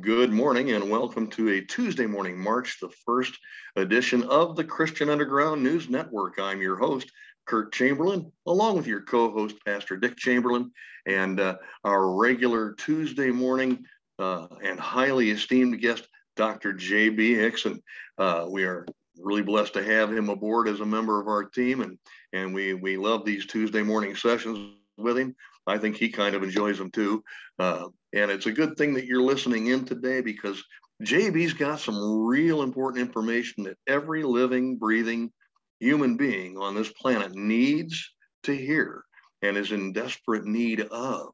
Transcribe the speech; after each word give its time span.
Good 0.00 0.32
morning 0.32 0.70
and 0.70 0.88
welcome 0.88 1.26
to 1.30 1.50
a 1.50 1.60
Tuesday 1.60 2.06
morning, 2.06 2.38
March 2.38 2.78
the 2.80 2.88
1st 3.06 3.32
edition 3.76 4.22
of 4.22 4.56
the 4.56 4.64
Christian 4.64 5.10
Underground 5.10 5.62
News 5.62 5.90
Network. 5.90 6.38
I'm 6.38 6.62
your 6.62 6.76
host, 6.76 7.10
Kurt 7.46 7.72
Chamberlain, 7.74 8.32
along 8.46 8.76
with 8.76 8.86
your 8.86 9.02
co 9.02 9.30
host, 9.30 9.56
Pastor 9.66 9.96
Dick 9.96 10.16
Chamberlain, 10.16 10.70
and 11.06 11.40
uh, 11.40 11.56
our 11.84 12.14
regular 12.16 12.72
Tuesday 12.74 13.30
morning 13.30 13.84
uh, 14.18 14.46
and 14.64 14.80
highly 14.80 15.30
esteemed 15.30 15.80
guest, 15.80 16.08
Dr. 16.36 16.72
J.B. 16.72 17.34
Hixson. 17.34 17.82
Uh, 18.16 18.46
we 18.48 18.64
are 18.64 18.86
really 19.18 19.42
blessed 19.42 19.74
to 19.74 19.84
have 19.84 20.12
him 20.12 20.30
aboard 20.30 20.68
as 20.68 20.80
a 20.80 20.86
member 20.86 21.20
of 21.20 21.26
our 21.26 21.44
team, 21.44 21.82
and, 21.82 21.98
and 22.32 22.54
we, 22.54 22.72
we 22.72 22.96
love 22.96 23.24
these 23.24 23.46
Tuesday 23.46 23.82
morning 23.82 24.16
sessions 24.16 24.74
with 24.96 25.18
him. 25.18 25.34
I 25.66 25.78
think 25.78 25.96
he 25.96 26.08
kind 26.08 26.34
of 26.34 26.42
enjoys 26.42 26.78
them 26.78 26.90
too. 26.90 27.22
Uh, 27.58 27.88
and 28.12 28.30
it's 28.30 28.46
a 28.46 28.52
good 28.52 28.76
thing 28.76 28.94
that 28.94 29.06
you're 29.06 29.22
listening 29.22 29.68
in 29.68 29.84
today 29.84 30.20
because 30.20 30.62
JB's 31.02 31.52
got 31.52 31.80
some 31.80 32.24
real 32.24 32.62
important 32.62 33.00
information 33.00 33.64
that 33.64 33.78
every 33.86 34.22
living, 34.22 34.76
breathing 34.76 35.32
human 35.80 36.16
being 36.16 36.56
on 36.58 36.74
this 36.74 36.92
planet 36.92 37.34
needs 37.34 38.12
to 38.44 38.56
hear 38.56 39.04
and 39.42 39.56
is 39.56 39.72
in 39.72 39.92
desperate 39.92 40.44
need 40.44 40.80
of. 40.80 41.30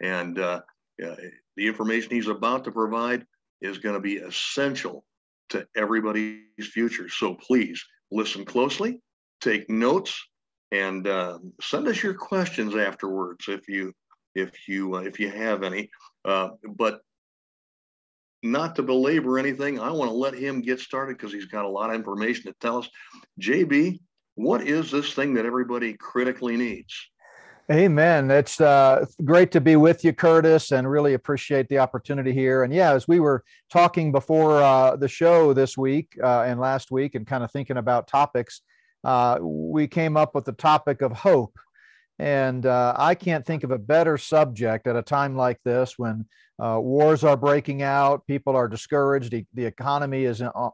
And 0.00 0.38
uh, 0.38 0.62
uh, 1.04 1.16
the 1.56 1.66
information 1.66 2.10
he's 2.10 2.28
about 2.28 2.64
to 2.64 2.72
provide 2.72 3.26
is 3.60 3.78
going 3.78 3.94
to 3.94 4.00
be 4.00 4.16
essential 4.16 5.04
to 5.50 5.66
everybody's 5.76 6.40
future. 6.58 7.08
So 7.08 7.34
please 7.34 7.84
listen 8.10 8.44
closely, 8.44 9.00
take 9.40 9.68
notes, 9.68 10.18
and 10.72 11.06
uh, 11.06 11.38
send 11.60 11.86
us 11.86 12.02
your 12.02 12.14
questions 12.14 12.74
afterwards 12.74 13.44
if 13.46 13.68
you 13.68 13.92
if 14.34 14.66
you 14.66 14.96
uh, 14.96 15.00
if 15.00 15.20
you 15.20 15.28
have 15.28 15.62
any. 15.62 15.90
Uh, 16.24 16.50
but 16.76 17.00
not 18.42 18.74
to 18.74 18.82
belabor 18.82 19.38
anything, 19.38 19.78
I 19.78 19.90
want 19.92 20.10
to 20.10 20.16
let 20.16 20.34
him 20.34 20.62
get 20.62 20.80
started 20.80 21.16
because 21.16 21.32
he's 21.32 21.46
got 21.46 21.64
a 21.64 21.68
lot 21.68 21.90
of 21.90 21.96
information 21.96 22.44
to 22.44 22.54
tell 22.60 22.78
us. 22.78 22.88
JB, 23.40 24.00
what 24.34 24.66
is 24.66 24.90
this 24.90 25.12
thing 25.12 25.34
that 25.34 25.46
everybody 25.46 25.94
critically 25.94 26.56
needs? 26.56 26.92
Amen. 27.70 28.30
It's 28.30 28.60
uh, 28.60 29.06
great 29.24 29.52
to 29.52 29.60
be 29.60 29.76
with 29.76 30.04
you, 30.04 30.12
Curtis, 30.12 30.72
and 30.72 30.90
really 30.90 31.14
appreciate 31.14 31.68
the 31.68 31.78
opportunity 31.78 32.32
here. 32.32 32.64
And 32.64 32.74
yeah, 32.74 32.92
as 32.92 33.06
we 33.06 33.20
were 33.20 33.44
talking 33.70 34.10
before 34.10 34.60
uh, 34.60 34.96
the 34.96 35.06
show 35.06 35.52
this 35.52 35.78
week 35.78 36.18
uh, 36.22 36.42
and 36.42 36.58
last 36.58 36.90
week, 36.90 37.14
and 37.14 37.24
kind 37.24 37.44
of 37.44 37.52
thinking 37.52 37.76
about 37.76 38.08
topics, 38.08 38.62
uh, 39.04 39.38
we 39.40 39.86
came 39.86 40.16
up 40.16 40.34
with 40.34 40.44
the 40.44 40.52
topic 40.52 41.02
of 41.02 41.12
hope. 41.12 41.58
And 42.18 42.66
uh, 42.66 42.94
I 42.96 43.14
can't 43.14 43.44
think 43.44 43.64
of 43.64 43.70
a 43.70 43.78
better 43.78 44.16
subject 44.16 44.86
at 44.86 44.96
a 44.96 45.02
time 45.02 45.36
like 45.36 45.58
this 45.64 45.98
when 45.98 46.26
uh, 46.62 46.78
wars 46.80 47.24
are 47.24 47.36
breaking 47.36 47.82
out, 47.82 48.26
people 48.26 48.54
are 48.54 48.68
discouraged, 48.68 49.32
the, 49.32 49.44
the 49.54 49.64
economy 49.64 50.24
is 50.24 50.40
uh, 50.40 50.70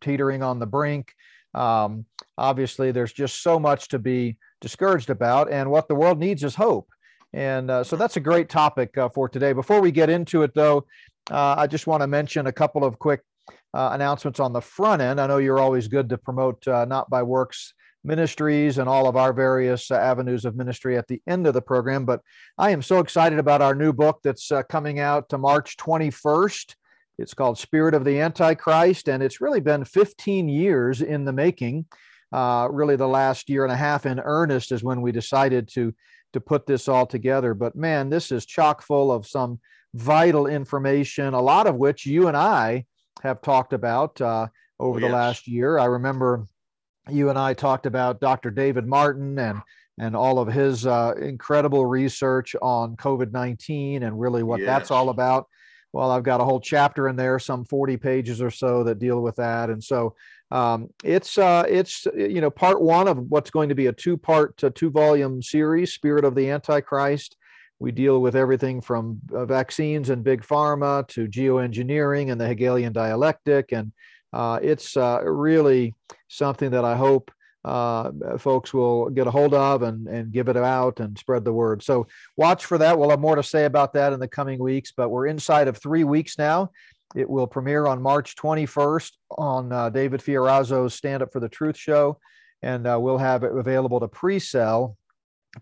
teetering 0.00 0.42
on 0.42 0.60
the 0.60 0.66
brink. 0.66 1.12
Um, 1.54 2.04
obviously, 2.38 2.92
there's 2.92 3.12
just 3.12 3.42
so 3.42 3.58
much 3.58 3.88
to 3.88 3.98
be 3.98 4.36
discouraged 4.60 5.10
about, 5.10 5.50
and 5.50 5.70
what 5.70 5.88
the 5.88 5.94
world 5.94 6.18
needs 6.18 6.44
is 6.44 6.54
hope. 6.54 6.88
And 7.32 7.70
uh, 7.70 7.82
so 7.82 7.96
that's 7.96 8.16
a 8.16 8.20
great 8.20 8.48
topic 8.48 8.96
uh, 8.96 9.08
for 9.08 9.28
today. 9.28 9.52
Before 9.52 9.80
we 9.80 9.90
get 9.90 10.10
into 10.10 10.42
it, 10.42 10.54
though, 10.54 10.86
I 11.30 11.66
just 11.66 11.88
want 11.88 12.02
to 12.02 12.06
mention 12.06 12.46
a 12.46 12.52
couple 12.52 12.84
of 12.84 12.98
quick 12.98 13.22
uh, 13.74 13.90
announcements 13.92 14.38
on 14.38 14.52
the 14.52 14.60
front 14.60 15.02
end. 15.02 15.20
I 15.20 15.26
know 15.26 15.38
you're 15.38 15.58
always 15.58 15.88
good 15.88 16.08
to 16.10 16.18
promote 16.18 16.66
uh, 16.68 16.84
Not 16.84 17.10
by 17.10 17.22
Works 17.22 17.74
ministries 18.04 18.78
and 18.78 18.88
all 18.88 19.08
of 19.08 19.16
our 19.16 19.32
various 19.32 19.90
uh, 19.90 19.96
avenues 19.96 20.44
of 20.44 20.54
ministry 20.54 20.96
at 20.96 21.08
the 21.08 21.20
end 21.26 21.46
of 21.46 21.54
the 21.54 21.62
program. 21.62 22.04
But 22.04 22.20
I 22.56 22.70
am 22.70 22.82
so 22.82 23.00
excited 23.00 23.38
about 23.38 23.62
our 23.62 23.74
new 23.74 23.92
book 23.92 24.20
that's 24.22 24.52
uh, 24.52 24.62
coming 24.64 25.00
out 25.00 25.28
to 25.30 25.38
March 25.38 25.76
21st. 25.78 26.76
It's 27.18 27.34
called 27.34 27.58
Spirit 27.58 27.94
of 27.94 28.04
the 28.04 28.20
Antichrist, 28.20 29.08
and 29.08 29.22
it's 29.22 29.40
really 29.40 29.60
been 29.60 29.84
15 29.84 30.48
years 30.48 31.00
in 31.00 31.24
the 31.24 31.32
making. 31.32 31.86
Uh, 32.32 32.68
really, 32.70 32.96
the 32.96 33.08
last 33.08 33.48
year 33.48 33.64
and 33.64 33.72
a 33.72 33.76
half 33.76 34.06
in 34.06 34.20
earnest 34.20 34.72
is 34.72 34.84
when 34.84 35.00
we 35.00 35.12
decided 35.12 35.68
to 35.74 35.94
to 36.32 36.40
put 36.40 36.66
this 36.66 36.88
all 36.88 37.06
together. 37.06 37.54
But 37.54 37.76
man, 37.76 38.10
this 38.10 38.32
is 38.32 38.44
chock 38.44 38.82
full 38.82 39.12
of 39.12 39.24
some 39.24 39.60
vital 39.94 40.48
information, 40.48 41.32
a 41.32 41.40
lot 41.40 41.68
of 41.68 41.76
which 41.76 42.06
you 42.06 42.26
and 42.26 42.36
I 42.36 42.86
have 43.22 43.42
talked 43.42 43.72
about 43.72 44.20
uh, 44.20 44.48
over 44.78 44.98
oh, 44.98 45.00
yes. 45.00 45.08
the 45.08 45.14
last 45.14 45.48
year. 45.48 45.78
I 45.78 45.86
remember 45.86 46.46
you 47.08 47.30
and 47.30 47.38
I 47.38 47.54
talked 47.54 47.86
about 47.86 48.20
Dr. 48.20 48.50
David 48.50 48.86
Martin 48.86 49.38
and 49.38 49.60
and 49.96 50.16
all 50.16 50.40
of 50.40 50.48
his 50.48 50.86
uh, 50.86 51.14
incredible 51.20 51.86
research 51.86 52.56
on 52.60 52.96
COVID 52.96 53.32
nineteen 53.32 54.02
and 54.02 54.18
really 54.18 54.42
what 54.42 54.60
yes. 54.60 54.66
that's 54.66 54.90
all 54.90 55.08
about. 55.08 55.46
Well, 55.92 56.10
I've 56.10 56.24
got 56.24 56.40
a 56.40 56.44
whole 56.44 56.60
chapter 56.60 57.08
in 57.08 57.14
there, 57.14 57.38
some 57.38 57.64
forty 57.64 57.96
pages 57.96 58.42
or 58.42 58.50
so 58.50 58.82
that 58.84 58.98
deal 58.98 59.20
with 59.20 59.36
that, 59.36 59.70
and 59.70 59.82
so 59.82 60.16
um, 60.50 60.88
it's 61.04 61.38
uh, 61.38 61.64
it's 61.68 62.06
you 62.16 62.40
know 62.40 62.50
part 62.50 62.80
one 62.80 63.06
of 63.06 63.18
what's 63.30 63.50
going 63.50 63.68
to 63.68 63.74
be 63.74 63.86
a 63.86 63.92
two 63.92 64.16
part 64.16 64.56
to 64.58 64.70
two 64.70 64.90
volume 64.90 65.42
series, 65.42 65.92
Spirit 65.92 66.24
of 66.24 66.34
the 66.34 66.50
Antichrist. 66.50 67.36
We 67.84 67.92
deal 67.92 68.22
with 68.22 68.34
everything 68.34 68.80
from 68.80 69.20
uh, 69.30 69.44
vaccines 69.44 70.08
and 70.08 70.24
big 70.24 70.40
pharma 70.40 71.06
to 71.08 71.28
geoengineering 71.28 72.32
and 72.32 72.40
the 72.40 72.48
Hegelian 72.48 72.94
dialectic. 72.94 73.72
And 73.72 73.92
uh, 74.32 74.58
it's 74.62 74.96
uh, 74.96 75.20
really 75.22 75.94
something 76.28 76.70
that 76.70 76.86
I 76.86 76.96
hope 76.96 77.30
uh, 77.62 78.10
folks 78.38 78.72
will 78.72 79.10
get 79.10 79.26
a 79.26 79.30
hold 79.30 79.52
of 79.52 79.82
and, 79.82 80.08
and 80.08 80.32
give 80.32 80.48
it 80.48 80.56
out 80.56 80.98
and 80.98 81.18
spread 81.18 81.44
the 81.44 81.52
word. 81.52 81.82
So 81.82 82.06
watch 82.38 82.64
for 82.64 82.78
that. 82.78 82.98
We'll 82.98 83.10
have 83.10 83.20
more 83.20 83.36
to 83.36 83.42
say 83.42 83.66
about 83.66 83.92
that 83.92 84.14
in 84.14 84.18
the 84.18 84.28
coming 84.28 84.58
weeks, 84.58 84.90
but 84.96 85.10
we're 85.10 85.26
inside 85.26 85.68
of 85.68 85.76
three 85.76 86.04
weeks 86.04 86.38
now. 86.38 86.70
It 87.14 87.28
will 87.28 87.46
premiere 87.46 87.84
on 87.86 88.00
March 88.00 88.34
21st 88.36 89.12
on 89.36 89.72
uh, 89.72 89.90
David 89.90 90.22
Fiorazo's 90.22 90.94
Stand 90.94 91.22
Up 91.22 91.34
for 91.34 91.40
the 91.40 91.50
Truth 91.50 91.76
show, 91.76 92.18
and 92.62 92.86
uh, 92.86 92.98
we'll 92.98 93.18
have 93.18 93.44
it 93.44 93.54
available 93.54 94.00
to 94.00 94.08
pre 94.08 94.38
sell 94.38 94.96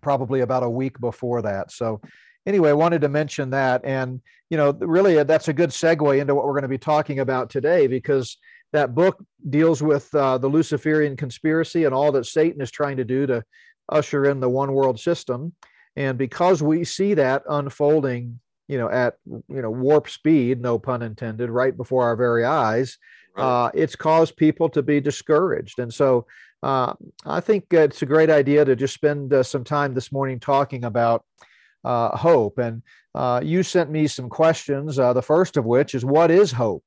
probably 0.00 0.40
about 0.40 0.62
a 0.62 0.70
week 0.70 0.98
before 1.00 1.42
that. 1.42 1.70
So 1.70 2.00
anyway, 2.46 2.70
I 2.70 2.74
wanted 2.74 3.02
to 3.02 3.08
mention 3.08 3.50
that. 3.50 3.84
And, 3.84 4.20
you 4.50 4.56
know, 4.56 4.72
really 4.72 5.22
that's 5.22 5.48
a 5.48 5.52
good 5.52 5.70
segue 5.70 6.20
into 6.20 6.34
what 6.34 6.44
we're 6.44 6.52
going 6.52 6.62
to 6.62 6.68
be 6.68 6.78
talking 6.78 7.20
about 7.20 7.50
today 7.50 7.86
because 7.86 8.38
that 8.72 8.94
book 8.94 9.22
deals 9.50 9.82
with 9.82 10.12
uh, 10.14 10.38
the 10.38 10.48
Luciferian 10.48 11.16
conspiracy 11.16 11.84
and 11.84 11.94
all 11.94 12.12
that 12.12 12.26
Satan 12.26 12.60
is 12.60 12.70
trying 12.70 12.96
to 12.96 13.04
do 13.04 13.26
to 13.26 13.44
usher 13.88 14.24
in 14.24 14.40
the 14.40 14.48
one 14.48 14.72
world 14.72 14.98
system. 14.98 15.52
And 15.96 16.16
because 16.16 16.62
we 16.62 16.84
see 16.84 17.14
that 17.14 17.42
unfolding, 17.48 18.40
you 18.66 18.78
know, 18.78 18.88
at, 18.88 19.16
you 19.26 19.60
know, 19.60 19.70
warp 19.70 20.08
speed, 20.08 20.60
no 20.60 20.78
pun 20.78 21.02
intended, 21.02 21.50
right 21.50 21.76
before 21.76 22.04
our 22.04 22.16
very 22.16 22.44
eyes, 22.44 22.96
uh, 23.36 23.70
it's 23.74 23.96
caused 23.96 24.36
people 24.36 24.68
to 24.70 24.82
be 24.82 25.00
discouraged. 25.00 25.78
And 25.78 25.92
so 25.92 26.26
uh, 26.62 26.94
I 27.26 27.40
think 27.40 27.66
it's 27.70 28.02
a 28.02 28.06
great 28.06 28.30
idea 28.30 28.64
to 28.64 28.76
just 28.76 28.94
spend 28.94 29.32
uh, 29.32 29.42
some 29.42 29.64
time 29.64 29.94
this 29.94 30.12
morning 30.12 30.38
talking 30.38 30.84
about 30.84 31.24
uh, 31.84 32.16
hope. 32.16 32.58
And 32.58 32.82
uh, 33.14 33.40
you 33.42 33.62
sent 33.62 33.90
me 33.90 34.06
some 34.06 34.28
questions. 34.28 34.98
Uh, 34.98 35.12
the 35.12 35.22
first 35.22 35.56
of 35.56 35.64
which 35.64 35.94
is, 35.94 36.04
"What 36.04 36.30
is 36.30 36.52
hope? 36.52 36.84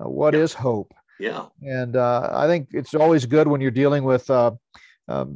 Uh, 0.00 0.08
what 0.08 0.34
yeah. 0.34 0.40
is 0.40 0.52
hope?" 0.52 0.92
Yeah. 1.20 1.46
And 1.62 1.96
I 1.96 2.46
think 2.46 2.68
it's 2.72 2.94
always 2.94 3.26
good 3.26 3.48
when 3.48 3.60
you're 3.60 3.72
dealing 3.72 4.04
with 4.04 4.30
um, 4.30 4.58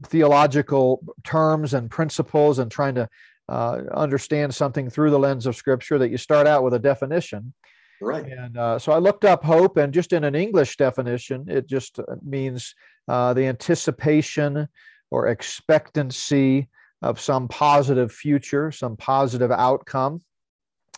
theological 0.06 1.03
terms 1.25 1.75
and 1.75 1.91
principles 1.91 2.61
and 2.61 2.71
trying 2.71 2.94
to 2.94 3.09
understand 3.49 4.55
something 4.55 4.89
through 4.89 5.11
the 5.11 5.19
lens 5.19 5.47
of 5.47 5.56
Scripture 5.56 5.99
that 5.99 6.11
you 6.11 6.19
start 6.19 6.47
out 6.47 6.62
with 6.62 6.75
a 6.75 6.79
definition. 6.79 7.53
Right. 8.00 8.27
And 8.27 8.56
uh, 8.56 8.79
so 8.79 8.93
I 8.93 8.99
looked 8.99 9.25
up 9.25 9.44
hope, 9.44 9.77
and 9.77 9.93
just 9.94 10.12
in 10.12 10.25
an 10.25 10.34
English 10.34 10.77
definition, 10.77 11.47
it 11.49 11.69
just 11.69 12.00
means 12.25 12.75
uh, 13.09 13.35
the 13.35 13.47
anticipation 13.47 14.69
or 15.11 15.29
expectancy 15.29 16.69
of 17.03 17.21
some 17.21 17.49
positive 17.49 18.13
future, 18.13 18.71
some 18.71 18.97
positive 18.97 19.51
outcome. 19.51 20.21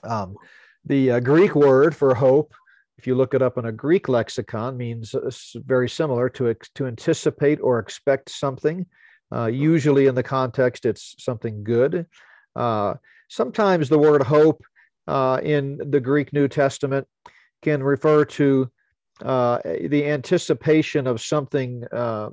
Um, 0.03 0.37
the 0.85 1.13
uh, 1.13 1.21
Greek 1.21 1.55
word 1.55 1.97
for 1.97 2.15
hope, 2.15 2.53
if 2.99 3.07
you 3.07 3.15
look 3.15 3.35
it 3.35 3.43
up 3.43 3.59
in 3.59 3.65
a 3.65 3.73
Greek 3.73 4.09
lexicon, 4.09 4.77
means 4.77 5.15
uh, 5.15 5.31
very 5.57 5.89
similar 5.89 6.29
to 6.31 6.55
to 6.75 6.87
anticipate 6.87 7.61
or 7.61 7.79
expect 7.79 8.31
something. 8.31 8.87
Uh, 9.35 9.47
usually, 9.47 10.07
in 10.07 10.15
the 10.15 10.23
context, 10.23 10.85
it's 10.85 11.17
something 11.19 11.65
good. 11.65 12.07
Uh, 12.55 12.95
sometimes 13.29 13.89
the 13.89 13.99
word 13.99 14.23
hope 14.23 14.63
uh, 15.09 15.41
in 15.43 15.81
the 15.91 16.01
Greek 16.01 16.33
New 16.33 16.49
Testament 16.49 17.07
can 17.63 17.83
refer 17.83 18.25
to 18.25 18.71
uh, 19.23 19.59
the 19.65 20.07
anticipation 20.07 21.07
of 21.07 21.21
something 21.21 21.85
uh, 21.93 22.31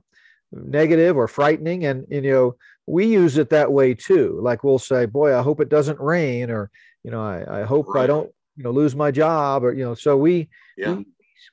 negative 0.51 1.17
or 1.17 1.27
frightening. 1.27 1.85
And, 1.85 2.05
you 2.09 2.21
know, 2.21 2.55
we 2.87 3.05
use 3.05 3.37
it 3.37 3.49
that 3.49 3.71
way 3.71 3.93
too. 3.93 4.39
Like 4.41 4.63
we'll 4.63 4.79
say, 4.79 5.05
boy, 5.05 5.37
I 5.37 5.41
hope 5.41 5.61
it 5.61 5.69
doesn't 5.69 5.99
rain, 5.99 6.49
or, 6.49 6.71
you 7.03 7.11
know, 7.11 7.21
I, 7.21 7.61
I 7.61 7.63
hope 7.63 7.87
right. 7.87 8.03
I 8.03 8.07
don't, 8.07 8.29
you 8.57 8.63
know, 8.63 8.71
lose 8.71 8.95
my 8.95 9.11
job, 9.11 9.63
or, 9.63 9.73
you 9.73 9.83
know, 9.83 9.93
so 9.93 10.17
we, 10.17 10.49
yeah. 10.77 10.93
we, 10.93 11.05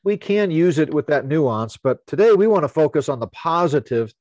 we 0.04 0.16
can 0.16 0.50
use 0.50 0.78
it 0.78 0.92
with 0.92 1.06
that 1.08 1.26
nuance. 1.26 1.76
But 1.76 2.06
today 2.06 2.32
we 2.32 2.46
want 2.46 2.64
to 2.64 2.68
focus 2.68 3.08
on 3.08 3.20
the 3.20 3.28
positive 3.28 4.12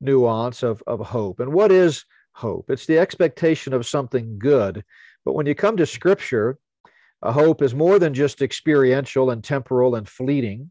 nuance 0.00 0.62
of, 0.62 0.82
of 0.86 1.00
hope. 1.00 1.40
And 1.40 1.52
what 1.52 1.72
is 1.72 2.04
hope? 2.32 2.70
It's 2.70 2.86
the 2.86 2.98
expectation 2.98 3.72
of 3.74 3.86
something 3.86 4.38
good. 4.38 4.84
But 5.24 5.34
when 5.34 5.46
you 5.46 5.54
come 5.54 5.76
to 5.76 5.86
scripture, 5.86 6.58
a 7.22 7.32
hope 7.32 7.62
is 7.62 7.74
more 7.74 7.98
than 7.98 8.14
just 8.14 8.42
experiential 8.42 9.30
and 9.30 9.42
temporal 9.42 9.94
and 9.94 10.08
fleeting. 10.08 10.70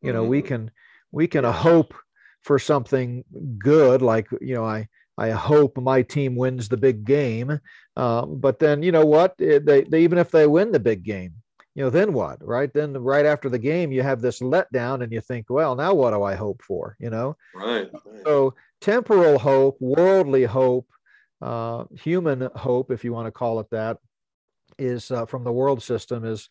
You 0.00 0.12
know, 0.12 0.22
mm-hmm. 0.22 0.30
we 0.30 0.42
can 0.42 0.70
we 1.12 1.26
can 1.26 1.44
hope 1.44 1.94
for 2.42 2.58
something 2.58 3.24
good, 3.58 4.02
like 4.02 4.28
you 4.40 4.54
know, 4.54 4.64
I 4.64 4.88
I 5.16 5.30
hope 5.30 5.78
my 5.78 6.02
team 6.02 6.36
wins 6.36 6.68
the 6.68 6.76
big 6.76 7.04
game. 7.04 7.60
Um, 7.96 8.38
but 8.38 8.58
then 8.58 8.82
you 8.82 8.92
know 8.92 9.06
what? 9.06 9.36
They, 9.38 9.58
they 9.58 10.00
even 10.00 10.18
if 10.18 10.30
they 10.30 10.46
win 10.46 10.72
the 10.72 10.80
big 10.80 11.04
game, 11.04 11.34
you 11.74 11.84
know, 11.84 11.90
then 11.90 12.12
what? 12.12 12.44
Right? 12.46 12.72
Then 12.72 12.92
right 12.98 13.26
after 13.26 13.48
the 13.48 13.58
game, 13.58 13.92
you 13.92 14.02
have 14.02 14.20
this 14.20 14.40
letdown, 14.40 15.02
and 15.02 15.12
you 15.12 15.20
think, 15.20 15.46
well, 15.48 15.74
now 15.74 15.94
what 15.94 16.10
do 16.10 16.22
I 16.22 16.34
hope 16.34 16.62
for? 16.62 16.96
You 17.00 17.10
know. 17.10 17.36
Right. 17.54 17.90
right. 17.92 18.22
So 18.24 18.54
temporal 18.80 19.38
hope, 19.38 19.76
worldly 19.80 20.44
hope, 20.44 20.88
uh, 21.40 21.84
human 21.94 22.48
hope, 22.54 22.90
if 22.90 23.04
you 23.04 23.12
want 23.12 23.26
to 23.26 23.32
call 23.32 23.60
it 23.60 23.70
that, 23.70 23.98
is 24.78 25.10
uh, 25.10 25.26
from 25.26 25.44
the 25.44 25.52
world 25.52 25.82
system 25.82 26.24
is 26.24 26.48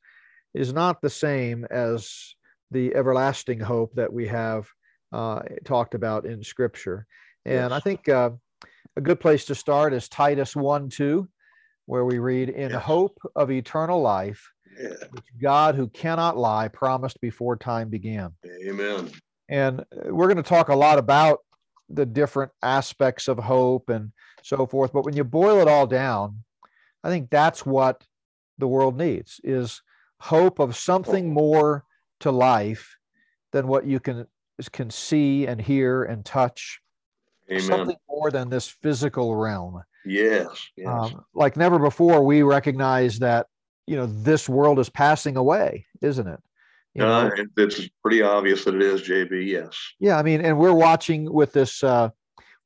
is 0.53 0.73
not 0.73 1.01
the 1.01 1.09
same 1.09 1.65
as 1.71 2.35
the 2.71 2.93
everlasting 2.95 3.59
hope 3.59 3.93
that 3.95 4.11
we 4.11 4.27
have 4.27 4.67
uh, 5.11 5.41
talked 5.63 5.93
about 5.93 6.25
in 6.25 6.43
Scripture. 6.43 7.05
And 7.45 7.69
yes. 7.69 7.71
I 7.71 7.79
think 7.79 8.09
uh, 8.09 8.31
a 8.95 9.01
good 9.01 9.19
place 9.19 9.45
to 9.45 9.55
start 9.55 9.93
is 9.93 10.07
Titus 10.09 10.55
1 10.55 10.89
2, 10.89 11.27
where 11.85 12.05
we 12.05 12.19
read, 12.19 12.49
In 12.49 12.71
hope 12.71 13.17
of 13.35 13.51
eternal 13.51 14.01
life, 14.01 14.51
yeah. 14.79 14.89
which 15.11 15.25
God, 15.41 15.75
who 15.75 15.87
cannot 15.87 16.37
lie, 16.37 16.67
promised 16.67 17.19
before 17.21 17.55
time 17.55 17.89
began. 17.89 18.31
Amen. 18.67 19.09
And 19.49 19.83
we're 20.05 20.27
going 20.27 20.37
to 20.37 20.43
talk 20.43 20.69
a 20.69 20.75
lot 20.75 20.97
about 20.97 21.39
the 21.89 22.05
different 22.05 22.51
aspects 22.61 23.27
of 23.27 23.37
hope 23.37 23.89
and 23.89 24.11
so 24.41 24.65
forth. 24.65 24.93
But 24.93 25.05
when 25.05 25.15
you 25.15 25.23
boil 25.23 25.59
it 25.59 25.67
all 25.67 25.85
down, 25.85 26.43
I 27.03 27.09
think 27.09 27.29
that's 27.29 27.65
what 27.65 28.03
the 28.57 28.67
world 28.67 28.97
needs 28.97 29.39
is 29.43 29.81
hope 30.19 30.59
of 30.59 30.75
something 30.75 31.33
more 31.33 31.83
to 32.21 32.31
life 32.31 32.97
than 33.51 33.67
what 33.67 33.85
you 33.85 33.99
can 33.99 34.25
can 34.71 34.89
see 34.89 35.47
and 35.47 35.59
hear 35.59 36.03
and 36.03 36.23
touch. 36.23 36.79
Amen. 37.49 37.61
Something 37.61 37.97
more 38.07 38.31
than 38.31 38.49
this 38.49 38.67
physical 38.67 39.35
realm. 39.35 39.83
Yes. 40.05 40.69
yes. 40.77 40.87
Um, 40.87 41.25
like 41.33 41.57
never 41.57 41.79
before, 41.79 42.23
we 42.23 42.41
recognize 42.41 43.19
that 43.19 43.47
you 43.87 43.95
know 43.95 44.05
this 44.05 44.47
world 44.47 44.79
is 44.79 44.89
passing 44.89 45.37
away, 45.37 45.85
isn't 46.01 46.27
it? 46.27 46.39
You 46.93 47.05
uh, 47.05 47.31
it's 47.57 47.89
pretty 48.01 48.21
obvious 48.21 48.63
that 48.65 48.75
it 48.75 48.81
is, 48.81 49.01
JB. 49.01 49.47
Yes. 49.47 49.75
Yeah, 49.99 50.17
I 50.17 50.23
mean, 50.23 50.41
and 50.41 50.57
we're 50.57 50.73
watching 50.73 51.31
with 51.31 51.51
this 51.51 51.83
uh, 51.83 52.09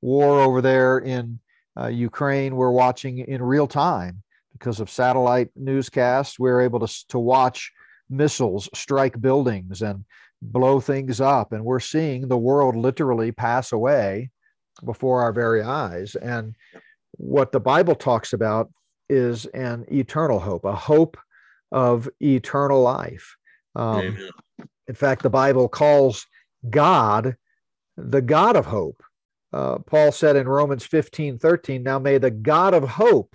war 0.01 0.41
over 0.41 0.61
there 0.61 0.99
in 0.99 1.39
uh, 1.79 1.87
Ukraine. 1.87 2.55
We're 2.55 2.71
watching 2.71 3.19
in 3.19 3.41
real 3.41 3.67
time 3.67 4.23
because 4.57 4.79
of 4.79 4.89
satellite 4.89 5.49
newscasts. 5.55 6.39
We're 6.39 6.61
able 6.61 6.79
to 6.85 7.07
to 7.09 7.19
watch 7.19 7.71
missiles 8.09 8.69
strike 8.73 9.19
buildings 9.19 9.81
and 9.81 10.05
blow 10.41 10.79
things 10.79 11.19
up, 11.21 11.53
and 11.53 11.63
we're 11.63 11.79
seeing 11.79 12.27
the 12.27 12.37
world 12.37 12.75
literally 12.75 13.31
pass 13.31 13.71
away 13.71 14.29
before 14.85 15.21
our 15.21 15.33
very 15.33 15.61
eyes. 15.61 16.15
And 16.15 16.55
what 17.11 17.51
the 17.51 17.59
Bible 17.59 17.95
talks 17.95 18.33
about 18.33 18.71
is 19.09 19.45
an 19.47 19.85
eternal 19.91 20.39
hope, 20.39 20.65
a 20.65 20.75
hope 20.75 21.17
of 21.71 22.09
eternal 22.21 22.81
life. 22.81 23.35
Um, 23.75 24.17
in 24.87 24.95
fact, 24.95 25.23
the 25.23 25.29
Bible 25.29 25.67
calls 25.67 26.25
God 26.69 27.35
the 27.97 28.21
God 28.21 28.55
of 28.55 28.65
hope. 28.65 29.03
Uh, 29.53 29.79
Paul 29.79 30.11
said 30.11 30.35
in 30.35 30.47
Romans 30.47 30.85
15 30.85 31.39
13, 31.39 31.83
Now 31.83 31.99
may 31.99 32.17
the 32.17 32.31
God 32.31 32.73
of 32.73 32.83
hope 32.87 33.33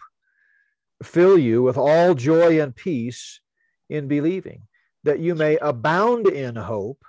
fill 1.02 1.38
you 1.38 1.62
with 1.62 1.76
all 1.76 2.14
joy 2.14 2.60
and 2.60 2.74
peace 2.74 3.40
in 3.88 4.08
believing, 4.08 4.62
that 5.04 5.18
you 5.18 5.34
may 5.34 5.56
abound 5.58 6.28
in 6.28 6.56
hope 6.56 7.04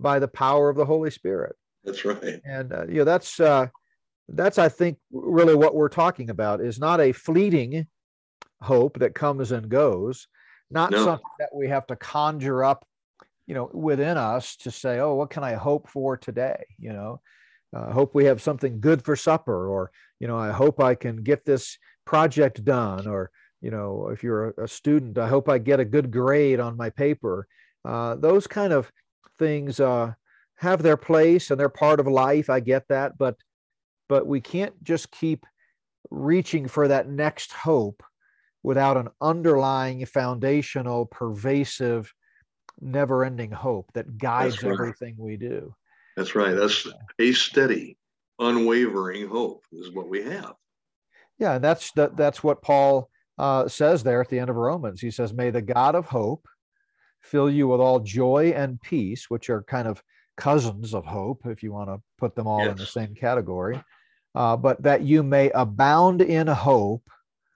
by 0.00 0.18
the 0.18 0.28
power 0.28 0.68
of 0.68 0.76
the 0.76 0.84
Holy 0.84 1.10
Spirit. 1.10 1.56
That's 1.84 2.04
right. 2.04 2.40
And 2.44 2.72
uh, 2.72 2.86
you 2.86 2.98
know 2.98 3.04
that's 3.04 3.40
uh, 3.40 3.68
that's 4.28 4.58
I 4.58 4.68
think 4.68 4.98
really 5.12 5.54
what 5.54 5.74
we're 5.74 5.88
talking 5.88 6.30
about 6.30 6.60
is 6.60 6.78
not 6.78 7.00
a 7.00 7.12
fleeting 7.12 7.86
hope 8.60 8.98
that 9.00 9.14
comes 9.14 9.52
and 9.52 9.68
goes, 9.68 10.28
not 10.70 10.90
no. 10.90 11.04
something 11.04 11.24
that 11.38 11.54
we 11.54 11.68
have 11.68 11.86
to 11.88 11.96
conjure 11.96 12.64
up, 12.64 12.86
you 13.46 13.54
know, 13.54 13.70
within 13.72 14.16
us 14.16 14.56
to 14.56 14.70
say, 14.70 15.00
oh, 15.00 15.14
what 15.14 15.30
can 15.30 15.44
I 15.44 15.54
hope 15.54 15.88
for 15.88 16.16
today? 16.16 16.64
You 16.78 16.92
know, 16.92 17.20
uh, 17.76 17.86
I 17.88 17.92
hope 17.92 18.14
we 18.14 18.26
have 18.26 18.40
something 18.40 18.80
good 18.80 19.04
for 19.04 19.16
supper, 19.16 19.68
or 19.68 19.90
you 20.20 20.28
know, 20.28 20.38
I 20.38 20.50
hope 20.50 20.80
I 20.80 20.94
can 20.94 21.22
get 21.22 21.44
this 21.44 21.78
project 22.04 22.64
done, 22.64 23.06
or 23.06 23.30
you 23.60 23.70
know, 23.70 24.08
if 24.08 24.22
you're 24.22 24.50
a, 24.50 24.64
a 24.64 24.68
student, 24.68 25.18
I 25.18 25.28
hope 25.28 25.48
I 25.48 25.58
get 25.58 25.80
a 25.80 25.84
good 25.84 26.10
grade 26.10 26.60
on 26.60 26.76
my 26.76 26.90
paper. 26.90 27.46
Uh, 27.84 28.16
those 28.16 28.46
kind 28.46 28.72
of 28.72 28.90
things 29.38 29.80
uh, 29.80 30.12
have 30.56 30.82
their 30.82 30.96
place 30.96 31.50
and 31.50 31.58
they're 31.58 31.68
part 31.68 32.00
of 32.00 32.06
life. 32.06 32.50
I 32.50 32.60
get 32.60 32.88
that, 32.88 33.18
but 33.18 33.36
but 34.08 34.26
we 34.26 34.40
can't 34.40 34.74
just 34.82 35.10
keep 35.10 35.46
reaching 36.10 36.68
for 36.68 36.88
that 36.88 37.08
next 37.08 37.52
hope 37.52 38.02
without 38.62 38.96
an 38.96 39.08
underlying 39.20 40.04
foundational 40.06 41.06
pervasive 41.06 42.12
never-ending 42.80 43.50
hope 43.50 43.90
that 43.94 44.18
guides 44.18 44.62
right. 44.62 44.72
everything 44.72 45.14
we 45.18 45.36
do 45.36 45.74
that's 46.16 46.34
right 46.34 46.54
that's 46.54 46.86
a 47.18 47.32
steady 47.32 47.96
unwavering 48.38 49.28
hope 49.28 49.64
is 49.72 49.90
what 49.92 50.08
we 50.08 50.22
have 50.22 50.54
yeah 51.42 51.54
and 51.56 51.64
that's 51.64 51.92
that, 51.92 52.16
that's 52.16 52.42
what 52.42 52.62
paul 52.62 53.10
uh, 53.38 53.66
says 53.68 54.02
there 54.02 54.20
at 54.20 54.28
the 54.28 54.38
end 54.38 54.50
of 54.50 54.56
romans 54.56 55.00
he 55.00 55.10
says 55.10 55.32
may 55.32 55.50
the 55.50 55.62
god 55.62 55.94
of 55.94 56.06
hope 56.06 56.46
fill 57.20 57.50
you 57.50 57.68
with 57.68 57.80
all 57.80 58.00
joy 58.00 58.52
and 58.56 58.80
peace 58.80 59.26
which 59.28 59.50
are 59.50 59.62
kind 59.64 59.86
of 59.86 60.02
cousins 60.36 60.94
of 60.94 61.04
hope 61.04 61.42
if 61.46 61.62
you 61.62 61.72
want 61.72 61.88
to 61.88 62.00
put 62.18 62.34
them 62.34 62.46
all 62.46 62.60
yes. 62.60 62.70
in 62.70 62.76
the 62.76 62.86
same 62.86 63.14
category 63.14 63.78
uh, 64.34 64.56
but 64.56 64.82
that 64.82 65.02
you 65.02 65.22
may 65.22 65.50
abound 65.50 66.22
in 66.22 66.46
hope 66.46 67.08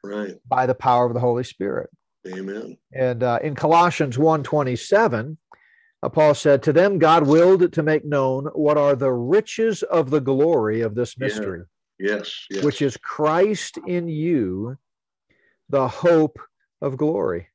right. 0.05 0.35
by 0.47 0.67
the 0.67 0.75
power 0.75 1.07
of 1.07 1.15
the 1.15 1.21
Holy 1.21 1.45
Spirit. 1.45 1.91
Amen. 2.27 2.77
And 2.93 3.23
uh, 3.23 3.39
in 3.43 3.55
Colossians 3.55 4.17
1.27, 4.17 5.37
uh, 6.03 6.09
Paul 6.09 6.35
said, 6.35 6.63
To 6.63 6.73
them 6.73 6.99
God 6.99 7.27
willed 7.27 7.73
to 7.73 7.83
make 7.83 8.05
known 8.05 8.47
what 8.55 8.77
are 8.77 8.97
the 8.97 9.13
riches 9.13 9.83
of 9.83 10.11
the 10.11 10.21
glory 10.21 10.81
of 10.81 10.95
this 10.95 11.19
mystery. 11.19 11.61
Yeah. 11.61 11.65
Yes, 11.99 12.47
yes. 12.51 12.65
Which 12.65 12.83
is 12.83 12.97
Christ 12.97 13.79
in 13.87 14.09
you, 14.09 14.77
the 15.69 15.89
hope 15.89 16.39
of 16.83 16.97
glory. 16.97 17.49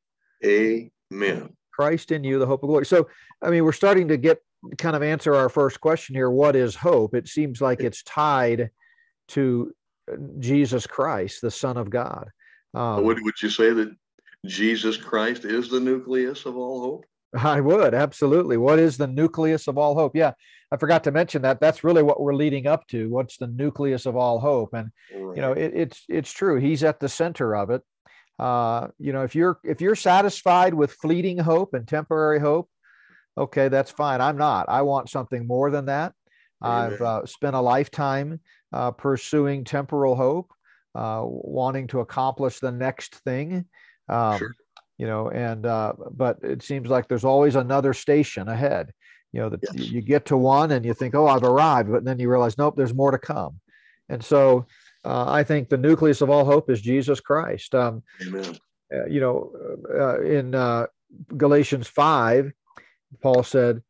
Amen. 0.43 1.55
Christ 1.71 2.11
in 2.11 2.23
you, 2.23 2.39
the 2.39 2.47
hope 2.47 2.63
of 2.63 2.69
glory. 2.69 2.85
So, 2.85 3.07
I 3.41 3.49
mean, 3.49 3.63
we're 3.63 3.71
starting 3.71 4.07
to 4.09 4.17
get 4.17 4.39
kind 4.77 4.95
of 4.95 5.03
answer 5.03 5.33
our 5.33 5.49
first 5.49 5.79
question 5.81 6.15
here. 6.15 6.29
What 6.29 6.55
is 6.55 6.75
hope? 6.75 7.15
It 7.15 7.27
seems 7.27 7.61
like 7.61 7.81
it's 7.81 8.03
tied 8.03 8.69
to 9.29 9.71
Jesus 10.39 10.85
Christ, 10.87 11.41
the 11.41 11.51
Son 11.51 11.77
of 11.77 11.89
God. 11.89 12.29
Um, 12.73 13.03
would, 13.03 13.21
would 13.21 13.41
you 13.41 13.49
say 13.49 13.71
that 13.73 13.95
Jesus 14.45 14.97
Christ 14.97 15.45
is 15.45 15.69
the 15.69 15.79
nucleus 15.79 16.45
of 16.45 16.57
all 16.57 16.81
hope? 16.81 17.05
I 17.37 17.61
would 17.61 17.93
absolutely. 17.93 18.57
What 18.57 18.79
is 18.79 18.97
the 18.97 19.07
nucleus 19.07 19.67
of 19.67 19.77
all 19.77 19.95
hope? 19.95 20.15
Yeah, 20.15 20.33
I 20.71 20.77
forgot 20.77 21.03
to 21.05 21.11
mention 21.11 21.41
that. 21.43 21.61
That's 21.61 21.83
really 21.83 22.03
what 22.03 22.19
we're 22.19 22.35
leading 22.35 22.67
up 22.67 22.85
to. 22.87 23.09
What's 23.09 23.37
the 23.37 23.47
nucleus 23.47 24.05
of 24.05 24.17
all 24.17 24.39
hope? 24.39 24.73
And 24.73 24.89
right. 25.13 25.35
you 25.35 25.41
know, 25.41 25.53
it, 25.53 25.71
it's 25.73 26.03
it's 26.09 26.31
true. 26.31 26.59
He's 26.59 26.83
at 26.83 26.99
the 26.99 27.09
center 27.09 27.55
of 27.55 27.69
it. 27.69 27.81
Uh, 28.37 28.87
you 28.97 29.13
know, 29.13 29.23
if 29.23 29.35
you're 29.35 29.59
if 29.63 29.81
you're 29.81 29.95
satisfied 29.95 30.73
with 30.73 30.93
fleeting 30.93 31.37
hope 31.37 31.73
and 31.73 31.87
temporary 31.87 32.39
hope, 32.39 32.69
okay, 33.37 33.69
that's 33.69 33.91
fine. 33.91 34.19
I'm 34.19 34.37
not. 34.37 34.67
I 34.67 34.81
want 34.81 35.09
something 35.09 35.47
more 35.47 35.71
than 35.71 35.85
that. 35.85 36.13
Amen. 36.63 36.93
I've 36.93 37.01
uh, 37.01 37.25
spent 37.25 37.55
a 37.55 37.61
lifetime 37.61 38.39
uh, 38.73 38.91
pursuing 38.91 39.63
temporal 39.63 40.15
hope, 40.15 40.51
uh, 40.95 41.21
wanting 41.23 41.87
to 41.87 42.01
accomplish 42.01 42.59
the 42.59 42.71
next 42.71 43.15
thing. 43.15 43.65
Um, 44.09 44.37
sure. 44.37 44.55
You 45.01 45.07
know, 45.07 45.31
and 45.31 45.65
uh, 45.65 45.93
but 46.11 46.37
it 46.43 46.61
seems 46.61 46.87
like 46.87 47.07
there's 47.07 47.25
always 47.25 47.55
another 47.55 47.91
station 47.91 48.47
ahead. 48.47 48.93
You 49.33 49.41
know, 49.41 49.49
that 49.49 49.61
yes. 49.63 49.89
you 49.89 49.99
get 49.99 50.25
to 50.25 50.37
one 50.37 50.69
and 50.73 50.85
you 50.85 50.93
think, 50.93 51.15
oh, 51.15 51.25
I've 51.25 51.49
arrived, 51.53 51.89
but 51.91 52.03
then 52.05 52.19
you 52.19 52.29
realize, 52.29 52.55
nope, 52.59 52.75
there's 52.77 52.93
more 52.93 53.09
to 53.09 53.17
come. 53.17 53.59
And 54.09 54.23
so, 54.23 54.67
uh, 55.03 55.25
I 55.39 55.43
think 55.43 55.69
the 55.69 55.77
nucleus 55.87 56.21
of 56.21 56.29
all 56.29 56.45
hope 56.45 56.69
is 56.69 56.81
Jesus 56.81 57.19
Christ. 57.19 57.73
Um, 57.73 58.03
Amen. 58.21 58.59
Uh, 58.93 59.07
you 59.07 59.21
know, 59.21 59.37
uh, 59.89 60.21
in 60.21 60.51
Galatians 61.35 61.87
five, 61.87 62.51
Paul 63.23 63.41
said, 63.41 63.81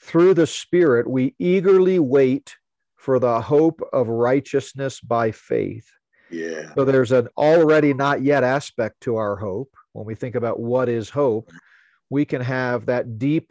through 0.00 0.32
the 0.32 0.46
Spirit, 0.46 1.06
we 1.06 1.34
eagerly 1.38 1.98
wait 1.98 2.56
for 2.96 3.18
the 3.18 3.38
hope 3.38 3.82
of 3.92 4.08
righteousness 4.08 4.98
by 5.00 5.30
faith. 5.30 5.90
Yeah. 6.30 6.72
So 6.74 6.86
there's 6.86 7.12
an 7.12 7.28
already 7.36 7.92
not 7.92 8.22
yet 8.22 8.44
aspect 8.44 9.02
to 9.02 9.16
our 9.16 9.36
hope. 9.36 9.68
When 9.94 10.04
we 10.04 10.14
think 10.14 10.34
about 10.34 10.60
what 10.60 10.88
is 10.90 11.08
hope, 11.08 11.50
we 12.10 12.26
can 12.26 12.42
have 12.42 12.86
that 12.86 13.18
deep 13.18 13.50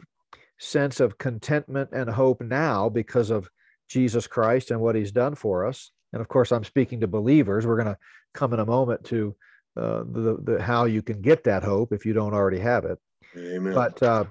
sense 0.60 1.00
of 1.00 1.18
contentment 1.18 1.90
and 1.92 2.08
hope 2.08 2.40
now 2.40 2.88
because 2.88 3.30
of 3.30 3.50
Jesus 3.88 4.26
Christ 4.26 4.70
and 4.70 4.80
what 4.80 4.94
he's 4.94 5.10
done 5.10 5.34
for 5.34 5.66
us. 5.66 5.90
And 6.12 6.20
of 6.20 6.28
course, 6.28 6.52
I'm 6.52 6.64
speaking 6.64 7.00
to 7.00 7.08
believers. 7.08 7.66
We're 7.66 7.82
going 7.82 7.94
to 7.94 7.98
come 8.34 8.52
in 8.52 8.60
a 8.60 8.66
moment 8.66 9.04
to 9.06 9.34
uh, 9.76 10.04
the, 10.06 10.38
the 10.42 10.62
how 10.62 10.84
you 10.84 11.02
can 11.02 11.20
get 11.20 11.44
that 11.44 11.64
hope 11.64 11.92
if 11.92 12.06
you 12.06 12.12
don't 12.12 12.34
already 12.34 12.60
have 12.60 12.84
it. 12.84 12.98
Amen. 13.36 13.74
But 13.74 14.00
uh, 14.02 14.24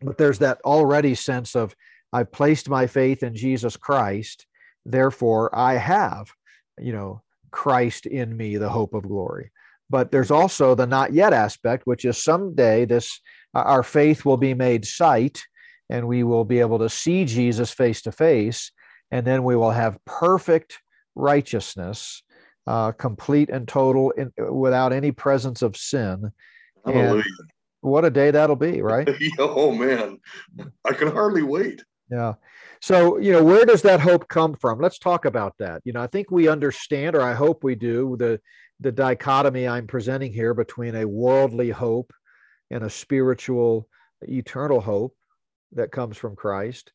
but 0.00 0.18
there's 0.18 0.40
that 0.40 0.60
already 0.64 1.14
sense 1.14 1.54
of 1.54 1.76
I've 2.12 2.32
placed 2.32 2.68
my 2.68 2.86
faith 2.86 3.22
in 3.22 3.34
Jesus 3.34 3.76
Christ, 3.76 4.46
therefore 4.84 5.54
I 5.56 5.74
have, 5.74 6.30
you 6.78 6.92
know, 6.92 7.22
Christ 7.50 8.06
in 8.06 8.36
me, 8.36 8.56
the 8.56 8.68
hope 8.68 8.94
of 8.94 9.04
glory. 9.04 9.50
But 9.92 10.10
there's 10.10 10.30
also 10.30 10.74
the 10.74 10.86
not 10.86 11.12
yet 11.12 11.34
aspect, 11.34 11.86
which 11.86 12.06
is 12.06 12.16
someday 12.16 12.86
this 12.86 13.20
our 13.54 13.82
faith 13.82 14.24
will 14.24 14.38
be 14.38 14.54
made 14.54 14.86
sight, 14.86 15.42
and 15.90 16.08
we 16.08 16.24
will 16.24 16.46
be 16.46 16.60
able 16.60 16.78
to 16.78 16.88
see 16.88 17.26
Jesus 17.26 17.70
face 17.70 18.00
to 18.02 18.12
face, 18.12 18.72
and 19.10 19.26
then 19.26 19.44
we 19.44 19.54
will 19.54 19.70
have 19.70 20.02
perfect 20.06 20.78
righteousness, 21.14 22.22
uh, 22.66 22.92
complete 22.92 23.50
and 23.50 23.68
total, 23.68 24.12
in, 24.12 24.32
without 24.50 24.94
any 24.94 25.12
presence 25.12 25.60
of 25.60 25.76
sin. 25.76 26.32
Hallelujah. 26.86 27.16
And 27.16 27.24
what 27.82 28.06
a 28.06 28.10
day 28.10 28.30
that'll 28.30 28.56
be, 28.56 28.80
right? 28.80 29.06
oh 29.38 29.72
man, 29.72 30.18
I 30.88 30.94
can 30.94 31.08
hardly 31.08 31.42
wait. 31.42 31.84
Yeah. 32.10 32.34
So, 32.80 33.18
you 33.18 33.32
know, 33.32 33.44
where 33.44 33.66
does 33.66 33.82
that 33.82 34.00
hope 34.00 34.26
come 34.28 34.54
from? 34.54 34.80
Let's 34.80 34.98
talk 34.98 35.26
about 35.26 35.54
that. 35.58 35.82
You 35.84 35.92
know, 35.92 36.02
I 36.02 36.06
think 36.06 36.30
we 36.30 36.48
understand, 36.48 37.14
or 37.14 37.20
I 37.20 37.34
hope 37.34 37.62
we 37.62 37.74
do, 37.74 38.16
the 38.18 38.40
the 38.82 38.92
dichotomy 38.92 39.68
I'm 39.68 39.86
presenting 39.86 40.32
here 40.32 40.54
between 40.54 40.96
a 40.96 41.06
worldly 41.08 41.70
hope 41.70 42.12
and 42.70 42.82
a 42.82 42.90
spiritual, 42.90 43.88
eternal 44.22 44.80
hope 44.80 45.14
that 45.72 45.92
comes 45.92 46.16
from 46.16 46.34
Christ. 46.34 46.92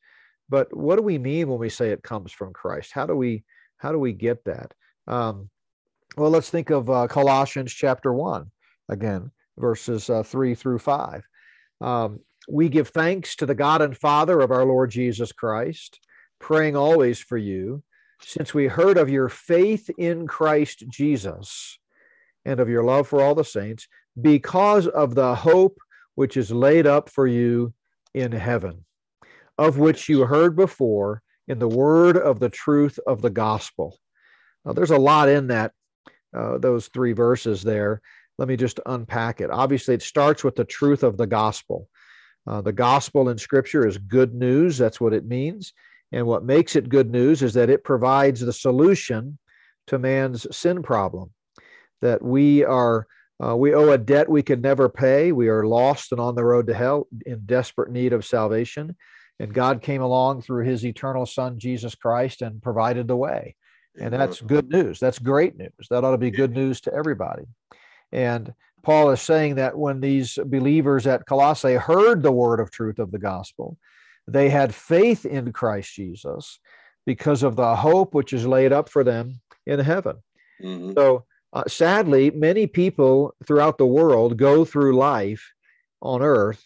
But 0.50 0.76
what 0.76 0.98
do 0.98 1.02
we 1.02 1.18
mean 1.18 1.48
when 1.48 1.60
we 1.60 1.70
say 1.70 1.90
it 1.90 2.04
comes 2.04 2.32
from 2.32 2.54
Christ? 2.54 2.92
How 2.94 3.06
do 3.06 3.16
we 3.16 3.44
how 3.78 3.92
do 3.92 4.00
we 4.00 4.12
get 4.12 4.44
that? 4.46 4.74
Um, 5.08 5.50
well, 6.18 6.32
let's 6.32 6.50
think 6.50 6.72
of 6.72 6.90
uh, 6.90 7.08
Colossians 7.08 7.72
chapter 7.72 8.14
one 8.14 8.52
again, 8.90 9.32
verses 9.58 10.10
uh, 10.10 10.24
three 10.24 10.56
through 10.56 10.80
five. 10.80 11.24
Um, 11.80 12.20
we 12.50 12.70
give 12.70 12.90
thanks 12.90 13.36
to 13.38 13.46
the 13.46 13.56
God 13.56 13.82
and 13.82 13.96
Father 13.96 14.40
of 14.40 14.52
our 14.52 14.66
Lord 14.66 14.90
Jesus 14.90 15.32
Christ, 15.32 16.00
praying 16.40 16.76
always 16.76 17.20
for 17.20 17.38
you, 17.38 17.84
since 18.22 18.54
we 18.54 18.68
heard 18.68 18.98
of 18.98 19.10
your 19.10 19.30
faith 19.30 19.90
in 19.98 20.28
Christ 20.28 20.84
Jesus 20.90 21.78
and 22.46 22.60
of 22.60 22.70
your 22.70 22.84
love 22.84 23.08
for 23.08 23.22
all 23.22 23.36
the 23.36 23.44
saints, 23.44 23.88
because 24.20 24.88
of 24.88 25.16
the 25.16 25.36
hope 25.36 25.78
which 26.16 26.38
is 26.38 26.52
laid 26.52 26.88
up 26.88 27.10
for 27.10 27.28
you 27.28 27.74
in 28.14 28.32
heaven, 28.32 28.86
of 29.58 29.78
which 29.78 30.10
you 30.10 30.26
heard 30.26 30.56
before 30.56 31.22
in 31.48 31.60
the 31.60 31.68
word 31.68 32.18
of 32.18 32.40
the 32.40 32.50
truth 32.50 33.00
of 33.06 33.22
the 33.22 33.30
gospel. 33.30 34.00
Now, 34.66 34.74
there's 34.74 34.92
a 34.92 34.98
lot 34.98 35.30
in 35.30 35.48
that, 35.48 35.72
uh, 36.36 36.58
those 36.58 36.88
three 36.88 37.14
verses 37.14 37.62
there. 37.64 38.02
Let 38.38 38.48
me 38.48 38.58
just 38.58 38.80
unpack 38.86 39.42
it. 39.42 39.50
Obviously, 39.52 39.96
it 39.96 40.02
starts 40.02 40.44
with 40.44 40.56
the 40.56 40.66
truth 40.66 41.04
of 41.04 41.18
the 41.18 41.28
gospel. 41.28 41.88
Uh, 42.46 42.62
the 42.62 42.74
gospel 42.74 43.30
in 43.30 43.38
scripture 43.38 43.86
is 43.88 43.98
good 43.98 44.34
news. 44.34 44.78
That's 44.78 45.02
what 45.02 45.14
it 45.14 45.26
means. 45.26 45.74
And 46.12 46.26
what 46.26 46.44
makes 46.44 46.76
it 46.76 46.90
good 46.90 47.12
news 47.12 47.44
is 47.44 47.54
that 47.56 47.70
it 47.70 47.84
provides 47.84 48.40
the 48.40 48.54
solution 48.54 49.38
to 49.88 50.00
man's 50.00 50.48
sin 50.56 50.84
problem. 50.84 51.32
That 52.02 52.22
we 52.22 52.64
are, 52.64 53.08
uh, 53.44 53.56
we 53.56 53.74
owe 53.74 53.92
a 53.92 53.98
debt 53.98 54.30
we 54.30 54.44
could 54.44 54.62
never 54.62 54.88
pay. 54.88 55.32
We 55.32 55.50
are 55.50 55.66
lost 55.66 56.12
and 56.12 56.22
on 56.22 56.36
the 56.36 56.46
road 56.46 56.68
to 56.68 56.74
hell 56.74 57.08
in 57.26 57.42
desperate 57.46 57.92
need 57.92 58.14
of 58.14 58.26
salvation. 58.26 58.96
And 59.40 59.54
God 59.54 59.82
came 59.82 60.02
along 60.02 60.42
through 60.42 60.66
his 60.66 60.86
eternal 60.86 61.26
son, 61.26 61.60
Jesus 61.60 61.96
Christ, 61.96 62.42
and 62.42 62.62
provided 62.62 63.08
the 63.08 63.18
way. 63.18 63.56
And 64.00 64.14
that's 64.14 64.42
good 64.42 64.70
news. 64.70 65.00
That's 65.00 65.20
great 65.20 65.58
news. 65.58 65.72
That 65.90 66.04
ought 66.04 66.12
to 66.12 66.18
be 66.18 66.32
good 66.32 66.54
news 66.54 66.82
to 66.82 66.94
everybody. 66.94 67.46
And 68.12 68.54
Paul 68.84 69.10
is 69.10 69.22
saying 69.22 69.56
that 69.56 69.78
when 69.78 70.00
these 70.00 70.38
believers 70.46 71.08
at 71.08 71.26
Colossae 71.26 71.74
heard 71.74 72.22
the 72.22 72.32
word 72.32 72.60
of 72.60 72.72
truth 72.72 73.00
of 73.00 73.12
the 73.12 73.20
gospel, 73.20 73.78
they 74.28 74.50
had 74.50 74.76
faith 74.76 75.26
in 75.26 75.54
Christ 75.54 75.94
Jesus 75.94 76.60
because 77.06 77.44
of 77.44 77.56
the 77.56 77.76
hope 77.76 78.14
which 78.14 78.34
is 78.34 78.46
laid 78.46 78.74
up 78.74 78.90
for 78.90 79.04
them 79.04 79.40
in 79.66 79.80
heaven. 79.80 80.18
Mm-hmm. 80.62 80.94
So, 80.98 81.26
uh, 81.54 81.64
sadly, 81.68 82.30
many 82.32 82.68
people 82.68 83.34
throughout 83.46 83.78
the 83.78 83.86
world 83.86 84.38
go 84.38 84.66
through 84.66 84.98
life 84.98 85.54
on 86.02 86.22
earth 86.22 86.64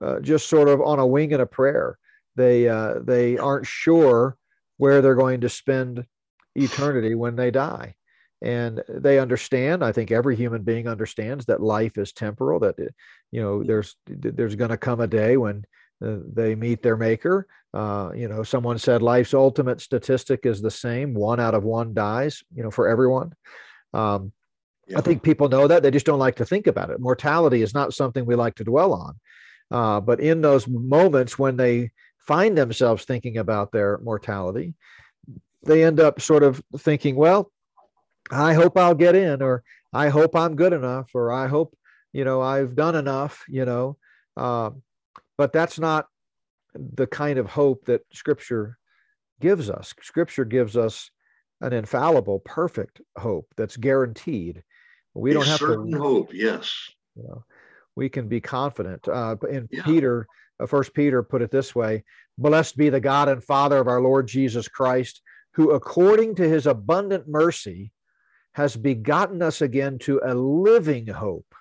uh, 0.00 0.20
just 0.20 0.48
sort 0.48 0.68
of 0.68 0.80
on 0.80 0.98
a 0.98 1.06
wing 1.06 1.32
and 1.32 1.42
a 1.42 1.46
prayer. 1.46 1.98
They 2.34 2.68
uh, 2.68 2.94
they 3.00 3.38
aren't 3.38 3.66
sure 3.66 4.36
where 4.78 5.00
they're 5.00 5.14
going 5.14 5.42
to 5.42 5.48
spend 5.48 6.06
eternity 6.54 7.14
when 7.14 7.36
they 7.36 7.50
die 7.50 7.94
and 8.42 8.82
they 8.88 9.18
understand 9.18 9.82
i 9.82 9.92
think 9.92 10.10
every 10.10 10.36
human 10.36 10.62
being 10.62 10.86
understands 10.86 11.46
that 11.46 11.62
life 11.62 11.96
is 11.96 12.12
temporal 12.12 12.58
that 12.58 12.74
you 13.30 13.40
know 13.40 13.62
there's 13.62 13.96
there's 14.06 14.56
going 14.56 14.70
to 14.70 14.76
come 14.76 15.00
a 15.00 15.06
day 15.06 15.36
when 15.36 15.64
they 16.02 16.54
meet 16.54 16.82
their 16.82 16.96
maker. 16.96 17.46
Uh, 17.74 18.10
you 18.14 18.28
know 18.28 18.42
someone 18.42 18.78
said 18.78 19.00
life's 19.00 19.32
ultimate 19.32 19.80
statistic 19.80 20.44
is 20.44 20.60
the 20.60 20.70
same. 20.70 21.14
One 21.14 21.40
out 21.40 21.54
of 21.54 21.64
one 21.64 21.94
dies 21.94 22.42
you 22.54 22.62
know 22.62 22.70
for 22.70 22.88
everyone. 22.88 23.32
Um, 23.94 24.32
yeah. 24.88 24.98
i 24.98 25.00
think 25.00 25.22
people 25.22 25.48
know 25.48 25.66
that. 25.68 25.82
They 25.82 25.90
just 25.90 26.06
don't 26.06 26.18
like 26.18 26.36
to 26.36 26.44
think 26.44 26.66
about 26.66 26.90
it. 26.90 27.00
Mortality 27.00 27.62
is 27.62 27.74
not 27.74 27.94
something 27.94 28.26
we 28.26 28.34
like 28.34 28.56
to 28.56 28.64
dwell 28.64 28.92
on. 28.92 29.18
Uh, 29.70 30.00
but 30.00 30.20
in 30.20 30.42
those 30.42 30.66
moments 30.68 31.38
when 31.38 31.56
they 31.56 31.90
find 32.18 32.58
themselves 32.58 33.04
thinking 33.04 33.38
about 33.38 33.72
their 33.72 33.98
mortality 34.02 34.74
they 35.64 35.84
end 35.84 35.98
up 35.98 36.20
sort 36.20 36.42
of 36.42 36.62
thinking 36.78 37.16
well 37.16 37.50
I 38.30 38.54
hope 38.54 38.78
I'll 38.78 38.94
get 38.94 39.14
in, 39.14 39.42
or 39.42 39.62
I 39.92 40.08
hope 40.08 40.36
I'm 40.36 40.56
good 40.56 40.72
enough, 40.72 41.10
or 41.14 41.32
I 41.32 41.48
hope, 41.48 41.76
you 42.12 42.24
know, 42.24 42.40
I've 42.40 42.74
done 42.74 42.94
enough, 42.94 43.44
you 43.48 43.64
know. 43.64 43.96
Um, 44.36 44.82
but 45.42 45.52
that's 45.52 45.80
not 45.80 46.06
the 46.72 47.08
kind 47.08 47.36
of 47.36 47.46
hope 47.46 47.86
that 47.86 48.02
Scripture 48.12 48.78
gives 49.40 49.68
us. 49.68 49.92
Scripture 50.00 50.44
gives 50.44 50.76
us 50.76 51.10
an 51.60 51.72
infallible, 51.72 52.38
perfect 52.38 53.00
hope 53.18 53.48
that's 53.56 53.76
guaranteed. 53.76 54.62
We 55.14 55.32
don't 55.32 55.44
have 55.44 55.58
certain 55.58 55.90
to 55.90 55.98
hope. 55.98 56.32
Yes. 56.32 56.72
You 57.16 57.24
know, 57.24 57.44
we 57.96 58.08
can 58.08 58.28
be 58.28 58.40
confident. 58.40 59.08
Uh, 59.08 59.34
in 59.50 59.68
yeah. 59.72 59.82
Peter, 59.82 60.28
uh, 60.60 60.66
First 60.66 60.94
Peter 60.94 61.24
put 61.24 61.42
it 61.42 61.50
this 61.50 61.74
way: 61.74 62.04
"Blessed 62.38 62.76
be 62.76 62.88
the 62.88 63.00
God 63.00 63.28
and 63.28 63.42
Father 63.42 63.78
of 63.78 63.88
our 63.88 64.00
Lord 64.00 64.28
Jesus 64.28 64.68
Christ, 64.68 65.22
who, 65.54 65.72
according 65.72 66.36
to 66.36 66.48
His 66.48 66.68
abundant 66.68 67.26
mercy, 67.26 67.90
has 68.52 68.76
begotten 68.76 69.42
us 69.42 69.60
again 69.60 69.98
to 70.02 70.20
a 70.24 70.36
living 70.36 71.08
hope. 71.08 71.52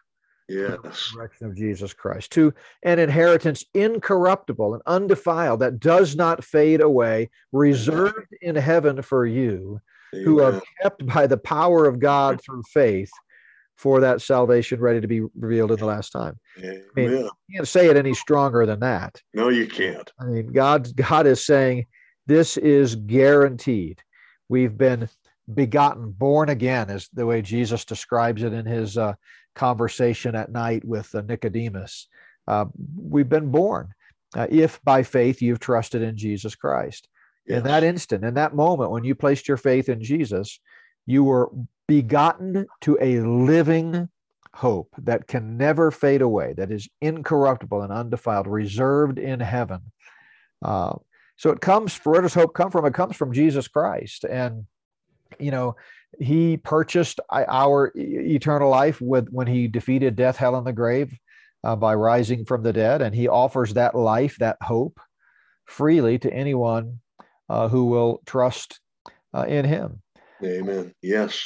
Yes. 0.47 0.79
Resurrection 0.83 1.47
of 1.47 1.55
Jesus 1.55 1.93
Christ, 1.93 2.31
to 2.33 2.53
an 2.83 2.99
inheritance 2.99 3.63
incorruptible 3.73 4.73
and 4.73 4.83
undefiled 4.85 5.61
that 5.61 5.79
does 5.79 6.15
not 6.15 6.43
fade 6.43 6.81
away, 6.81 7.29
reserved 7.51 8.35
in 8.41 8.55
heaven 8.55 9.01
for 9.01 9.25
you, 9.25 9.79
Amen. 10.13 10.25
who 10.25 10.41
are 10.41 10.61
kept 10.81 11.05
by 11.05 11.27
the 11.27 11.37
power 11.37 11.85
of 11.85 11.99
God 11.99 12.41
through 12.41 12.63
faith 12.63 13.11
for 13.77 14.01
that 14.01 14.21
salvation 14.21 14.79
ready 14.79 15.01
to 15.01 15.07
be 15.07 15.21
revealed 15.39 15.71
in 15.71 15.79
the 15.79 15.85
last 15.85 16.11
time. 16.11 16.37
Amen. 16.59 16.83
I 16.95 16.99
mean, 16.99 17.11
you 17.11 17.31
can't 17.55 17.67
say 17.67 17.89
it 17.89 17.97
any 17.97 18.13
stronger 18.13 18.65
than 18.65 18.79
that. 18.81 19.19
No, 19.33 19.49
you 19.49 19.67
can't. 19.67 20.11
I 20.19 20.25
mean, 20.25 20.51
God, 20.51 20.95
God 20.95 21.25
is 21.25 21.43
saying 21.45 21.87
this 22.27 22.57
is 22.57 22.95
guaranteed. 22.95 24.01
We've 24.49 24.77
been 24.77 25.09
begotten, 25.51 26.11
born 26.11 26.49
again, 26.49 26.89
is 26.89 27.09
the 27.13 27.25
way 27.25 27.41
Jesus 27.41 27.83
describes 27.85 28.43
it 28.43 28.53
in 28.53 28.65
his 28.65 28.97
uh, 28.97 29.13
conversation 29.55 30.35
at 30.35 30.51
night 30.51 30.83
with 30.85 31.13
uh, 31.15 31.21
Nicodemus. 31.21 32.07
Uh, 32.47 32.65
we've 32.97 33.29
been 33.29 33.51
born 33.51 33.93
uh, 34.35 34.47
if 34.49 34.81
by 34.83 35.03
faith 35.03 35.41
you've 35.41 35.59
trusted 35.59 36.01
in 36.01 36.17
Jesus 36.17 36.55
Christ. 36.55 37.07
Yes. 37.45 37.57
In 37.57 37.63
that 37.65 37.83
instant, 37.83 38.23
in 38.23 38.35
that 38.35 38.55
moment, 38.55 38.91
when 38.91 39.03
you 39.03 39.15
placed 39.15 39.47
your 39.47 39.57
faith 39.57 39.89
in 39.89 40.01
Jesus, 40.01 40.59
you 41.05 41.23
were 41.23 41.51
begotten 41.87 42.67
to 42.81 42.97
a 43.01 43.19
living 43.21 44.07
hope 44.53 44.93
that 44.99 45.27
can 45.27 45.57
never 45.57 45.91
fade 45.91 46.21
away, 46.21 46.53
that 46.53 46.71
is 46.71 46.87
incorruptible 47.01 47.81
and 47.81 47.91
undefiled, 47.91 48.47
reserved 48.47 49.17
in 49.17 49.39
heaven. 49.39 49.79
Uh, 50.61 50.93
so 51.35 51.49
it 51.49 51.61
comes, 51.61 51.97
where 52.03 52.21
does 52.21 52.33
hope 52.33 52.53
come 52.53 52.69
from? 52.69 52.85
It 52.85 52.93
comes 52.93 53.15
from 53.15 53.33
Jesus 53.33 53.67
Christ. 53.67 54.23
And 54.25 54.65
you 55.39 55.51
know, 55.51 55.75
he 56.19 56.57
purchased 56.57 57.19
our 57.31 57.91
eternal 57.95 58.69
life 58.69 58.99
with 59.01 59.29
when 59.29 59.47
he 59.47 59.67
defeated 59.67 60.15
death, 60.15 60.37
hell, 60.37 60.55
and 60.55 60.67
the 60.67 60.73
grave 60.73 61.17
uh, 61.63 61.75
by 61.75 61.95
rising 61.95 62.45
from 62.45 62.63
the 62.63 62.73
dead, 62.73 63.01
and 63.01 63.15
he 63.15 63.27
offers 63.27 63.73
that 63.73 63.95
life, 63.95 64.37
that 64.39 64.57
hope, 64.61 64.99
freely 65.65 66.17
to 66.19 66.33
anyone 66.33 66.99
uh, 67.49 67.67
who 67.67 67.85
will 67.85 68.21
trust 68.25 68.79
uh, 69.33 69.45
in 69.47 69.65
him. 69.65 70.01
Amen. 70.43 70.93
Yes. 71.01 71.43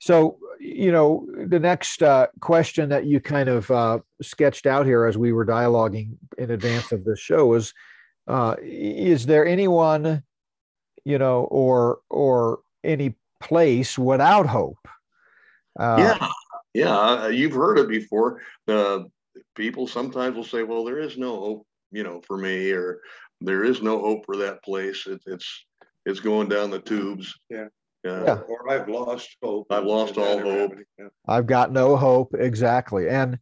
So, 0.00 0.38
you 0.60 0.92
know, 0.92 1.26
the 1.46 1.58
next 1.58 2.02
uh, 2.02 2.28
question 2.40 2.90
that 2.90 3.06
you 3.06 3.20
kind 3.20 3.48
of 3.48 3.70
uh, 3.70 4.00
sketched 4.22 4.66
out 4.66 4.86
here 4.86 5.04
as 5.06 5.16
we 5.16 5.32
were 5.32 5.46
dialoguing 5.46 6.16
in 6.38 6.50
advance 6.50 6.92
of 6.92 7.04
this 7.04 7.20
show 7.20 7.46
was: 7.46 7.72
uh, 8.28 8.54
Is 8.62 9.26
there 9.26 9.46
anyone, 9.46 10.22
you 11.04 11.18
know, 11.18 11.44
or 11.44 12.00
or 12.10 12.60
any 12.82 13.16
place 13.44 13.98
without 13.98 14.46
hope. 14.46 14.78
Uh, 15.78 15.96
yeah, 15.98 16.28
Yeah, 16.74 17.28
you've 17.28 17.52
heard 17.52 17.78
it 17.78 17.88
before. 17.88 18.40
The 18.66 19.06
people 19.54 19.86
sometimes 19.86 20.36
will 20.36 20.44
say, 20.44 20.62
"Well, 20.64 20.84
there 20.84 20.98
is 20.98 21.16
no 21.16 21.38
hope, 21.38 21.66
you 21.92 22.02
know, 22.02 22.20
for 22.26 22.36
me," 22.36 22.72
or 22.72 23.00
"There 23.40 23.64
is 23.64 23.80
no 23.80 24.00
hope 24.00 24.26
for 24.26 24.36
that 24.38 24.62
place. 24.64 25.06
It, 25.06 25.22
it's 25.26 25.66
it's 26.04 26.20
going 26.20 26.48
down 26.48 26.70
the 26.70 26.80
tubes." 26.80 27.32
Yeah. 27.48 27.68
Uh, 28.06 28.24
yeah. 28.24 28.40
Or 28.48 28.70
I've 28.70 28.88
lost 28.88 29.36
hope. 29.42 29.68
I've 29.70 29.84
lost 29.84 30.18
all 30.18 30.38
hope. 30.38 30.72
Yeah. 30.98 31.08
I've 31.26 31.46
got 31.46 31.72
no 31.72 31.96
hope. 31.96 32.34
Exactly, 32.38 33.08
and 33.08 33.38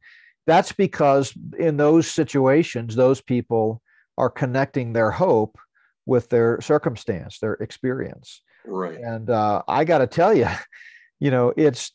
that's 0.46 0.72
because 0.72 1.32
in 1.58 1.76
those 1.76 2.10
situations, 2.10 2.94
those 2.94 3.20
people 3.20 3.80
are 4.18 4.30
connecting 4.30 4.92
their 4.92 5.10
hope 5.10 5.56
with 6.04 6.28
their 6.28 6.60
circumstance, 6.60 7.38
their 7.38 7.54
experience. 7.54 8.42
Right. 8.66 8.98
And 8.98 9.28
uh, 9.30 9.62
I 9.68 9.84
got 9.84 9.98
to 9.98 10.06
tell 10.06 10.34
you, 10.34 10.48
you 11.20 11.30
know, 11.30 11.52
it's 11.56 11.92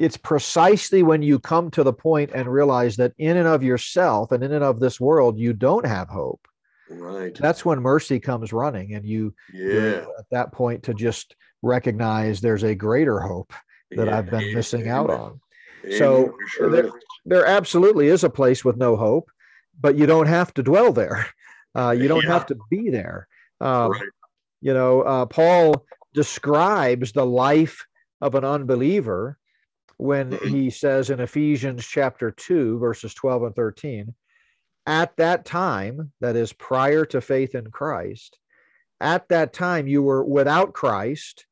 it's 0.00 0.16
precisely 0.16 1.02
when 1.02 1.20
you 1.20 1.38
come 1.38 1.70
to 1.70 1.82
the 1.82 1.92
point 1.92 2.30
and 2.34 2.50
realize 2.50 2.96
that 2.96 3.12
in 3.18 3.36
and 3.36 3.46
of 3.46 3.62
yourself 3.62 4.32
and 4.32 4.42
in 4.42 4.50
and 4.52 4.64
of 4.64 4.80
this 4.80 4.98
world 4.98 5.38
you 5.38 5.52
don't 5.52 5.86
have 5.86 6.08
hope 6.08 6.48
right 6.88 7.36
that's 7.36 7.64
when 7.64 7.78
mercy 7.80 8.18
comes 8.18 8.52
running 8.52 8.94
and 8.94 9.04
you 9.04 9.34
yeah 9.52 10.04
at 10.18 10.24
that 10.30 10.52
point 10.52 10.82
to 10.82 10.94
just 10.94 11.36
recognize 11.62 12.40
there's 12.40 12.62
a 12.62 12.74
greater 12.74 13.20
hope 13.20 13.52
that 13.90 14.06
yeah. 14.06 14.16
i've 14.16 14.30
been 14.30 14.54
missing 14.54 14.82
Amen. 14.82 14.94
out 14.94 15.10
on 15.10 15.40
so 15.98 16.34
sure 16.48 16.70
there, 16.70 16.90
there, 17.26 17.46
absolutely 17.46 18.08
is 18.08 18.24
a 18.24 18.30
place 18.30 18.64
with 18.64 18.76
no 18.76 18.96
hope 18.96 19.30
but 19.78 19.96
you 19.96 20.06
don't 20.06 20.26
have 20.26 20.52
to 20.54 20.62
dwell 20.62 20.92
there 20.92 21.26
uh, 21.74 21.90
you 21.90 22.08
don't 22.08 22.24
yeah. 22.24 22.32
have 22.32 22.46
to 22.46 22.56
be 22.70 22.88
there 22.90 23.28
um, 23.60 23.92
right. 23.92 24.02
You 24.60 24.74
know 24.74 25.02
uh, 25.02 25.26
paul 25.26 25.84
describes 26.14 27.12
the 27.12 27.26
life 27.26 27.86
of 28.20 28.34
an 28.34 28.44
unbeliever 28.44 29.38
when 30.00 30.32
he 30.48 30.70
says 30.70 31.10
in 31.10 31.20
Ephesians 31.20 31.86
chapter 31.86 32.30
2, 32.30 32.78
verses 32.78 33.14
12 33.14 33.42
and 33.44 33.54
13, 33.54 34.14
at 34.86 35.16
that 35.18 35.44
time, 35.44 36.12
that 36.20 36.36
is 36.36 36.52
prior 36.54 37.04
to 37.06 37.20
faith 37.20 37.54
in 37.54 37.70
Christ, 37.70 38.38
at 39.00 39.28
that 39.28 39.52
time 39.52 39.86
you 39.86 40.02
were 40.02 40.24
without 40.24 40.72
Christ, 40.72 41.46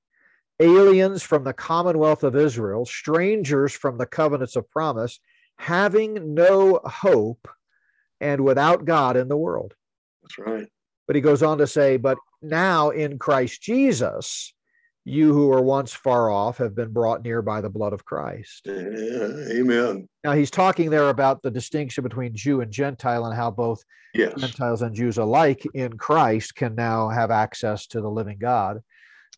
aliens 0.61 1.23
from 1.23 1.45
the 1.45 1.53
commonwealth 1.53 2.25
of 2.25 2.37
Israel, 2.37 2.85
strangers 2.85 3.73
from 3.73 3.99
the 3.99 4.07
covenants 4.07 4.57
of 4.57 4.71
promise, 4.71 5.21
having 5.59 6.35
no 6.35 6.81
hope 6.85 7.49
and 8.21 8.43
without 8.43 8.85
God 8.85 9.17
in 9.17 9.29
the 9.29 9.37
world. 9.37 9.75
That's 10.23 10.39
right. 10.39 10.69
But 11.07 11.17
he 11.17 11.23
goes 11.23 11.43
on 11.43 11.59
to 11.59 11.67
say, 11.67 11.97
but 11.97 12.19
now 12.43 12.91
in 12.91 13.19
Christ 13.19 13.63
Jesus, 13.63 14.53
you 15.05 15.33
who 15.33 15.49
were 15.49 15.63
once 15.63 15.93
far 15.93 16.31
off 16.31 16.59
have 16.59 16.75
been 16.75 16.93
brought 16.93 17.23
near 17.23 17.41
by 17.41 17.61
the 17.61 17.71
blood 17.71 17.93
of 17.93 18.05
Christ. 18.05 18.69
amen. 18.69 20.09
Now 20.23 20.33
he's 20.33 20.51
talking 20.51 20.91
there 20.91 21.09
about 21.09 21.43
the 21.43 21.51
distinction 21.51 22.05
between 22.05 22.35
Jew 22.35 22.61
and 22.61 22.71
Gentile 22.71 23.25
and 23.25 23.35
how 23.35 23.51
both 23.51 23.83
yes. 24.15 24.39
Gentiles 24.39 24.83
and 24.83 24.95
Jews 24.95 25.19
alike 25.19 25.67
in 25.75 25.97
Christ 25.97 26.55
can 26.55 26.75
now 26.75 27.09
have 27.09 27.31
access 27.31 27.87
to 27.89 28.01
the 28.01 28.11
living 28.11 28.39
God. 28.39 28.81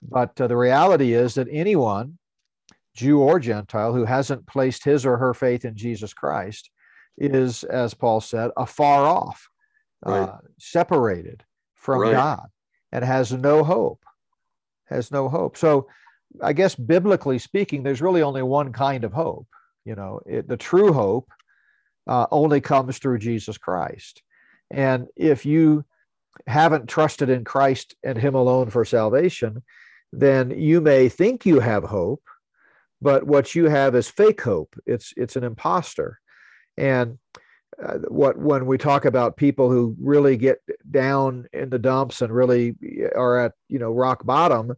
But 0.02 0.40
uh, 0.40 0.46
the 0.46 0.56
reality 0.56 1.12
is 1.12 1.34
that 1.34 1.48
anyone, 1.50 2.18
Jew 2.94 3.20
or 3.20 3.38
Gentile, 3.38 3.92
who 3.92 4.04
hasn't 4.04 4.46
placed 4.46 4.84
his 4.84 5.06
or 5.06 5.18
her 5.18 5.34
faith 5.34 5.64
in 5.64 5.76
Jesus 5.76 6.12
Christ 6.12 6.70
is, 7.18 7.64
as 7.64 7.94
Paul 7.94 8.20
said, 8.20 8.50
afar 8.56 9.04
off, 9.04 9.48
right. 10.04 10.22
uh, 10.22 10.38
separated 10.58 11.44
from 11.74 12.00
right. 12.00 12.12
God, 12.12 12.48
and 12.92 13.04
has 13.04 13.32
no 13.32 13.64
hope 13.64 14.04
has 14.90 15.10
no 15.10 15.28
hope. 15.28 15.56
So 15.56 15.86
I 16.42 16.52
guess 16.52 16.74
biblically 16.74 17.38
speaking, 17.38 17.82
there's 17.82 18.02
really 18.02 18.22
only 18.22 18.42
one 18.42 18.72
kind 18.72 19.04
of 19.04 19.12
hope. 19.12 19.46
You 19.84 19.94
know, 19.94 20.20
it, 20.26 20.46
the 20.46 20.56
true 20.56 20.92
hope 20.92 21.30
uh, 22.06 22.26
only 22.30 22.60
comes 22.60 22.98
through 22.98 23.18
Jesus 23.18 23.56
Christ. 23.56 24.22
And 24.70 25.06
if 25.16 25.46
you 25.46 25.84
haven't 26.46 26.88
trusted 26.88 27.30
in 27.30 27.44
Christ 27.44 27.94
and 28.04 28.18
Him 28.18 28.34
alone 28.34 28.70
for 28.70 28.84
salvation, 28.84 29.62
then 30.12 30.50
you 30.50 30.80
may 30.80 31.08
think 31.08 31.46
you 31.46 31.60
have 31.60 31.84
hope, 31.84 32.22
but 33.00 33.24
what 33.24 33.54
you 33.54 33.66
have 33.66 33.94
is 33.94 34.08
fake 34.08 34.42
hope. 34.42 34.76
It's 34.86 35.14
it's 35.16 35.36
an 35.36 35.44
impostor. 35.44 36.20
And 36.76 37.18
uh, 37.82 37.98
what 38.08 38.36
when 38.36 38.66
we 38.66 38.76
talk 38.76 39.04
about 39.04 39.36
people 39.36 39.70
who 39.70 39.96
really 40.00 40.36
get 40.36 40.58
down 40.90 41.46
in 41.52 41.70
the 41.70 41.78
dumps 41.78 42.20
and 42.20 42.34
really 42.34 42.74
are 43.14 43.38
at 43.38 43.52
you 43.68 43.78
know 43.78 43.90
rock 43.90 44.24
bottom 44.24 44.74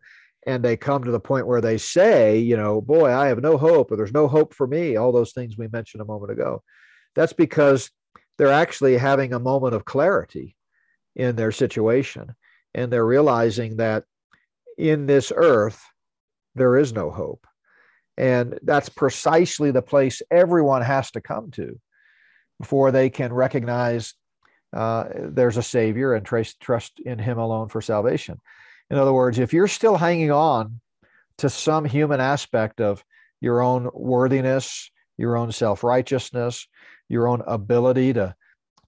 and 0.46 0.64
they 0.64 0.76
come 0.76 1.04
to 1.04 1.10
the 1.10 1.20
point 1.20 1.46
where 1.46 1.60
they 1.60 1.78
say 1.78 2.38
you 2.38 2.56
know 2.56 2.80
boy 2.80 3.10
i 3.10 3.26
have 3.26 3.40
no 3.40 3.56
hope 3.56 3.90
or 3.90 3.96
there's 3.96 4.12
no 4.12 4.28
hope 4.28 4.54
for 4.54 4.66
me 4.66 4.96
all 4.96 5.10
those 5.10 5.32
things 5.32 5.56
we 5.56 5.68
mentioned 5.68 6.00
a 6.00 6.06
moment 6.06 6.30
ago 6.30 6.62
that's 7.14 7.32
because 7.32 7.90
they're 8.38 8.52
actually 8.52 8.96
having 8.96 9.32
a 9.32 9.40
moment 9.40 9.74
of 9.74 9.84
clarity 9.84 10.54
in 11.16 11.34
their 11.34 11.52
situation 11.52 12.34
and 12.74 12.92
they're 12.92 13.06
realizing 13.06 13.78
that 13.78 14.04
in 14.78 15.06
this 15.06 15.32
earth 15.34 15.82
there 16.54 16.76
is 16.76 16.92
no 16.92 17.10
hope 17.10 17.46
and 18.16 18.58
that's 18.62 18.88
precisely 18.88 19.70
the 19.70 19.82
place 19.82 20.22
everyone 20.30 20.82
has 20.82 21.10
to 21.10 21.20
come 21.20 21.50
to 21.50 21.80
before 22.62 22.92
they 22.92 23.10
can 23.10 23.32
recognize 23.32 24.14
uh, 24.72 25.04
there's 25.14 25.56
a 25.56 25.62
Savior 25.62 26.14
and 26.14 26.24
trace, 26.24 26.54
trust 26.54 27.00
in 27.00 27.18
Him 27.18 27.38
alone 27.38 27.68
for 27.68 27.82
salvation. 27.82 28.38
In 28.88 28.98
other 28.98 29.12
words, 29.12 29.40
if 29.40 29.52
you're 29.52 29.66
still 29.66 29.96
hanging 29.96 30.30
on 30.30 30.80
to 31.38 31.50
some 31.50 31.84
human 31.84 32.20
aspect 32.20 32.80
of 32.80 33.04
your 33.40 33.62
own 33.62 33.90
worthiness, 33.92 34.92
your 35.18 35.36
own 35.36 35.50
self 35.50 35.82
righteousness, 35.82 36.68
your 37.08 37.26
own 37.26 37.42
ability 37.48 38.12
to, 38.12 38.34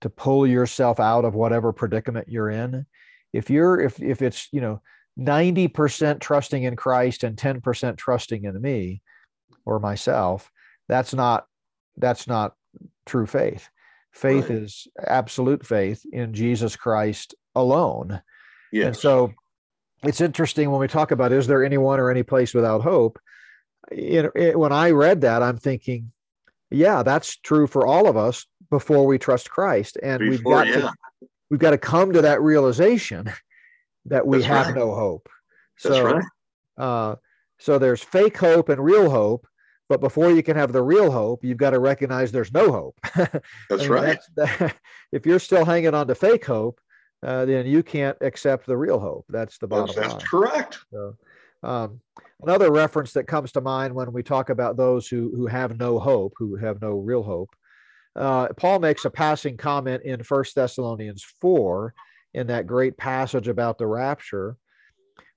to 0.02 0.08
pull 0.08 0.46
yourself 0.46 1.00
out 1.00 1.24
of 1.24 1.34
whatever 1.34 1.72
predicament 1.72 2.28
you're 2.28 2.50
in, 2.50 2.87
if 3.32 3.50
you're 3.50 3.80
if 3.80 4.00
if 4.00 4.22
it's 4.22 4.48
you 4.52 4.60
know 4.60 4.80
90% 5.18 6.20
trusting 6.20 6.62
in 6.62 6.76
Christ 6.76 7.24
and 7.24 7.37
10% 7.37 7.96
trusting 7.96 8.44
in 8.44 8.60
me 8.62 9.02
or 9.64 9.80
myself, 9.80 10.50
that's 10.88 11.12
not 11.12 11.46
that's 11.96 12.28
not 12.28 12.54
true 13.06 13.26
faith. 13.26 13.68
Faith 14.12 14.48
right. 14.48 14.58
is 14.58 14.86
absolute 15.04 15.66
faith 15.66 16.04
in 16.12 16.34
Jesus 16.34 16.76
Christ 16.76 17.34
alone. 17.54 18.22
Yes. 18.72 18.86
And 18.86 18.96
so 18.96 19.32
it's 20.04 20.20
interesting 20.20 20.70
when 20.70 20.80
we 20.80 20.88
talk 20.88 21.10
about 21.10 21.32
is 21.32 21.46
there 21.46 21.64
anyone 21.64 21.98
or 21.98 22.10
any 22.10 22.22
place 22.22 22.54
without 22.54 22.82
hope? 22.82 23.18
You 23.90 24.30
know, 24.34 24.58
when 24.58 24.72
I 24.72 24.90
read 24.90 25.22
that, 25.22 25.42
I'm 25.42 25.58
thinking, 25.58 26.12
yeah, 26.70 27.02
that's 27.02 27.36
true 27.36 27.66
for 27.66 27.86
all 27.86 28.08
of 28.08 28.16
us 28.16 28.46
before 28.70 29.06
we 29.06 29.18
trust 29.18 29.50
Christ. 29.50 29.98
And 30.02 30.20
before, 30.20 30.30
we've 30.30 30.44
got 30.44 30.66
yeah. 30.66 30.74
to 30.74 30.92
we've 31.50 31.60
got 31.60 31.70
to 31.70 31.78
come 31.78 32.12
to 32.12 32.22
that 32.22 32.42
realization 32.42 33.32
that 34.06 34.26
we 34.26 34.38
that's 34.38 34.48
have 34.48 34.66
right. 34.66 34.76
no 34.76 34.94
hope. 34.94 35.28
That's 35.82 35.96
so, 35.96 36.04
right. 36.04 36.24
Uh, 36.76 37.16
so 37.58 37.78
there's 37.78 38.02
fake 38.02 38.36
hope 38.36 38.68
and 38.68 38.82
real 38.82 39.10
hope, 39.10 39.46
but 39.88 40.01
before 40.01 40.31
you 40.31 40.42
can 40.42 40.57
have 40.57 40.73
the 40.73 40.83
real 40.83 41.11
hope, 41.11 41.44
you've 41.44 41.59
got 41.59 41.70
to 41.70 41.79
recognize 41.79 42.33
there's 42.33 42.53
no 42.53 42.73
hope. 42.73 42.99
That's 43.68 43.87
right. 43.87 44.18
That's, 44.37 44.59
that, 44.61 44.77
if 45.12 45.27
you're 45.27 45.38
still 45.38 45.64
hanging 45.64 45.94
on 45.94 46.07
to 46.07 46.14
fake 46.14 46.44
hope, 46.44 46.81
uh, 47.23 47.44
then 47.44 47.66
you 47.66 47.83
can't 47.83 48.16
accept 48.20 48.66
the 48.66 48.77
real 48.77 48.99
hope. 48.99 49.27
That's 49.29 49.59
the 49.59 49.66
bottom 49.66 49.87
that's, 49.87 49.99
line. 49.99 50.09
That's 50.09 50.29
correct. 50.29 50.79
So, 50.90 51.16
um, 51.62 52.01
another 52.42 52.70
reference 52.70 53.12
that 53.12 53.27
comes 53.27 53.53
to 53.53 53.61
mind 53.61 53.94
when 53.94 54.12
we 54.12 54.23
talk 54.23 54.51
about 54.51 54.77
those 54.77 55.09
who 55.09 55.33
who 55.35 55.47
have 55.47 55.79
no 55.79 55.99
hope, 55.99 56.35
who 56.37 56.57
have 56.57 56.83
no 56.83 56.99
real 56.99 57.23
hope, 57.23 57.51
uh, 58.16 58.49
Paul 58.57 58.79
makes 58.79 59.05
a 59.07 59.11
passing 59.11 59.57
comment 59.57 60.03
in 60.05 60.23
First 60.23 60.55
Thessalonians 60.55 61.25
four, 61.40 61.94
in 62.35 62.47
that 62.49 62.66
great 62.66 62.97
passage 62.99 63.49
about 63.49 63.79
the 63.79 63.87
rapture, 63.87 64.57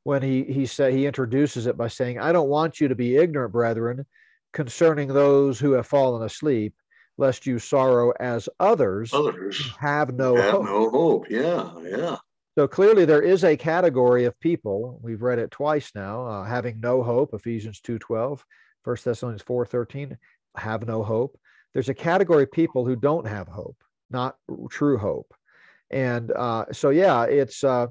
when 0.04 0.22
he 0.22 0.44
he 0.44 0.66
said 0.66 0.94
he 0.94 1.06
introduces 1.06 1.68
it 1.68 1.78
by 1.78 1.88
saying, 1.88 2.20
"I 2.20 2.34
don't 2.34 2.50
want 2.50 2.82
you 2.82 2.90
to 2.90 2.96
be 2.96 3.16
ignorant, 3.16 3.54
brethren." 3.54 4.06
Concerning 4.58 5.08
those 5.08 5.60
who 5.60 5.74
have 5.74 5.86
fallen 5.86 6.24
asleep, 6.24 6.74
lest 7.20 7.46
you 7.46 7.60
sorrow 7.60 8.12
as 8.20 8.50
others, 8.60 9.14
others 9.14 9.56
have 9.78 10.16
no 10.16 10.36
have 10.36 10.52
hope. 10.52 10.66
No 10.66 10.90
hope. 10.90 11.26
Yeah, 11.30 11.72
yeah. 11.84 12.18
So 12.58 12.68
clearly, 12.68 13.06
there 13.06 13.22
is 13.22 13.44
a 13.44 13.56
category 13.56 14.26
of 14.26 14.40
people. 14.40 15.00
We've 15.04 15.22
read 15.22 15.38
it 15.38 15.52
twice 15.52 15.92
now, 15.94 16.26
uh, 16.26 16.44
having 16.44 16.80
no 16.80 17.04
hope. 17.04 17.36
Ephesians 17.36 17.82
two 17.82 18.00
twelve, 18.00 18.44
First 18.84 19.06
Thessalonians 19.06 19.44
four 19.44 19.64
thirteen, 19.64 20.18
have 20.56 20.88
no 20.88 21.04
hope. 21.04 21.38
There's 21.74 21.90
a 21.90 22.04
category 22.10 22.44
of 22.44 22.52
people 22.52 22.84
who 22.84 22.96
don't 22.96 23.28
have 23.28 23.48
hope, 23.48 23.78
not 24.10 24.38
true 24.72 24.98
hope, 24.98 25.32
and 25.92 26.32
uh, 26.32 26.66
so 26.72 26.90
yeah, 26.90 27.26
it's 27.26 27.64
uh, 27.64 27.88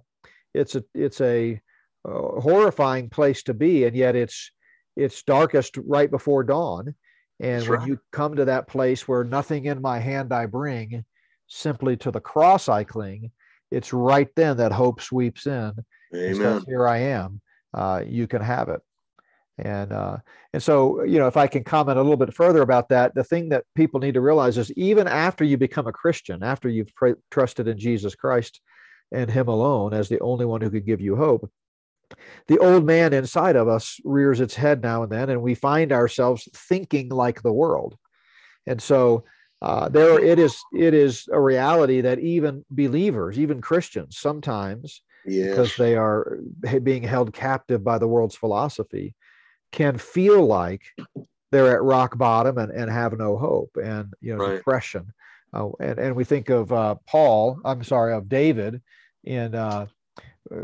it's 0.53 0.75
a 0.75 0.83
it's 0.95 1.21
a 1.21 1.61
uh, 2.05 2.41
horrifying 2.41 3.09
place 3.09 3.45
to 3.45 3.55
be, 3.55 3.85
and 3.87 3.95
yet 3.95 4.17
it's 4.17 4.51
it's 4.97 5.23
darkest 5.23 5.77
right 5.77 6.11
before 6.11 6.43
dawn. 6.45 6.95
And 7.39 7.61
That's 7.61 7.69
when 7.69 7.79
right. 7.81 7.89
you 7.89 8.01
come 8.13 8.37
to 8.37 8.47
that 8.47 8.67
place 8.67 9.07
where 9.07 9.23
nothing 9.23 9.67
in 9.67 9.83
my 9.83 9.99
hand 9.99 10.33
I 10.33 10.47
bring, 10.47 11.05
simply 11.47 11.97
to 11.99 12.11
the 12.11 12.21
cross 12.21 12.69
I 12.69 12.85
cling, 12.85 13.31
it's 13.71 13.93
right 13.93 14.29
then 14.37 14.57
that 14.59 14.73
hope 14.73 15.01
sweeps 15.01 15.47
in. 15.47 15.73
Amen. 16.15 16.63
Here 16.67 16.87
I 16.87 16.99
am. 16.99 17.41
Uh, 17.75 18.03
you 18.07 18.27
can 18.27 18.41
have 18.41 18.69
it. 18.69 18.81
And 19.59 19.93
uh, 19.93 20.19
and 20.53 20.63
so 20.63 21.03
you 21.05 21.19
know, 21.19 21.29
if 21.29 21.37
I 21.37 21.47
can 21.47 21.65
comment 21.65 21.99
a 21.99 22.03
little 22.03 22.19
bit 22.19 22.35
further 22.35 22.61
about 22.61 22.91
that, 22.91 23.15
the 23.15 23.25
thing 23.25 23.49
that 23.51 23.65
people 23.75 24.01
need 24.01 24.15
to 24.15 24.21
realize 24.21 24.59
is 24.59 24.71
even 24.73 25.09
after 25.09 25.45
you 25.45 25.57
become 25.57 25.87
a 25.87 25.93
Christian, 25.93 26.43
after 26.43 26.69
you've 26.69 26.95
pr- 26.95 27.21
trusted 27.31 27.67
in 27.67 27.79
Jesus 27.79 28.15
Christ 28.15 28.61
and 29.13 29.31
Him 29.31 29.49
alone 29.49 29.95
as 29.95 30.09
the 30.09 30.21
only 30.21 30.45
one 30.45 30.61
who 30.61 30.71
could 30.71 30.85
give 30.85 31.01
you 31.01 31.17
hope, 31.17 31.51
the 32.47 32.59
old 32.59 32.85
man 32.85 33.13
inside 33.13 33.57
of 33.57 33.69
us 33.69 34.01
rears 34.05 34.41
its 34.41 34.55
head 34.55 34.83
now 34.83 35.03
and 35.03 35.13
then, 35.13 35.31
and 35.31 35.43
we 35.43 35.55
find 35.55 35.93
ourselves 35.93 36.49
thinking 36.55 37.09
like 37.09 37.43
the 37.43 37.53
world. 37.53 37.97
And 38.67 38.81
so 38.81 39.25
uh, 39.63 39.89
there 39.89 40.23
it 40.23 40.39
is 40.39 40.63
it 40.75 40.93
is 40.93 41.29
a 41.33 41.41
reality 41.41 42.03
that 42.03 42.19
even 42.19 42.65
believers 42.71 43.39
even 43.39 43.61
christians 43.61 44.19
sometimes 44.19 45.03
yes. 45.25 45.49
because 45.49 45.77
they 45.77 45.97
are 45.97 46.39
being 46.83 47.03
held 47.03 47.33
captive 47.33 47.83
by 47.83 47.97
the 47.97 48.07
world's 48.07 48.37
philosophy 48.37 49.15
can 49.73 49.97
feel 49.97 50.45
like 50.45 50.83
they're 51.51 51.75
at 51.75 51.83
rock 51.83 52.19
bottom 52.19 52.59
and, 52.59 52.71
and 52.71 52.91
have 52.91 53.17
no 53.17 53.37
hope 53.37 53.77
and 53.83 54.13
you 54.21 54.37
know 54.37 54.45
right. 54.45 54.57
depression 54.59 55.13
uh, 55.55 55.69
and, 55.81 55.99
and 55.99 56.15
we 56.15 56.25
think 56.25 56.51
of 56.51 56.71
uh, 56.71 56.95
paul 57.07 57.59
i'm 57.65 57.83
sorry 57.83 58.13
of 58.13 58.29
david 58.29 58.83
in 59.25 59.55
uh, 59.55 59.87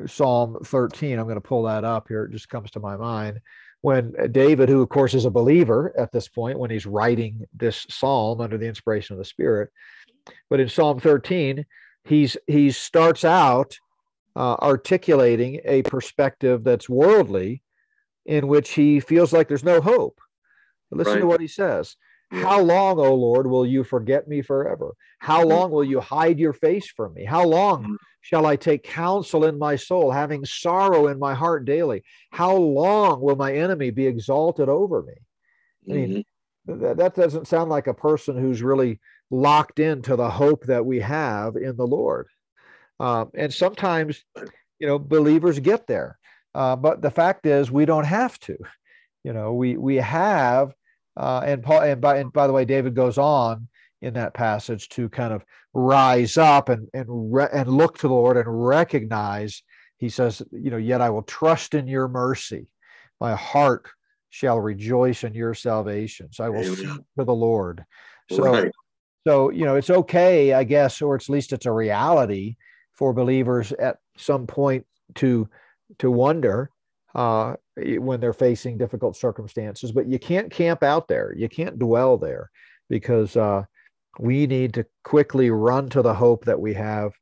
psalm 0.07 0.57
13 0.65 1.19
i'm 1.19 1.25
going 1.25 1.35
to 1.35 1.41
pull 1.41 1.65
that 1.65 1.85
up 1.85 2.07
here 2.09 2.25
it 2.25 2.33
just 2.33 2.49
comes 2.49 2.71
to 2.71 2.81
my 2.81 2.97
mind 2.97 3.41
when 3.83 4.15
David, 4.31 4.69
who 4.69 4.81
of 4.81 4.89
course 4.89 5.13
is 5.13 5.25
a 5.25 5.31
believer 5.31 5.93
at 5.99 6.13
this 6.13 6.29
point, 6.29 6.59
when 6.59 6.71
he's 6.71 6.87
writing 6.87 7.45
this 7.53 7.85
psalm 7.91 8.41
under 8.41 8.57
the 8.57 8.67
inspiration 8.67 9.15
of 9.15 9.19
the 9.19 9.25
Spirit, 9.25 9.71
but 10.49 10.61
in 10.61 10.69
Psalm 10.69 11.01
13, 11.01 11.67
he's 12.05 12.37
he 12.47 12.71
starts 12.71 13.25
out 13.25 13.77
uh, 14.37 14.55
articulating 14.55 15.61
a 15.65 15.83
perspective 15.83 16.63
that's 16.65 16.89
worldly, 16.89 17.63
in 18.25 18.47
which 18.47 18.71
he 18.71 19.01
feels 19.01 19.33
like 19.33 19.49
there's 19.49 19.65
no 19.65 19.81
hope. 19.81 20.21
Listen 20.93 21.15
right. 21.15 21.21
to 21.21 21.27
what 21.27 21.41
he 21.41 21.49
says. 21.49 21.97
How 22.33 22.61
long, 22.61 22.99
O 22.99 23.15
Lord, 23.15 23.47
will 23.47 23.67
you 23.67 23.85
forget 23.85 24.27
me 24.27 24.41
forever? 24.41 24.95
How 25.19 25.41
mm-hmm. 25.41 25.51
long 25.51 25.71
will 25.71 25.85
you 25.85 26.01
hide 26.01 26.39
your 26.39 26.55
face 26.55 26.89
from 26.89 27.13
me? 27.13 27.25
How 27.25 27.45
long 27.45 27.83
mm-hmm. 27.83 27.95
shall 28.23 28.47
I 28.47 28.57
take 28.57 28.85
counsel 28.85 29.45
in 29.45 29.59
my 29.59 29.77
soul, 29.77 30.11
having 30.11 30.45
sorrow 30.45 31.09
in 31.09 31.19
my 31.19 31.35
heart 31.35 31.67
daily? 31.67 32.03
How 32.31 32.57
long 32.57 33.21
will 33.21 33.37
my 33.37 33.53
enemy 33.53 33.91
be 33.91 34.07
exalted 34.07 34.71
over 34.71 35.03
me? 35.03 35.15
I 35.89 35.93
mean, 35.93 36.25
mm-hmm. 36.67 36.97
that 36.97 37.15
doesn't 37.15 37.49
sound 37.49 37.69
like 37.69 37.87
a 37.87 37.95
person 37.95 38.39
who's 38.39 38.63
really 38.63 38.99
locked 39.31 39.79
into 39.79 40.17
the 40.17 40.31
hope 40.31 40.65
that 40.65 40.87
we 40.87 41.01
have 41.01 41.57
in 41.57 41.77
the 41.77 41.87
Lord. 41.87 42.29
Um, 42.99 43.31
and 43.35 43.53
sometimes, 43.53 44.25
you 44.79 44.87
know, 44.87 44.99
believers 44.99 45.59
get 45.59 45.87
there. 45.87 46.19
Uh, 46.55 46.77
but 46.77 47.03
the 47.03 47.11
fact 47.11 47.47
is, 47.47 47.71
we 47.71 47.85
don't 47.85 48.05
have 48.05 48.39
to. 48.41 48.57
You 49.25 49.33
know, 49.33 49.53
we 49.53 49.77
we 49.77 49.97
have 49.97 50.75
uh, 51.17 51.43
and 51.45 51.63
Paul, 51.63 51.83
and 51.83 52.01
by, 52.01 52.19
and 52.19 52.33
by 52.33 52.47
the 52.47 52.53
way, 52.53 52.65
David 52.65 52.95
goes 52.95 53.19
on 53.19 53.69
in 54.01 54.15
that 54.15 54.35
passage 54.35 54.89
to 54.91 55.09
kind 55.09 55.33
of 55.33 55.45
rise 55.75 56.37
up 56.37 56.69
and 56.69 56.89
and 56.93 57.07
re- 57.09 57.49
and 57.53 57.69
look 57.69 57.99
to 57.99 58.09
the 58.09 58.15
Lord 58.15 58.37
and 58.37 58.67
recognize. 58.67 59.63
He 59.99 60.09
says, 60.09 60.43
you 60.51 60.71
know, 60.71 60.79
yet 60.79 61.01
I 61.01 61.11
will 61.11 61.23
trust 61.23 61.75
in 61.75 61.87
your 61.87 62.09
mercy. 62.09 62.67
My 63.21 63.37
heart 63.37 63.89
shall 64.31 64.59
rejoice 64.59 65.23
in 65.23 65.35
your 65.35 65.55
salvation. 65.55 66.29
So 66.33 66.45
I 66.45 66.49
will 66.49 66.65
sing 66.65 67.05
to 67.19 67.25
the 67.25 67.35
Lord. 67.35 67.85
So, 68.31 68.43
right. 68.43 68.73
so 69.27 69.51
you 69.51 69.65
know, 69.65 69.77
it's 69.77 69.91
okay, 69.91 70.55
I 70.55 70.65
guess, 70.65 71.03
or 71.03 71.15
at 71.15 71.29
least 71.29 71.53
it's 71.53 71.67
a 71.67 71.73
reality 71.73 72.57
for 72.95 73.13
believers 73.13 73.73
at 73.73 73.99
some 74.17 74.47
point 74.47 74.87
to 75.17 75.49
to 75.99 76.11
wonder 76.11 76.71
uh, 77.15 77.55
when 77.77 78.21
they're 78.21 78.33
facing 78.33 78.79
difficult 78.79 79.17
circumstances. 79.17 79.93
But 79.93 80.07
you 80.07 80.19
can't 80.19 80.51
camp 80.51 80.83
out 80.83 81.09
there. 81.09 81.35
You 81.37 81.49
can't 81.49 81.79
dwell 81.79 82.19
there 82.19 82.51
because 82.89 83.37
uh, 83.37 83.65
we 84.19 84.47
need 84.47 84.75
to 84.75 84.87
quickly 85.05 85.51
run 85.51 85.89
to 85.91 86.03
the 86.03 86.15
hope 86.15 86.45
that 86.45 86.61
we 86.61 86.75
have 86.75 87.13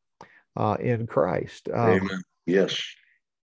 uh, 0.57 0.77
in 0.81 1.07
Christ. 1.07 1.69
Um, 1.73 1.91
Amen. 1.91 2.23
Yes. 2.47 2.83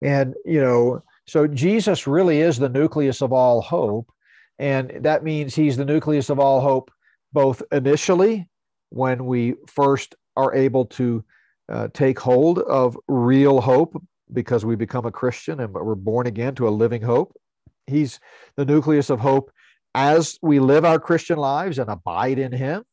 And, 0.02 0.36
you 0.46 0.62
know, 0.62 1.04
so 1.28 1.48
Jesus 1.48 2.08
really 2.08 2.42
is 2.42 2.58
the 2.58 2.70
nucleus 2.70 3.22
of 3.22 3.34
all 3.34 3.62
hope. 3.62 4.12
And 4.60 4.92
that 5.02 5.24
means 5.24 5.56
he's 5.56 5.78
the 5.78 5.86
nucleus 5.86 6.30
of 6.30 6.40
all 6.40 6.62
hope, 6.62 6.92
both 7.34 7.64
initially, 7.72 8.48
when 8.90 9.26
we 9.26 9.56
first 9.68 10.16
are 10.36 10.54
able 10.54 10.86
to 10.86 11.24
uh, 11.70 11.88
take 11.94 12.20
hold 12.20 12.60
of 12.60 12.98
real 13.08 13.62
hope 13.62 14.02
because 14.34 14.66
we 14.66 14.76
become 14.76 15.06
a 15.06 15.12
Christian 15.12 15.60
and 15.60 15.74
we're 15.74 15.96
born 15.96 16.28
again 16.28 16.56
to 16.56 16.68
a 16.68 16.70
living 16.70 17.02
hope. 17.02 17.36
He's 17.88 18.20
the 18.56 18.66
nucleus 18.66 19.10
of 19.10 19.20
hope 19.20 19.52
as 19.94 20.38
we 20.42 20.60
live 20.60 20.86
our 20.86 21.00
Christian 21.00 21.38
lives 21.38 21.80
and 21.80 21.90
abide 21.90 22.40
in 22.40 22.52
Him. 22.52 22.84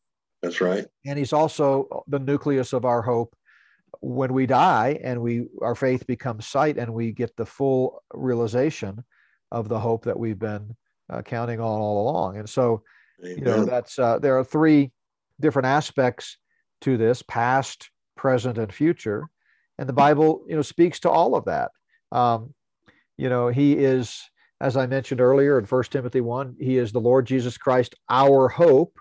That's 0.42 0.61
right. 0.61 0.87
And 1.07 1.18
He's 1.18 1.33
also 1.33 2.05
the 2.09 2.18
nucleus 2.18 2.72
of 2.72 2.85
our 2.85 3.03
hope 3.03 3.35
when 4.01 4.33
we 4.33 4.46
die 4.46 4.98
and 5.03 5.20
we 5.20 5.46
our 5.62 5.74
faith 5.74 6.07
becomes 6.07 6.46
sight 6.46 6.77
and 6.79 6.92
we 6.92 7.12
get 7.12 7.35
the 7.37 7.46
full 7.46 8.03
realization 8.12 9.03
of 9.51 9.68
the 9.68 9.79
hope 9.79 10.05
that 10.05 10.18
we've 10.18 10.38
been 10.38 10.77
uh, 11.11 11.22
counting 11.22 11.61
on 11.61 11.81
all 11.81 12.03
along. 12.03 12.37
And 12.37 12.48
so, 12.48 12.83
Amen. 13.24 13.38
you 13.38 13.44
know, 13.44 13.64
that's 13.64 13.98
uh, 13.98 14.18
there 14.18 14.38
are 14.38 14.44
three 14.44 14.90
different 15.40 15.66
aspects 15.66 16.37
to 16.83 16.96
this: 16.96 17.22
past, 17.22 17.90
present, 18.16 18.59
and 18.59 18.72
future 18.72 19.29
and 19.79 19.88
the 19.88 19.93
bible 19.93 20.45
you 20.49 20.57
know 20.57 20.62
speaks 20.62 21.01
to 21.01 21.11
all 21.11 21.35
of 21.35 21.45
that. 21.47 21.71
Um, 22.12 22.55
you 23.17 23.29
know 23.29 23.49
he 23.49 23.73
is 23.75 24.31
as 24.61 24.77
i 24.77 24.87
mentioned 24.87 25.21
earlier 25.21 25.59
in 25.59 25.67
First 25.67 25.93
timothy 25.93 26.21
1 26.21 26.57
he 26.59 26.79
is 26.79 26.93
the 26.93 27.01
lord 27.01 27.27
jesus 27.27 27.59
christ 27.59 27.95
our 28.09 28.49
hope. 28.49 28.99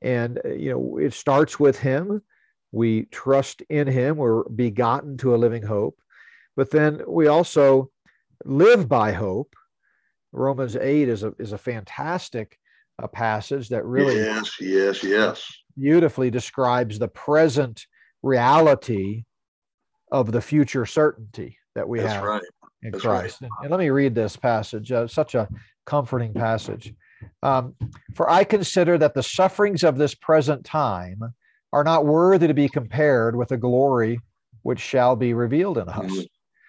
And 0.00 0.38
uh, 0.44 0.50
you 0.50 0.70
know 0.70 0.98
it 0.98 1.12
starts 1.12 1.58
with 1.58 1.78
him. 1.78 2.22
We 2.70 3.04
trust 3.04 3.62
in 3.62 3.88
him. 3.88 4.16
We're 4.16 4.44
begotten 4.44 5.16
to 5.18 5.34
a 5.34 5.38
living 5.38 5.62
hope. 5.62 5.98
But 6.56 6.70
then 6.70 7.02
we 7.06 7.26
also 7.28 7.90
live 8.44 8.88
by 8.88 9.12
hope. 9.12 9.54
Romans 10.32 10.76
8 10.76 11.08
is 11.08 11.22
a, 11.22 11.32
is 11.38 11.52
a 11.52 11.58
fantastic 11.58 12.58
uh, 13.02 13.06
passage 13.06 13.68
that 13.70 13.84
really 13.84 14.16
yes 14.16 14.60
yes 14.60 15.02
yes. 15.02 15.52
beautifully 15.76 16.30
describes 16.30 16.98
the 16.98 17.08
present 17.08 17.86
reality 18.22 19.24
of 20.10 20.32
the 20.32 20.40
future 20.40 20.86
certainty 20.86 21.58
that 21.74 21.88
we 21.88 22.00
That's 22.00 22.14
have 22.14 22.24
right. 22.24 22.42
in 22.82 22.92
That's 22.92 23.02
Christ. 23.02 23.42
Right. 23.42 23.50
And, 23.62 23.70
let 23.70 23.80
me 23.80 23.90
read 23.90 24.14
this 24.14 24.36
passage, 24.36 24.90
uh, 24.92 25.06
such 25.06 25.34
a 25.34 25.48
comforting 25.86 26.32
passage. 26.32 26.94
Um, 27.42 27.74
For 28.14 28.30
I 28.30 28.44
consider 28.44 28.98
that 28.98 29.14
the 29.14 29.22
sufferings 29.22 29.84
of 29.84 29.98
this 29.98 30.14
present 30.14 30.64
time 30.64 31.20
are 31.72 31.84
not 31.84 32.06
worthy 32.06 32.46
to 32.46 32.54
be 32.54 32.68
compared 32.68 33.36
with 33.36 33.48
the 33.48 33.56
glory 33.56 34.20
which 34.62 34.80
shall 34.80 35.16
be 35.16 35.34
revealed 35.34 35.78
in 35.78 35.88
us. 35.88 36.26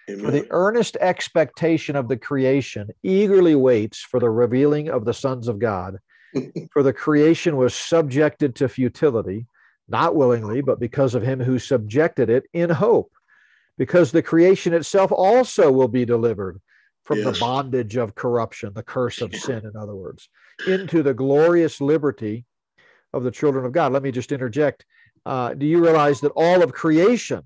Amen. 0.08 0.24
For 0.24 0.30
the 0.30 0.46
earnest 0.50 0.96
expectation 1.00 1.96
of 1.96 2.08
the 2.08 2.16
creation 2.16 2.90
eagerly 3.02 3.54
waits 3.54 4.00
for 4.00 4.18
the 4.18 4.30
revealing 4.30 4.88
of 4.88 5.04
the 5.04 5.14
sons 5.14 5.48
of 5.48 5.58
God. 5.58 5.98
for 6.72 6.82
the 6.82 6.92
creation 6.92 7.56
was 7.56 7.74
subjected 7.74 8.54
to 8.56 8.68
futility, 8.68 9.46
not 9.88 10.14
willingly, 10.14 10.60
but 10.60 10.80
because 10.80 11.14
of 11.14 11.22
him 11.22 11.40
who 11.40 11.58
subjected 11.58 12.30
it 12.30 12.44
in 12.52 12.70
hope 12.70 13.12
because 13.80 14.12
the 14.12 14.22
creation 14.22 14.74
itself 14.74 15.10
also 15.10 15.72
will 15.72 15.88
be 15.88 16.04
delivered 16.04 16.60
from 17.04 17.16
yes. 17.16 17.24
the 17.24 17.40
bondage 17.40 17.96
of 17.96 18.14
corruption, 18.14 18.70
the 18.74 18.82
curse 18.82 19.22
of 19.22 19.34
sin, 19.34 19.64
in 19.64 19.74
other 19.74 19.96
words, 19.96 20.28
into 20.66 21.02
the 21.02 21.14
glorious 21.14 21.80
liberty 21.80 22.44
of 23.14 23.22
the 23.22 23.30
children 23.30 23.64
of 23.64 23.72
God. 23.72 23.90
Let 23.94 24.02
me 24.02 24.10
just 24.10 24.32
interject. 24.32 24.84
Uh, 25.24 25.54
do 25.54 25.64
you 25.64 25.82
realize 25.82 26.20
that 26.20 26.32
all 26.36 26.62
of 26.62 26.74
creation 26.74 27.40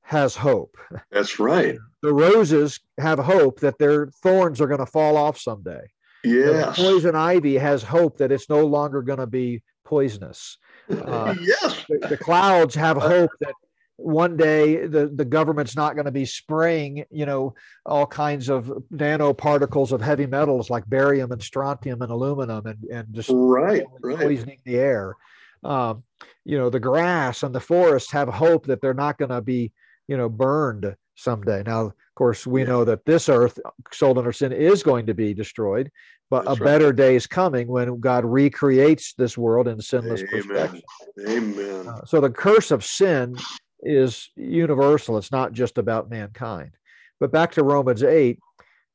has 0.00 0.34
hope? 0.34 0.74
That's 1.10 1.38
right. 1.38 1.76
The 2.00 2.14
roses 2.14 2.80
have 2.96 3.18
hope 3.18 3.60
that 3.60 3.76
their 3.76 4.06
thorns 4.22 4.62
are 4.62 4.68
going 4.68 4.80
to 4.80 4.86
fall 4.86 5.18
off 5.18 5.38
someday. 5.38 5.82
Yes. 6.24 6.78
The 6.78 6.82
poison 6.82 7.14
ivy 7.14 7.58
has 7.58 7.82
hope 7.82 8.16
that 8.18 8.32
it's 8.32 8.48
no 8.48 8.64
longer 8.64 9.02
going 9.02 9.18
to 9.18 9.26
be 9.26 9.62
poisonous. 9.84 10.56
Uh, 10.90 11.34
yes. 11.42 11.84
The, 11.90 12.08
the, 12.08 12.16
clouds 12.16 12.74
have 12.74 12.96
hope 12.96 13.30
that 13.40 13.52
one 13.98 14.36
day 14.36 14.86
the, 14.86 15.08
the 15.08 15.24
government's 15.24 15.74
not 15.74 15.94
going 15.94 16.04
to 16.04 16.12
be 16.12 16.24
spraying 16.24 17.04
you 17.10 17.26
know 17.26 17.52
all 17.84 18.06
kinds 18.06 18.48
of 18.48 18.66
nanoparticles 18.92 19.90
of 19.90 20.00
heavy 20.00 20.24
metals 20.24 20.70
like 20.70 20.88
barium 20.88 21.32
and 21.32 21.42
strontium 21.42 22.00
and 22.00 22.12
aluminum 22.12 22.64
and, 22.66 22.84
and 22.84 23.12
just 23.12 23.28
right, 23.32 23.84
poisoning 24.00 24.46
right. 24.46 24.60
the 24.64 24.76
air 24.76 25.16
um, 25.64 26.04
you 26.44 26.56
know 26.56 26.70
the 26.70 26.78
grass 26.78 27.42
and 27.42 27.52
the 27.52 27.60
forests 27.60 28.12
have 28.12 28.28
hope 28.28 28.66
that 28.66 28.80
they're 28.80 28.94
not 28.94 29.18
going 29.18 29.30
to 29.30 29.42
be 29.42 29.72
you 30.06 30.16
know 30.16 30.28
burned 30.28 30.94
someday 31.16 31.64
now 31.66 31.86
of 31.86 31.94
course 32.14 32.46
we 32.46 32.62
yeah. 32.62 32.68
know 32.68 32.84
that 32.84 33.04
this 33.04 33.28
earth 33.28 33.58
sold 33.92 34.16
under 34.16 34.32
sin 34.32 34.52
is 34.52 34.84
going 34.84 35.06
to 35.06 35.14
be 35.14 35.34
destroyed 35.34 35.90
but 36.30 36.44
That's 36.44 36.60
a 36.60 36.62
right. 36.62 36.70
better 36.70 36.92
day 36.92 37.16
is 37.16 37.26
coming 37.26 37.66
when 37.66 37.98
god 37.98 38.24
recreates 38.24 39.14
this 39.14 39.36
world 39.36 39.66
in 39.66 39.80
sinless 39.80 40.22
Amen. 40.22 40.42
perfection 40.42 40.82
Amen. 41.28 41.88
Uh, 41.88 42.04
so 42.04 42.20
the 42.20 42.30
curse 42.30 42.70
of 42.70 42.84
sin 42.84 43.34
is 43.82 44.30
universal. 44.36 45.18
It's 45.18 45.32
not 45.32 45.52
just 45.52 45.78
about 45.78 46.10
mankind. 46.10 46.72
But 47.20 47.32
back 47.32 47.52
to 47.52 47.62
Romans 47.62 48.02
8, 48.02 48.38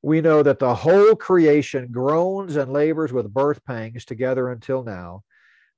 we 0.02 0.22
know 0.22 0.44
that 0.44 0.60
the 0.60 0.76
whole 0.76 1.16
creation 1.16 1.90
groans 1.92 2.56
and 2.56 2.72
labors 2.74 3.14
with 3.14 3.34
birth 3.34 3.64
pangs 3.66 4.06
together 4.06 4.52
until 4.52 4.84
now. 4.84 5.24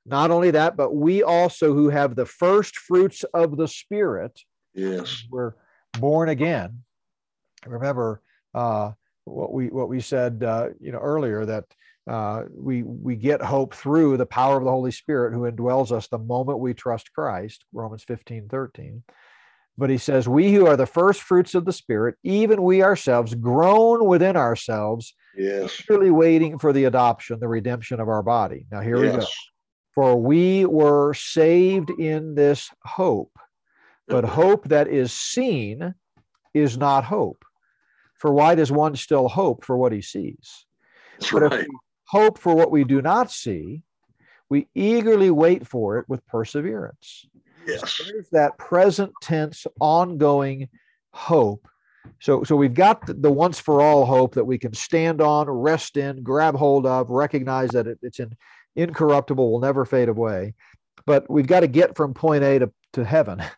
Not 0.05 0.31
only 0.31 0.51
that, 0.51 0.77
but 0.77 0.95
we 0.95 1.23
also 1.23 1.73
who 1.73 1.89
have 1.89 2.15
the 2.15 2.25
first 2.25 2.77
fruits 2.77 3.23
of 3.33 3.57
the 3.57 3.67
Spirit, 3.67 4.39
Yes. 4.73 5.23
we're 5.31 5.53
born 5.99 6.29
again. 6.29 6.83
Remember 7.65 8.21
uh, 8.53 8.91
what 9.23 9.51
we 9.51 9.67
what 9.69 9.89
we 9.89 10.01
said, 10.01 10.43
uh, 10.43 10.69
you 10.79 10.91
know, 10.91 10.99
earlier 10.99 11.45
that 11.45 11.65
uh, 12.07 12.43
we 12.53 12.83
we 12.83 13.15
get 13.15 13.41
hope 13.41 13.73
through 13.73 14.17
the 14.17 14.25
power 14.25 14.57
of 14.57 14.63
the 14.63 14.71
Holy 14.71 14.91
Spirit 14.91 15.33
who 15.33 15.49
indwells 15.51 15.91
us 15.91 16.07
the 16.07 16.19
moment 16.19 16.59
we 16.59 16.73
trust 16.73 17.11
Christ. 17.13 17.65
Romans 17.73 18.03
15, 18.03 18.47
13. 18.47 19.03
But 19.77 19.89
he 19.89 19.97
says, 19.97 20.27
We 20.27 20.53
who 20.53 20.67
are 20.67 20.77
the 20.77 20.85
first 20.85 21.21
fruits 21.21 21.55
of 21.55 21.65
the 21.65 21.73
Spirit, 21.73 22.15
even 22.23 22.63
we 22.63 22.83
ourselves, 22.83 23.33
groan 23.33 24.05
within 24.05 24.37
ourselves, 24.37 25.13
Yes. 25.37 25.81
eagerly 25.81 26.11
waiting 26.11 26.59
for 26.59 26.71
the 26.71 26.85
adoption, 26.85 27.39
the 27.39 27.47
redemption 27.47 27.99
of 27.99 28.07
our 28.07 28.23
body. 28.23 28.67
Now, 28.71 28.79
here 28.81 28.99
we 28.99 29.09
go. 29.09 29.25
For 29.93 30.15
we 30.15 30.65
were 30.65 31.13
saved 31.13 31.89
in 31.89 32.35
this 32.35 32.69
hope, 32.83 33.31
but 34.07 34.23
hope 34.25 34.65
that 34.69 34.87
is 34.87 35.11
seen 35.11 35.93
is 36.53 36.77
not 36.77 37.03
hope. 37.03 37.43
For 38.17 38.31
why 38.31 38.55
does 38.55 38.71
one 38.71 38.95
still 38.95 39.27
hope 39.27 39.65
for 39.65 39.77
what 39.77 39.91
he 39.91 40.01
sees? 40.01 40.65
That's 41.19 41.31
But 41.31 41.43
if 41.43 41.51
right. 41.51 41.67
we 41.67 41.77
hope 42.05 42.39
for 42.39 42.55
what 42.55 42.71
we 42.71 42.83
do 42.83 43.01
not 43.01 43.31
see, 43.31 43.83
we 44.49 44.67
eagerly 44.75 45.31
wait 45.31 45.67
for 45.67 45.97
it 45.97 46.05
with 46.07 46.25
perseverance. 46.27 47.25
Yes. 47.67 48.01
There's 48.05 48.29
that 48.31 48.57
present 48.57 49.11
tense, 49.21 49.65
ongoing 49.79 50.69
hope. 51.11 51.67
So, 52.21 52.43
so 52.43 52.55
we've 52.55 52.73
got 52.73 53.05
the, 53.07 53.15
the 53.15 53.31
once 53.31 53.59
for 53.59 53.81
all 53.81 54.05
hope 54.05 54.35
that 54.35 54.45
we 54.45 54.59
can 54.59 54.73
stand 54.73 55.21
on, 55.21 55.49
rest 55.49 55.97
in, 55.97 56.21
grab 56.21 56.55
hold 56.55 56.85
of, 56.85 57.09
recognize 57.09 57.71
that 57.71 57.87
it, 57.87 57.97
it's 58.03 58.19
in, 58.19 58.35
incorruptible, 58.75 59.51
will 59.51 59.59
never 59.59 59.85
fade 59.85 60.09
away. 60.09 60.53
But 61.05 61.29
we've 61.29 61.47
got 61.47 61.61
to 61.61 61.67
get 61.67 61.95
from 61.95 62.13
point 62.13 62.43
A 62.43 62.59
to, 62.59 62.71
to 62.93 63.03
heaven. 63.03 63.41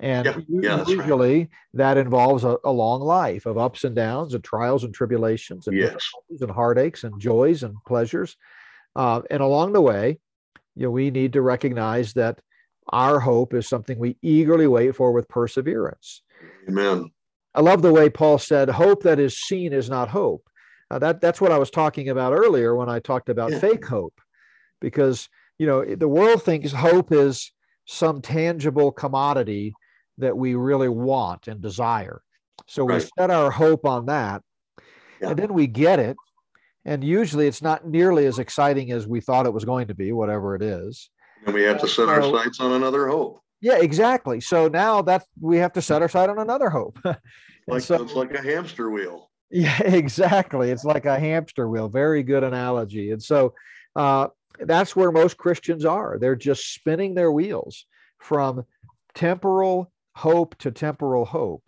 And 0.00 0.26
Yeah, 0.26 0.36
yeah, 0.48 0.76
that's 0.76 0.88
right. 0.88 0.98
usually 0.98 1.50
that 1.74 1.96
involves 1.96 2.44
a, 2.44 2.58
a 2.64 2.70
long 2.70 3.00
life 3.00 3.46
of 3.46 3.58
ups 3.58 3.84
and 3.84 3.94
downs 3.96 4.34
and 4.34 4.44
trials 4.44 4.84
and 4.84 4.92
tribulations 4.92 5.66
and 5.66 5.76
Yes. 5.76 5.92
difficulties 5.92 6.42
and 6.42 6.50
heartaches 6.50 7.04
and 7.04 7.20
joys 7.20 7.62
and 7.62 7.76
pleasures. 7.86 8.36
Uh, 8.94 9.22
and 9.30 9.42
along 9.42 9.72
the 9.72 9.80
way, 9.80 10.18
you 10.74 10.82
know, 10.84 10.90
we 10.90 11.10
need 11.10 11.32
to 11.32 11.42
recognize 11.42 12.12
that 12.14 12.40
our 12.88 13.20
hope 13.20 13.54
is 13.54 13.66
something 13.66 13.98
we 13.98 14.16
eagerly 14.22 14.66
wait 14.66 14.94
for 14.94 15.12
with 15.12 15.28
perseverance. 15.28 16.22
Amen. 16.68 17.10
I 17.54 17.60
love 17.60 17.80
the 17.80 17.92
way 17.92 18.10
Paul 18.10 18.38
said, 18.38 18.68
"Hope 18.68 19.02
that 19.04 19.18
is 19.18 19.38
seen 19.38 19.72
is 19.72 19.88
not 19.88 20.08
hope." 20.10 20.46
Uh, 20.90 20.98
that 20.98 21.20
that's 21.20 21.40
what 21.40 21.52
I 21.52 21.58
was 21.58 21.70
talking 21.70 22.10
about 22.10 22.34
earlier 22.34 22.76
when 22.76 22.88
I 22.88 23.00
talked 23.00 23.28
about 23.28 23.52
Yeah. 23.52 23.60
fake 23.60 23.86
hope, 23.86 24.20
because 24.80 25.28
you 25.58 25.66
know 25.66 25.82
the 25.84 26.06
world 26.06 26.42
thinks 26.42 26.70
hope 26.72 27.12
is 27.12 27.50
some 27.86 28.20
tangible 28.20 28.92
commodity 28.92 29.74
that 30.18 30.36
we 30.36 30.54
really 30.54 30.88
want 30.88 31.48
and 31.48 31.60
desire. 31.60 32.22
So 32.66 32.84
we 32.84 32.98
set 33.00 33.30
our 33.30 33.50
hope 33.50 33.84
on 33.84 34.06
that, 34.06 34.42
Yeah. 35.20 35.30
and 35.30 35.38
then 35.38 35.54
we 35.54 35.66
get 35.66 35.98
it, 35.98 36.16
and 36.84 37.04
usually 37.04 37.46
it's 37.46 37.62
not 37.62 37.86
nearly 37.86 38.26
as 38.26 38.38
exciting 38.38 38.90
as 38.92 39.06
we 39.06 39.20
thought 39.20 39.46
it 39.46 39.52
was 39.52 39.64
going 39.64 39.88
to 39.88 39.94
be, 39.94 40.12
whatever 40.12 40.54
it 40.54 40.62
is. 40.62 41.10
And 41.44 41.54
we 41.54 41.62
have 41.62 41.80
to 41.80 41.88
set 41.88 42.08
our 42.08 42.22
sights 42.22 42.58
on 42.60 42.72
another 42.72 43.06
hope. 43.08 43.40
Yeah, 43.60 43.76
exactly. 43.78 44.40
So 44.40 44.68
now 44.68 45.02
that 45.02 45.24
we 45.40 45.58
have 45.58 45.72
to 45.74 45.82
set 45.82 46.02
our 46.02 46.08
sight 46.08 46.28
on 46.30 46.38
another 46.38 46.70
hope. 46.70 46.98
Like 47.68 47.82
so- 47.82 48.00
it's 48.00 48.14
like 48.14 48.32
a 48.32 48.40
hamster 48.40 48.90
wheel. 48.92 49.28
Yeah, 49.50 49.76
exactly. 49.84 50.70
It's 50.70 50.84
like 50.84 51.04
a 51.04 51.18
hamster 51.18 51.68
wheel. 51.68 51.88
Very 51.88 52.22
good 52.22 52.44
analogy. 52.44 53.10
And 53.10 53.20
so 53.20 53.54
uh, 53.96 54.28
that's 54.60 54.94
where 54.94 55.10
most 55.10 55.36
Christians 55.36 55.84
are. 55.84 56.16
They're 56.20 56.36
just 56.36 56.72
spinning 56.74 57.16
their 57.16 57.32
wheels 57.32 57.86
from 58.20 58.64
temporal 59.16 59.90
hope 60.16 60.56
to 60.56 60.70
temporal 60.70 61.26
hope. 61.26 61.62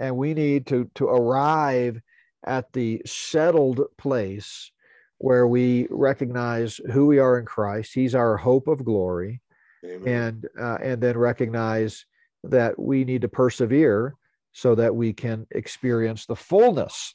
And 0.00 0.16
we 0.16 0.34
need 0.34 0.66
to, 0.68 0.90
to 0.96 1.06
arrive 1.06 2.00
at 2.44 2.72
the 2.72 3.00
settled 3.06 3.80
place 3.96 4.72
where 5.18 5.46
we 5.46 5.86
recognize 5.90 6.80
who 6.92 7.06
we 7.06 7.18
are 7.18 7.38
in 7.38 7.44
Christ. 7.46 7.92
He's 7.94 8.14
our 8.14 8.36
hope 8.36 8.66
of 8.66 8.84
glory 8.84 9.40
Amen. 9.84 10.08
and 10.08 10.48
uh, 10.58 10.78
and 10.82 11.00
then 11.00 11.16
recognize 11.16 12.06
that 12.44 12.78
we 12.78 13.04
need 13.04 13.22
to 13.22 13.28
persevere 13.28 14.14
so 14.52 14.74
that 14.74 14.96
we 14.96 15.12
can 15.12 15.46
experience 15.50 16.26
the 16.26 16.36
fullness 16.36 17.14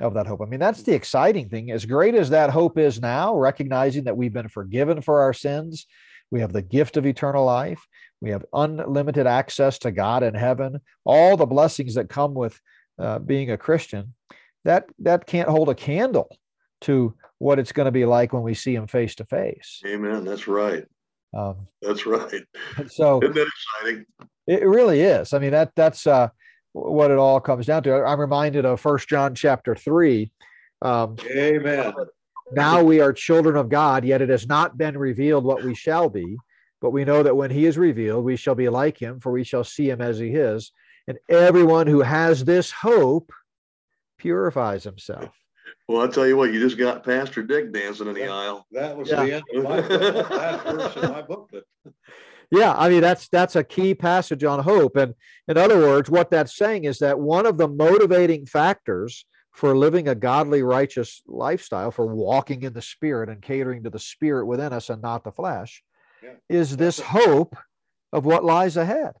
of 0.00 0.14
that 0.14 0.26
hope. 0.26 0.42
I 0.42 0.44
mean, 0.44 0.60
that's 0.60 0.82
the 0.82 0.94
exciting 0.94 1.48
thing. 1.48 1.70
As 1.70 1.86
great 1.86 2.14
as 2.14 2.30
that 2.30 2.50
hope 2.50 2.78
is 2.78 3.00
now, 3.00 3.34
recognizing 3.34 4.04
that 4.04 4.16
we've 4.16 4.32
been 4.32 4.48
forgiven 4.48 5.00
for 5.00 5.22
our 5.22 5.32
sins, 5.32 5.86
we 6.30 6.40
have 6.40 6.52
the 6.52 6.62
gift 6.62 6.96
of 6.96 7.06
eternal 7.06 7.44
life, 7.44 7.86
we 8.20 8.30
have 8.30 8.44
unlimited 8.52 9.26
access 9.26 9.78
to 9.80 9.90
God 9.90 10.22
in 10.22 10.34
heaven, 10.34 10.80
all 11.04 11.36
the 11.36 11.46
blessings 11.46 11.94
that 11.94 12.08
come 12.08 12.34
with 12.34 12.58
uh, 12.98 13.18
being 13.18 13.50
a 13.50 13.58
Christian. 13.58 14.14
That 14.64 14.86
that 15.00 15.26
can't 15.26 15.48
hold 15.48 15.68
a 15.68 15.74
candle 15.74 16.36
to 16.82 17.14
what 17.38 17.58
it's 17.58 17.72
going 17.72 17.84
to 17.84 17.92
be 17.92 18.04
like 18.04 18.32
when 18.32 18.42
we 18.42 18.54
see 18.54 18.74
Him 18.74 18.86
face 18.86 19.14
to 19.16 19.24
face. 19.24 19.80
Amen. 19.86 20.24
That's 20.24 20.48
right. 20.48 20.84
Um, 21.34 21.66
That's 21.82 22.06
right. 22.06 22.42
so 22.88 23.20
Isn't 23.22 23.34
that 23.34 23.48
exciting? 23.82 24.06
It 24.46 24.66
really 24.66 25.00
is. 25.00 25.32
I 25.32 25.38
mean, 25.38 25.50
that 25.50 25.72
that's 25.76 26.06
uh, 26.06 26.28
what 26.72 27.10
it 27.10 27.18
all 27.18 27.40
comes 27.40 27.66
down 27.66 27.82
to. 27.84 28.04
I'm 28.04 28.20
reminded 28.20 28.64
of 28.64 28.80
First 28.80 29.08
John 29.08 29.34
chapter 29.34 29.74
three. 29.74 30.30
Um, 30.82 31.16
Amen. 31.30 31.92
now 32.52 32.82
we 32.82 33.00
are 33.00 33.12
children 33.12 33.56
of 33.56 33.68
God, 33.68 34.04
yet 34.04 34.22
it 34.22 34.28
has 34.28 34.46
not 34.46 34.78
been 34.78 34.96
revealed 34.96 35.44
what 35.44 35.64
we 35.64 35.74
shall 35.74 36.08
be. 36.08 36.36
But 36.80 36.90
we 36.90 37.04
know 37.04 37.22
that 37.22 37.36
when 37.36 37.50
He 37.50 37.66
is 37.66 37.78
revealed, 37.78 38.24
we 38.24 38.36
shall 38.36 38.54
be 38.54 38.68
like 38.68 38.98
Him, 38.98 39.20
for 39.20 39.32
we 39.32 39.44
shall 39.44 39.64
see 39.64 39.88
Him 39.88 40.00
as 40.00 40.18
He 40.18 40.28
is. 40.30 40.72
And 41.08 41.18
everyone 41.28 41.86
who 41.86 42.02
has 42.02 42.44
this 42.44 42.70
hope 42.70 43.32
purifies 44.18 44.84
himself. 44.84 45.30
Well, 45.88 46.00
I'll 46.02 46.08
tell 46.08 46.26
you 46.26 46.36
what, 46.36 46.52
you 46.52 46.58
just 46.58 46.78
got 46.78 47.04
Pastor 47.04 47.44
Dick 47.44 47.72
dancing 47.72 48.08
in 48.08 48.14
the 48.14 48.26
aisle. 48.26 48.66
That 48.72 48.96
was 48.96 49.08
Yeah. 49.08 49.24
the 49.24 49.32
end 49.34 49.44
of 49.54 49.64
my 49.64 49.80
book, 49.80 50.28
that 50.30 50.64
verse 50.64 50.96
in 50.96 51.10
my 51.10 51.22
booklet. 51.22 51.64
Yeah, 52.50 52.74
I 52.76 52.88
mean 52.88 53.00
that's 53.00 53.28
that's 53.28 53.56
a 53.56 53.64
key 53.64 53.94
passage 53.94 54.44
on 54.44 54.62
hope. 54.62 54.96
And 54.96 55.14
in 55.48 55.56
other 55.56 55.78
words, 55.78 56.08
what 56.08 56.30
that's 56.30 56.56
saying 56.56 56.84
is 56.84 57.00
that 57.00 57.18
one 57.18 57.46
of 57.46 57.58
the 57.58 57.66
motivating 57.68 58.46
factors 58.46 59.26
for 59.52 59.76
living 59.76 60.06
a 60.08 60.14
godly, 60.14 60.62
righteous 60.62 61.22
lifestyle, 61.26 61.90
for 61.90 62.06
walking 62.06 62.62
in 62.62 62.72
the 62.72 62.82
spirit 62.82 63.28
and 63.28 63.42
catering 63.42 63.82
to 63.82 63.90
the 63.90 63.98
spirit 63.98 64.46
within 64.46 64.72
us 64.72 64.90
and 64.90 65.02
not 65.02 65.24
the 65.24 65.32
flesh, 65.32 65.82
Yeah. 66.26 66.56
is 66.58 66.76
this 66.76 66.98
hope 66.98 67.56
of 68.12 68.24
what 68.24 68.44
lies 68.44 68.76
ahead. 68.76 69.12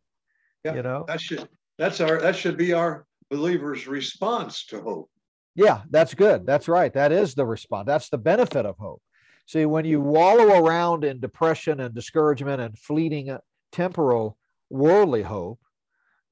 Yeah. 0.64 0.74
You 0.74 0.82
know, 0.82 1.04
That 1.06 1.20
should, 1.20 1.48
that's 1.78 2.00
our, 2.00 2.20
that 2.20 2.34
should 2.36 2.56
be 2.56 2.72
our 2.72 3.06
believer's 3.30 3.86
response 3.86 4.66
to 4.66 4.80
hope. 4.80 5.10
Yeah, 5.54 5.82
that's 5.90 6.14
good. 6.14 6.46
That's 6.46 6.68
right. 6.68 6.92
That 6.92 7.12
is 7.12 7.34
the 7.34 7.46
response. 7.46 7.86
That's 7.86 8.10
the 8.10 8.18
benefit 8.18 8.66
of 8.66 8.76
hope. 8.78 9.00
See, 9.46 9.64
when 9.64 9.84
you 9.84 10.00
wallow 10.00 10.62
around 10.62 11.04
in 11.04 11.20
depression 11.20 11.80
and 11.80 11.94
discouragement 11.94 12.60
and 12.60 12.76
fleeting 12.78 13.30
uh, 13.30 13.38
temporal 13.72 14.36
worldly 14.70 15.22
hope, 15.22 15.60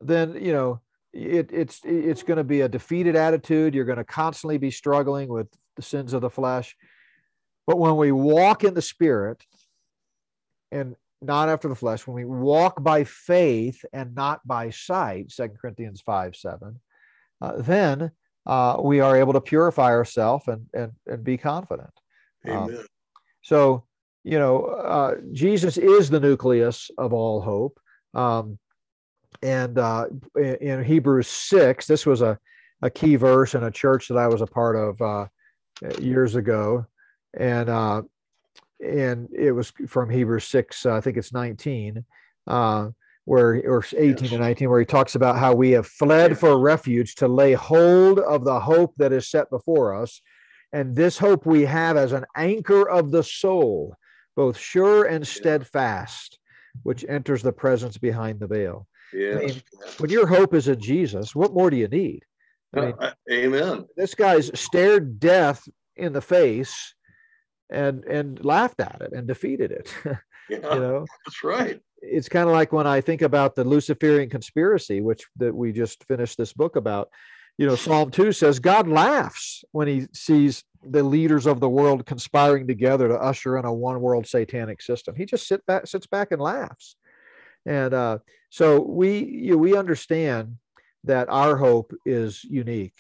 then 0.01 0.35
you 0.35 0.53
know 0.53 0.81
it, 1.13 1.51
it's 1.53 1.81
it's 1.85 2.23
going 2.25 2.39
to 2.39 2.45
be 2.45 2.63
a 2.63 2.69
defeated 2.69 3.17
attitude. 3.17 3.75
You're 3.75 3.85
going 3.85 3.99
to 3.99 4.05
constantly 4.05 4.59
be 4.59 4.71
struggling 4.71 5.29
with 5.29 5.47
the 5.77 5.83
sins 5.83 6.13
of 6.13 6.21
the 6.23 6.31
flesh. 6.31 6.77
But 7.67 7.79
when 7.79 7.97
we 7.97 8.13
walk 8.13 8.65
in 8.65 8.75
the 8.75 8.83
Spirit 8.83 9.43
and 10.75 10.97
not 11.23 11.49
after 11.49 11.69
the 11.69 11.75
flesh, 11.75 12.07
when 12.07 12.17
we 12.17 12.25
walk 12.25 12.83
by 12.83 13.05
faith 13.05 13.83
and 13.93 14.15
not 14.15 14.47
by 14.47 14.71
sight, 14.71 15.31
Second 15.31 15.57
Corinthians 15.59 16.03
five 16.05 16.37
seven, 16.37 16.81
uh, 17.41 17.63
then 17.63 18.11
uh, 18.47 18.77
we 18.83 19.01
are 19.01 19.17
able 19.17 19.33
to 19.33 19.41
purify 19.41 19.91
ourselves 19.91 20.47
and, 20.49 20.67
and, 20.75 20.93
and 21.07 21.25
be 21.25 21.39
confident. 21.39 21.91
Um, 22.47 22.71
Amen. 22.71 22.85
So, 23.43 23.85
you 24.25 24.39
know, 24.39 24.65
uh, 24.65 25.17
Jesus 25.33 25.79
is 25.79 26.11
the 26.11 26.21
nucleus 26.21 26.91
of 26.99 27.13
all 27.13 27.41
hope. 27.41 27.79
Um, 28.13 28.59
and 29.43 29.79
uh, 29.79 30.07
in, 30.37 30.55
in 30.57 30.85
Hebrews 30.85 31.29
6, 31.29 31.87
this 31.87 32.05
was 32.05 32.21
a, 32.21 32.39
a 32.83 32.91
key 32.91 33.17
verse 33.17 33.55
in 33.55 33.65
a 33.65 33.71
church 33.71 34.09
that 34.09 34.19
I 34.19 34.27
was 34.27 34.41
a 34.41 34.47
part 34.47 34.77
of 34.77 35.01
uh, 35.01 35.27
years 35.99 36.35
ago. 36.35 36.87
And, 37.35 37.69
uh, 37.69 38.03
and 38.85 39.29
it 39.33 39.53
was 39.53 39.73
from 39.87 40.11
Hebrews 40.11 40.45
6, 40.45 40.87
uh, 40.87 40.95
I 40.95 41.01
think 41.01 41.17
it's 41.17 41.33
19. 41.33 42.05
Uh, 42.47 42.91
where 43.27 43.63
or 43.67 43.83
18 43.97 44.25
Yes. 44.25 44.33
and 44.33 44.41
19 44.41 44.69
where 44.69 44.81
he 44.81 44.85
talks 44.85 45.15
about 45.15 45.39
how 45.39 45.55
we 45.55 45.71
have 45.71 45.87
fled 45.87 46.39
for 46.39 46.59
refuge 46.59 47.15
to 47.15 47.27
lay 47.27 47.55
hold 47.55 48.19
of 48.19 48.45
the 48.45 48.61
hope 48.61 48.95
that 48.99 49.13
is 49.15 49.31
set 49.31 49.49
before 49.49 49.95
us 49.95 50.21
and 50.75 50.95
this 50.95 51.17
hope 51.17 51.47
we 51.47 51.63
have 51.63 51.97
as 51.97 52.13
an 52.13 52.27
anchor 52.37 52.87
of 52.87 53.11
the 53.13 53.23
soul 53.23 53.97
both 54.37 54.59
sure 54.59 55.07
and 55.07 55.27
steadfast 55.27 56.39
which 56.83 57.03
enters 57.09 57.43
the 57.43 57.51
presence 57.53 57.97
behind 57.97 58.39
the 58.41 58.47
veil 58.47 58.87
Yes. 59.15 59.63
when 59.97 60.11
your 60.11 60.27
hope 60.27 60.53
is 60.53 60.69
in 60.69 60.79
jesus 60.79 61.35
what 61.35 61.55
more 61.55 61.71
do 61.71 61.79
you 61.79 61.89
need 61.89 62.27
I 62.77 62.81
mean, 62.81 62.95
uh, 62.99 63.13
amen. 63.33 63.87
This 63.97 64.15
guy's 64.15 64.51
stared 64.59 65.19
death 65.19 65.67
in 65.97 66.13
the 66.13 66.21
face 66.21 66.95
and 67.71 68.05
and 68.05 68.45
laughed 68.45 68.81
at 68.81 69.01
it 69.01 69.13
and 69.13 69.27
defeated 69.27 69.73
it. 69.73 69.95
Yeah, 70.51 70.75
you 70.75 70.81
know, 70.81 71.07
that's 71.25 71.43
right. 71.43 71.81
It's 72.03 72.29
kind 72.29 72.47
of 72.47 72.53
like 72.53 72.71
when 72.71 72.87
I 72.87 73.01
think 73.01 73.23
about 73.23 73.55
the 73.55 73.65
Luciferian 73.65 74.29
conspiracy, 74.29 75.01
which 75.01 75.27
that 75.37 75.55
we 75.55 75.73
just 75.73 76.05
finished 76.05 76.37
this 76.37 76.53
book 76.53 76.77
about. 76.77 77.09
You 77.57 77.67
know, 77.67 77.77
Psalm 77.77 78.11
two 78.11 78.31
says 78.31 78.59
God 78.59 78.87
laughs 78.87 79.65
when 79.73 79.89
he 79.89 80.07
sees 80.13 80.65
the 80.85 81.03
leaders 81.03 81.47
of 81.47 81.61
the 81.61 81.69
world 81.71 82.05
conspiring 82.05 82.67
together 82.67 83.09
to 83.09 83.15
usher 83.15 83.57
in 83.57 83.65
a 83.65 83.73
one 83.73 84.03
world 84.03 84.27
satanic 84.27 84.83
system. 84.83 85.15
He 85.17 85.25
just 85.25 85.49
sit 85.49 85.65
back, 85.65 85.87
sits 85.87 86.07
back 86.07 86.31
and 86.31 86.43
laughs. 86.43 86.97
And 87.65 87.95
uh, 87.95 88.19
so 88.51 88.83
we 88.83 89.25
you 89.25 89.53
know, 89.53 89.57
we 89.57 89.79
understand 89.79 90.57
that 91.05 91.29
our 91.29 91.57
hope 91.57 91.95
is 92.05 92.45
unique. 92.45 92.99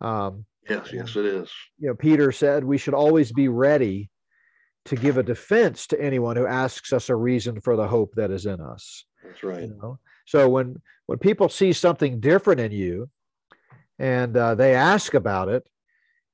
Um, 0.00 0.46
yes, 0.68 0.90
yes, 0.92 1.16
it 1.16 1.24
is. 1.24 1.50
You 1.78 1.88
know, 1.88 1.94
Peter 1.94 2.32
said 2.32 2.64
we 2.64 2.78
should 2.78 2.94
always 2.94 3.32
be 3.32 3.48
ready 3.48 4.10
to 4.86 4.96
give 4.96 5.18
a 5.18 5.22
defense 5.22 5.86
to 5.88 6.00
anyone 6.00 6.36
who 6.36 6.46
asks 6.46 6.92
us 6.92 7.08
a 7.08 7.16
reason 7.16 7.60
for 7.60 7.76
the 7.76 7.88
hope 7.88 8.14
that 8.14 8.30
is 8.30 8.46
in 8.46 8.60
us. 8.60 9.04
That's 9.24 9.42
right. 9.42 9.62
You 9.62 9.76
know? 9.80 9.98
So 10.26 10.48
when 10.48 10.80
when 11.06 11.18
people 11.18 11.48
see 11.48 11.72
something 11.72 12.20
different 12.20 12.60
in 12.60 12.72
you, 12.72 13.10
and 13.98 14.36
uh, 14.36 14.54
they 14.54 14.74
ask 14.74 15.14
about 15.14 15.48
it, 15.48 15.66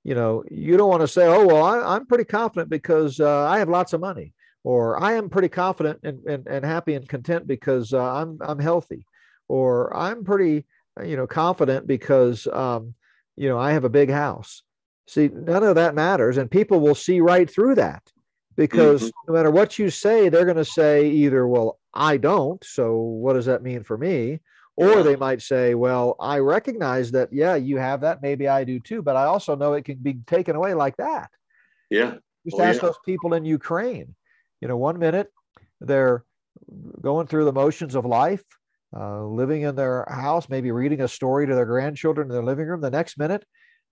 you 0.05 0.15
know, 0.15 0.43
you 0.51 0.77
don't 0.77 0.89
want 0.89 1.03
to 1.03 1.09
say, 1.09 1.27
"Oh, 1.27 1.47
well, 1.47 1.65
I, 1.65 1.97
am 1.97 2.07
pretty 2.07 2.25
confident 2.25 2.69
because 2.71 3.21
uh, 3.21 3.47
I 3.47 3.59
have 3.59 3.69
lots 3.69 3.93
of 3.93 4.01
money," 4.01 4.35
or 4.65 5.03
"I 5.03 5.13
am 5.13 5.31
pretty 5.31 5.49
confident 5.49 6.01
and, 6.03 6.25
and, 6.27 6.47
and 6.47 6.65
happy 6.65 6.95
and 6.95 7.09
content 7.09 7.47
because 7.47 7.93
uh, 7.93 8.03
I'm 8.03 8.39
I'm 8.41 8.59
healthy," 8.59 9.07
or 9.49 9.95
"I'm 9.97 10.25
pretty 10.25 10.65
you 11.05 11.17
know 11.17 11.27
confident 11.27 11.87
because 11.87 12.47
um, 12.49 12.95
you 13.43 13.49
know 13.49 13.59
I 13.59 13.73
have 13.73 13.85
a 13.85 13.91
big 14.01 14.11
house." 14.11 14.63
See, 15.07 15.29
none 15.29 15.65
of 15.65 15.75
that 15.75 15.95
matters, 15.95 16.37
and 16.39 16.51
people 16.51 16.81
will 16.81 16.95
see 16.95 17.21
right 17.21 17.51
through 17.51 17.75
that 17.77 18.03
because 18.57 19.03
mm-hmm. 19.03 19.33
no 19.33 19.35
matter 19.35 19.51
what 19.51 19.79
you 19.79 19.91
say, 19.91 20.29
they're 20.29 20.45
going 20.45 20.57
to 20.57 20.65
say 20.65 21.09
either, 21.09 21.47
"Well, 21.47 21.79
I 21.93 22.17
don't, 22.17 22.63
so 22.65 22.95
what 22.95 23.35
does 23.35 23.47
that 23.47 23.63
mean 23.63 23.83
for 23.83 23.99
me?" 23.99 24.41
Or 24.77 25.03
they 25.03 25.17
might 25.17 25.43
say, 25.43 25.75
well, 25.75 26.17
I 26.19 26.39
recognize 26.39 27.11
that, 27.13 27.31
yeah, 27.31 27.57
you 27.57 27.77
have 27.77 28.01
that. 28.01 28.23
Maybe 28.23 28.49
I 28.49 28.65
do 28.65 28.81
too, 28.81 29.03
but 29.03 29.17
I 29.17 29.25
also 29.25 29.55
know 29.55 29.75
it 29.75 29.85
can 29.85 29.99
be 29.99 30.15
taken 30.27 30.57
away 30.57 30.73
like 30.73 30.97
that. 30.97 31.31
Yeah. 31.91 32.15
Just 32.47 32.57
oh, 32.59 32.63
ask 32.63 32.81
yeah. 32.81 32.89
those 32.89 32.99
people 33.05 33.35
in 33.35 33.45
Ukraine. 33.45 34.15
You 34.63 34.69
know, 34.69 34.79
one 34.79 34.99
minute 34.99 35.31
they're 35.81 36.25
going 37.01 37.27
through 37.27 37.45
the 37.45 37.53
motions 37.53 37.95
of 37.95 38.07
life, 38.07 38.45
uh, 38.95 39.25
living 39.25 39.63
in 39.63 39.75
their 39.75 40.07
house, 40.09 40.49
maybe 40.49 40.71
reading 40.71 41.01
a 41.01 41.09
story 41.09 41.47
to 41.47 41.55
their 41.55 41.67
grandchildren 41.67 42.29
in 42.29 42.33
their 42.33 42.45
living 42.45 42.67
room. 42.67 42.81
The 42.81 42.91
next 42.91 43.19
minute, 43.19 43.45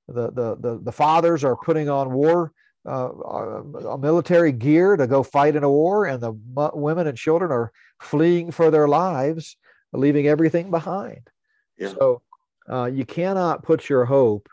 the 0.08 0.30
the 0.30 0.56
the, 0.56 0.80
the 0.82 0.92
fathers 0.92 1.44
are 1.44 1.56
putting 1.56 1.88
on 1.88 2.12
war 2.12 2.52
uh, 2.86 3.08
uh 3.08 3.96
military 3.98 4.52
gear 4.52 4.96
to 4.96 5.06
go 5.06 5.22
fight 5.22 5.56
in 5.56 5.64
a 5.64 5.70
war, 5.70 6.06
and 6.06 6.22
the 6.22 6.32
women 6.74 7.06
and 7.06 7.16
children 7.16 7.50
are 7.50 7.72
fleeing 8.00 8.50
for 8.50 8.70
their 8.70 8.88
lives 8.88 9.56
leaving 9.92 10.26
everything 10.26 10.70
behind. 10.70 11.28
Yeah. 11.76 11.94
So 11.98 12.22
uh, 12.70 12.84
you 12.84 13.04
cannot 13.04 13.62
put 13.62 13.88
your 13.88 14.04
hope 14.04 14.48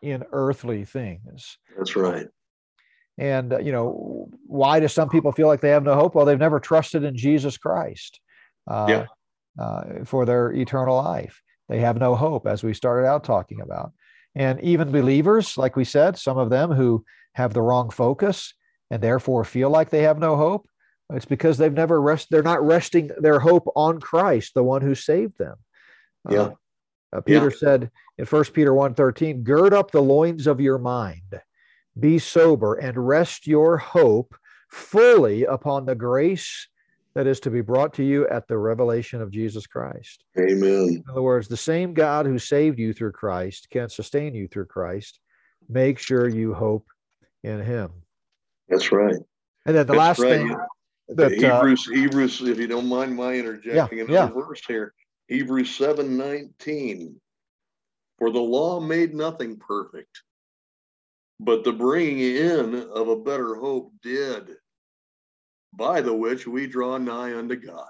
in 0.00 0.24
earthly 0.32 0.84
things. 0.84 1.58
That's 1.76 1.94
right. 1.94 2.26
And 3.18 3.52
uh, 3.52 3.58
you 3.58 3.72
know, 3.72 4.28
why 4.46 4.80
do 4.80 4.88
some 4.88 5.08
people 5.08 5.32
feel 5.32 5.46
like 5.46 5.60
they 5.60 5.70
have 5.70 5.84
no 5.84 5.94
hope? 5.94 6.14
Well, 6.14 6.26
they've 6.26 6.38
never 6.38 6.58
trusted 6.60 7.04
in 7.04 7.16
Jesus 7.16 7.56
Christ 7.58 8.20
uh, 8.66 8.86
yeah. 8.88 9.06
Uh, 9.58 10.02
for 10.06 10.24
their 10.24 10.50
eternal 10.50 10.96
life. 10.96 11.42
They 11.68 11.80
have 11.80 11.98
no 11.98 12.14
hope, 12.14 12.46
as 12.46 12.62
we 12.62 12.72
started 12.72 13.06
out 13.06 13.22
talking 13.22 13.60
about. 13.60 13.92
And 14.34 14.58
even 14.62 14.90
believers, 14.90 15.58
like 15.58 15.76
we 15.76 15.84
said, 15.84 16.16
some 16.16 16.38
of 16.38 16.48
them 16.48 16.70
who 16.70 17.04
have 17.34 17.52
the 17.52 17.60
wrong 17.60 17.90
focus 17.90 18.54
and 18.90 19.02
therefore 19.02 19.44
feel 19.44 19.68
like 19.68 19.90
they 19.90 20.04
have 20.04 20.18
no 20.18 20.36
hope, 20.36 20.66
it's 21.12 21.26
because 21.26 21.58
they've 21.58 21.70
never 21.70 22.00
rest. 22.00 22.28
They're 22.30 22.42
not 22.42 22.64
resting 22.64 23.10
their 23.18 23.40
hope 23.40 23.68
on 23.76 24.00
Christ, 24.00 24.52
the 24.54 24.64
one 24.64 24.80
who 24.80 24.94
saved 24.94 25.36
them. 25.36 25.56
Yeah. 26.30 26.38
Uh, 26.38 26.54
uh, 27.14 27.20
Peter 27.20 27.50
yeah. 27.50 27.58
said 27.58 27.90
in 28.16 28.24
First 28.24 28.54
Peter 28.54 28.72
1:13, 28.72 29.42
"Gird 29.42 29.74
up 29.74 29.90
the 29.90 30.00
loins 30.00 30.46
of 30.46 30.62
your 30.62 30.78
mind, 30.78 31.42
be 32.00 32.18
sober, 32.18 32.74
and 32.74 32.96
rest 32.96 33.46
your 33.46 33.76
hope 33.76 34.34
fully 34.70 35.44
upon 35.44 35.84
the 35.84 35.94
grace 35.94 36.68
that 37.14 37.26
is 37.26 37.40
to 37.40 37.50
be 37.50 37.60
brought 37.60 37.92
to 37.94 38.02
you 38.02 38.26
at 38.28 38.48
the 38.48 38.58
revelation 38.58 39.20
of 39.20 39.30
Jesus 39.30 39.66
Christ." 39.66 40.24
Amen. 40.38 40.88
In 40.88 41.04
other 41.10 41.22
words, 41.22 41.48
the 41.48 41.56
same 41.56 41.94
God 41.94 42.26
who 42.26 42.38
saved 42.38 42.78
you 42.78 42.92
through 42.92 43.12
Christ 43.12 43.68
can 43.70 43.88
sustain 43.88 44.34
you 44.34 44.48
through 44.48 44.66
Christ. 44.66 45.20
Make 45.68 45.98
sure 45.98 46.28
you 46.28 46.54
hope 46.54 46.86
in 47.42 47.60
Him. 47.60 47.90
That's 48.68 48.92
right. 48.92 49.16
And 49.66 49.76
then 49.76 49.86
the 49.86 49.92
That's 49.92 49.98
last 49.98 50.18
right. 50.20 50.38
thing 50.38 50.56
that, 51.08 51.32
Hebrews, 51.32 51.88
uh, 51.88 51.94
Hebrews, 51.94 52.40
if 52.42 52.58
you 52.58 52.66
don't 52.66 52.88
mind 52.88 53.14
my 53.14 53.34
interjecting 53.34 53.98
yeah, 53.98 54.04
another 54.04 54.32
yeah. 54.34 54.46
verse 54.46 54.62
here, 54.66 54.94
Hebrews 55.28 55.74
7 55.76 56.16
19. 56.16 57.20
For 58.18 58.30
the 58.30 58.38
law 58.38 58.78
made 58.78 59.14
nothing 59.14 59.56
perfect, 59.56 60.22
but 61.40 61.64
the 61.64 61.72
bringing 61.72 62.20
in 62.20 62.74
of 62.74 63.08
a 63.08 63.16
better 63.16 63.56
hope 63.56 63.92
did, 64.02 64.50
by 65.72 66.00
the 66.00 66.14
which 66.14 66.46
we 66.46 66.66
draw 66.66 66.98
nigh 66.98 67.36
unto 67.36 67.56
God. 67.56 67.86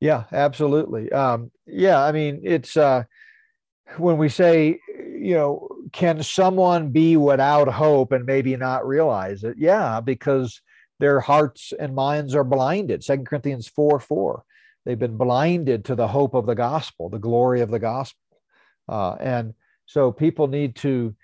Yeah, 0.00 0.24
absolutely. 0.32 1.12
Um, 1.12 1.52
yeah, 1.66 2.02
I 2.02 2.10
mean, 2.10 2.40
it's 2.42 2.76
uh, 2.76 3.04
when 3.98 4.18
we 4.18 4.28
say, 4.28 4.80
you 4.88 5.34
know, 5.34 5.68
can 5.92 6.22
someone 6.22 6.90
be 6.90 7.16
without 7.16 7.68
hope 7.68 8.10
and 8.10 8.26
maybe 8.26 8.56
not 8.56 8.86
realize 8.86 9.44
it? 9.44 9.56
Yeah, 9.58 10.00
because 10.00 10.60
their 10.98 11.20
hearts 11.20 11.72
and 11.78 11.94
minds 11.94 12.34
are 12.34 12.44
blinded. 12.44 13.04
Second 13.04 13.26
Corinthians 13.26 13.68
4 13.68 14.00
4. 14.00 14.44
They've 14.84 14.98
been 14.98 15.16
blinded 15.16 15.84
to 15.84 15.94
the 15.94 16.08
hope 16.08 16.34
of 16.34 16.46
the 16.46 16.56
gospel, 16.56 17.08
the 17.08 17.18
glory 17.18 17.60
of 17.60 17.70
the 17.70 17.78
gospel. 17.78 18.18
Uh, 18.88 19.14
and 19.20 19.54
so 19.86 20.10
people 20.10 20.48
need 20.48 20.74
to, 20.76 21.14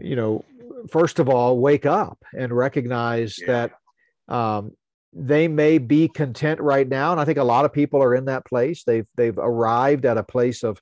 you 0.00 0.14
know, 0.14 0.44
first 0.90 1.18
of 1.18 1.28
all, 1.28 1.58
wake 1.58 1.86
up 1.86 2.18
and 2.36 2.52
recognize 2.52 3.38
yeah. 3.40 3.46
that 3.46 3.72
um, 4.28 4.72
they 5.12 5.48
may 5.48 5.78
be 5.78 6.08
content 6.08 6.60
right 6.60 6.86
now. 6.86 7.12
And 7.12 7.20
I 7.20 7.24
think 7.24 7.38
a 7.38 7.44
lot 7.44 7.64
of 7.64 7.72
people 7.72 8.02
are 8.02 8.14
in 8.14 8.26
that 8.26 8.44
place. 8.44 8.84
They've 8.84 9.06
they've 9.16 9.38
arrived 9.38 10.04
at 10.04 10.18
a 10.18 10.22
place 10.22 10.62
of 10.62 10.80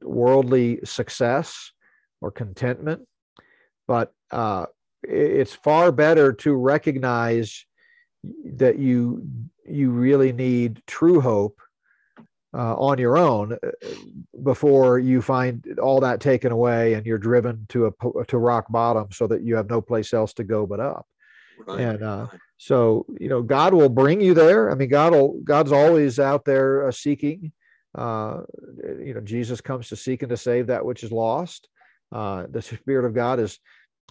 worldly 0.00 0.80
success 0.84 1.72
or 2.20 2.30
contentment. 2.30 3.06
But 3.88 4.12
uh, 4.30 4.66
it's 5.02 5.54
far 5.54 5.92
better 5.92 6.32
to 6.32 6.54
recognize 6.54 7.66
that 8.44 8.78
you 8.78 9.26
you 9.66 9.90
really 9.90 10.32
need 10.32 10.82
true 10.86 11.20
hope 11.20 11.60
uh, 12.54 12.74
on 12.76 12.98
your 12.98 13.16
own 13.16 13.54
uh, 13.54 13.70
before 14.42 14.98
you 14.98 15.22
find 15.22 15.78
all 15.80 16.00
that 16.00 16.20
taken 16.20 16.52
away 16.52 16.94
and 16.94 17.06
you're 17.06 17.18
driven 17.18 17.66
to 17.68 17.86
a 17.86 18.24
to 18.26 18.38
rock 18.38 18.66
bottom 18.70 19.08
so 19.10 19.26
that 19.26 19.42
you 19.42 19.56
have 19.56 19.68
no 19.68 19.80
place 19.80 20.12
else 20.12 20.32
to 20.34 20.44
go 20.44 20.66
but 20.66 20.78
up 20.78 21.06
right. 21.66 21.80
and 21.80 22.02
uh, 22.02 22.26
so 22.56 23.06
you 23.18 23.28
know 23.28 23.42
god 23.42 23.74
will 23.74 23.88
bring 23.88 24.20
you 24.20 24.34
there 24.34 24.70
i 24.70 24.74
mean 24.74 24.88
god 24.88 25.12
will 25.12 25.40
god's 25.44 25.72
always 25.72 26.18
out 26.18 26.44
there 26.44 26.88
uh, 26.88 26.92
seeking 26.92 27.52
uh, 27.96 28.40
you 29.00 29.14
know 29.14 29.20
jesus 29.20 29.60
comes 29.60 29.88
to 29.88 29.96
seek 29.96 30.22
and 30.22 30.30
to 30.30 30.36
save 30.36 30.66
that 30.68 30.84
which 30.84 31.02
is 31.02 31.12
lost 31.12 31.68
uh, 32.12 32.46
the 32.50 32.62
spirit 32.62 33.04
of 33.04 33.14
god 33.14 33.40
is 33.40 33.58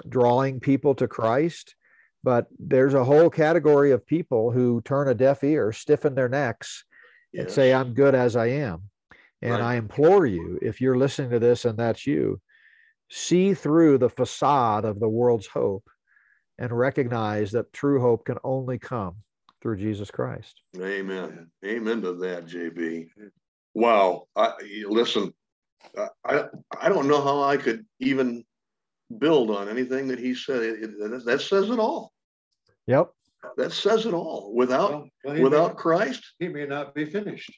drawing 0.08 0.60
people 0.60 0.96
to 0.96 1.08
Christ. 1.08 1.76
But 2.24 2.48
there's 2.60 2.94
a 2.94 3.04
whole 3.04 3.30
category 3.30 3.92
of 3.92 4.06
people 4.06 4.52
who 4.52 4.82
turn 4.82 5.08
a 5.08 5.16
deaf 5.16 5.44
ear, 5.44 5.72
stiffen 5.72 6.14
their 6.14 6.30
necks, 6.30 6.86
yes. 7.34 7.46
and 7.46 7.52
say, 7.52 7.74
I'm 7.74 7.94
good 7.94 8.14
as 8.14 8.36
I 8.36 8.48
am. 8.48 8.84
And 9.42 9.54
right. 9.54 9.62
I 9.62 9.76
implore 9.76 10.28
you, 10.28 10.60
if 10.62 10.82
you're 10.82 10.98
listening 10.98 11.32
to 11.32 11.40
this 11.40 11.66
and 11.66 11.78
that's 11.78 12.06
you, 12.06 12.40
see 13.10 13.56
through 13.56 13.98
the 13.98 14.10
facade 14.10 14.86
of 14.86 15.00
the 15.00 15.10
world's 15.10 15.48
hope 15.48 15.90
and 16.60 16.78
recognize 16.78 17.52
that 17.52 17.74
true 17.74 18.00
hope 18.00 18.26
can 18.26 18.38
only 18.44 18.78
come 18.78 19.16
through 19.62 19.78
Jesus 19.78 20.12
Christ. 20.12 20.62
Amen. 20.80 21.50
Amen 21.66 22.02
to 22.02 22.14
that, 22.14 22.46
JB. 22.46 23.08
Wow. 23.74 24.28
I, 24.36 24.54
listen, 24.88 25.34
I 26.26 26.46
I 26.80 26.90
don't 26.90 27.08
know 27.08 27.22
how 27.22 27.44
I 27.44 27.58
could 27.58 27.86
even 28.00 28.44
build 29.18 29.50
on 29.50 29.70
anything 29.70 30.08
that 30.08 30.20
he 30.20 30.34
said. 30.36 30.62
It, 30.62 30.84
it, 30.84 31.26
that 31.26 31.42
says 31.42 31.70
it 31.70 31.80
all. 31.80 32.12
Yep. 32.88 33.12
That 33.58 33.72
says 33.72 34.06
it 34.06 34.14
all. 34.14 34.54
Without 34.56 34.92
well, 34.92 35.10
well, 35.24 35.42
without 35.42 35.72
may, 35.72 35.82
Christ, 35.82 36.34
he 36.40 36.48
may 36.48 36.66
not 36.66 36.94
be 36.94 37.06
finished. 37.06 37.52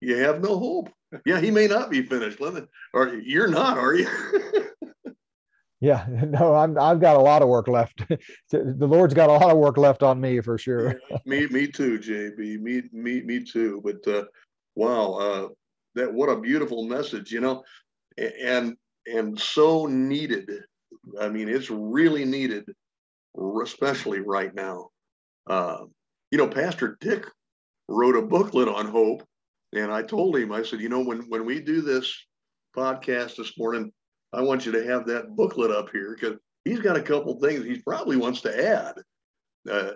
You 0.00 0.16
have 0.18 0.42
no 0.42 0.58
hope. 0.58 0.90
Yeah, 1.24 1.40
he 1.40 1.50
may 1.50 1.66
not 1.66 1.90
be 1.90 2.02
finished. 2.02 2.40
Let 2.40 2.54
me, 2.54 2.62
or 2.92 3.14
you're 3.14 3.48
not, 3.48 3.78
are 3.78 3.94
you? 3.94 4.08
yeah, 5.80 6.06
no, 6.08 6.54
I'm. 6.54 6.78
I've 6.78 7.00
got 7.00 7.16
a 7.16 7.20
lot 7.20 7.42
of 7.42 7.48
work 7.48 7.68
left. 7.68 8.02
the 8.50 8.86
Lord's 8.86 9.14
got 9.14 9.28
a 9.28 9.32
lot 9.32 9.50
of 9.50 9.58
work 9.58 9.76
left 9.76 10.02
on 10.02 10.20
me 10.20 10.40
for 10.40 10.58
sure. 10.58 11.00
me, 11.24 11.46
me 11.48 11.66
too, 11.66 11.98
JB. 11.98 12.60
Me, 12.60 12.82
me, 12.92 13.22
me 13.22 13.44
too. 13.44 13.80
But 13.84 14.06
uh, 14.12 14.24
wow, 14.74 15.12
uh, 15.12 15.48
that 15.94 16.12
what 16.12 16.28
a 16.28 16.40
beautiful 16.40 16.84
message. 16.84 17.30
You 17.30 17.40
know, 17.40 17.64
and 18.18 18.76
and 19.06 19.38
so 19.38 19.86
needed. 19.86 20.50
I 21.20 21.28
mean, 21.28 21.48
it's 21.48 21.70
really 21.70 22.24
needed, 22.24 22.64
especially 23.62 24.20
right 24.20 24.54
now. 24.54 24.88
Uh, 25.46 25.84
you 26.30 26.38
know, 26.38 26.48
Pastor 26.48 26.96
Dick 27.00 27.26
wrote 27.88 28.16
a 28.16 28.22
booklet 28.22 28.68
on 28.68 28.86
hope, 28.86 29.22
and 29.72 29.92
I 29.92 30.02
told 30.02 30.36
him, 30.36 30.50
I 30.50 30.62
said, 30.62 30.80
you 30.80 30.88
know, 30.88 31.00
when 31.00 31.20
when 31.28 31.44
we 31.44 31.60
do 31.60 31.82
this 31.82 32.12
podcast 32.74 33.36
this 33.36 33.56
morning, 33.58 33.92
I 34.36 34.42
want 34.42 34.66
you 34.66 34.72
to 34.72 34.86
have 34.86 35.06
that 35.06 35.34
booklet 35.34 35.70
up 35.70 35.88
here 35.90 36.14
because 36.14 36.38
he's 36.66 36.80
got 36.80 36.96
a 36.96 37.02
couple 37.02 37.40
things 37.40 37.64
he 37.64 37.78
probably 37.78 38.16
wants 38.16 38.42
to 38.42 38.68
add. 38.68 38.96
Uh, 39.68 39.92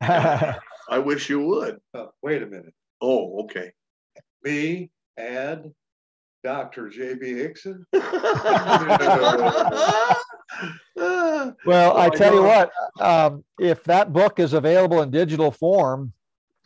I 0.90 0.98
wish 0.98 1.30
you 1.30 1.40
would. 1.40 1.80
Uh, 1.94 2.06
wait 2.22 2.42
a 2.42 2.46
minute. 2.46 2.74
Oh, 3.00 3.44
okay. 3.44 3.72
Me 4.44 4.90
add 5.18 5.72
Dr. 6.44 6.90
J.B. 6.90 7.28
Hixson? 7.28 7.84
well, 11.64 11.96
I 11.96 12.10
tell 12.10 12.34
you 12.34 12.42
what, 12.42 12.70
um, 13.00 13.42
if 13.58 13.82
that 13.84 14.12
book 14.12 14.38
is 14.38 14.52
available 14.52 15.00
in 15.00 15.10
digital 15.10 15.50
form, 15.50 16.12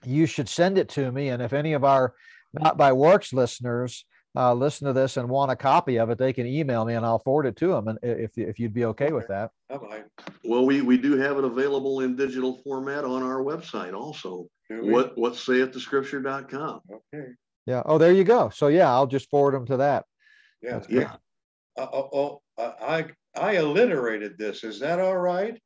you 0.04 0.26
should 0.26 0.48
send 0.48 0.76
it 0.76 0.88
to 0.90 1.12
me. 1.12 1.28
And 1.28 1.40
if 1.40 1.52
any 1.52 1.74
of 1.74 1.84
our 1.84 2.14
Not 2.52 2.76
by 2.76 2.92
Works 2.92 3.32
listeners 3.32 4.04
uh, 4.34 4.54
listen 4.54 4.86
to 4.86 4.92
this 4.92 5.16
and 5.16 5.28
want 5.28 5.50
a 5.50 5.56
copy 5.56 5.98
of 5.98 6.10
it, 6.10 6.18
they 6.18 6.32
can 6.32 6.46
email 6.46 6.84
me 6.84 6.94
and 6.94 7.04
I'll 7.04 7.18
forward 7.18 7.46
it 7.46 7.56
to 7.56 7.68
them. 7.68 7.88
And 7.88 7.98
if, 8.02 8.36
if 8.38 8.58
you'd 8.58 8.72
be 8.72 8.86
okay 8.86 9.12
with 9.12 9.28
that. 9.28 9.50
Well, 10.44 10.64
we, 10.64 10.80
we 10.80 10.96
do 10.96 11.16
have 11.18 11.36
it 11.38 11.44
available 11.44 12.00
in 12.00 12.16
digital 12.16 12.60
format 12.64 13.04
on 13.04 13.22
our 13.22 13.42
website 13.42 13.94
also. 13.94 14.46
What, 14.70 15.18
what 15.18 15.36
saith 15.36 15.72
the 15.72 15.80
scripture.com. 15.80 16.80
Okay. 16.90 17.32
Yeah. 17.66 17.82
Oh, 17.84 17.98
there 17.98 18.12
you 18.12 18.24
go. 18.24 18.48
So 18.48 18.68
yeah, 18.68 18.90
I'll 18.90 19.06
just 19.06 19.28
forward 19.28 19.54
them 19.54 19.66
to 19.66 19.76
that. 19.78 20.06
Yeah. 20.62 20.80
Yeah. 20.88 21.12
Uh, 21.78 21.86
oh, 21.92 22.40
oh, 22.58 22.74
I, 22.80 23.06
I 23.34 23.56
alliterated 23.56 24.38
this. 24.38 24.64
Is 24.64 24.80
that 24.80 24.98
all 24.98 25.16
right? 25.16 25.60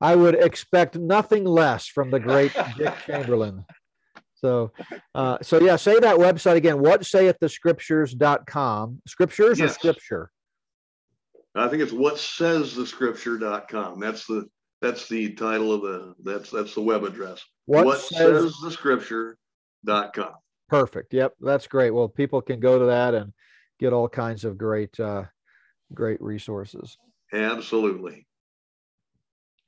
I 0.00 0.14
would 0.14 0.34
expect 0.34 0.96
nothing 0.96 1.44
less 1.44 1.86
from 1.86 2.10
the 2.10 2.20
great 2.20 2.52
Dick 2.76 2.94
Chamberlain. 3.06 3.64
So, 4.44 4.72
uh, 5.14 5.38
so 5.40 5.58
yeah, 5.58 5.76
say 5.76 5.98
that 5.98 6.18
website 6.18 6.56
again. 6.56 6.78
What 6.78 7.06
saith 7.06 7.38
the 7.40 7.48
scriptures.com? 7.48 9.00
Scriptures 9.08 9.58
yes. 9.58 9.70
or 9.70 9.72
scripture? 9.72 10.30
I 11.54 11.66
think 11.68 11.82
it's 11.82 11.94
what 11.94 12.18
says 12.18 12.74
the 12.74 12.86
scripture.com. 12.86 14.00
That's 14.00 14.26
the 14.26 14.44
that's 14.82 15.08
the 15.08 15.32
title 15.32 15.72
of 15.72 15.80
the 15.80 16.14
that's 16.22 16.50
that's 16.50 16.74
the 16.74 16.82
web 16.82 17.04
address. 17.04 17.42
What, 17.64 17.86
what 17.86 18.00
says, 18.00 18.18
says 18.18 18.54
the 18.62 18.70
scripture.com. 18.70 20.34
Perfect. 20.68 21.14
Yep, 21.14 21.36
that's 21.40 21.66
great. 21.66 21.92
Well, 21.92 22.08
people 22.08 22.42
can 22.42 22.60
go 22.60 22.78
to 22.78 22.84
that 22.84 23.14
and 23.14 23.32
get 23.80 23.94
all 23.94 24.10
kinds 24.10 24.44
of 24.44 24.58
great 24.58 25.00
uh 25.00 25.24
great 25.94 26.20
resources. 26.20 26.98
Absolutely. 27.32 28.26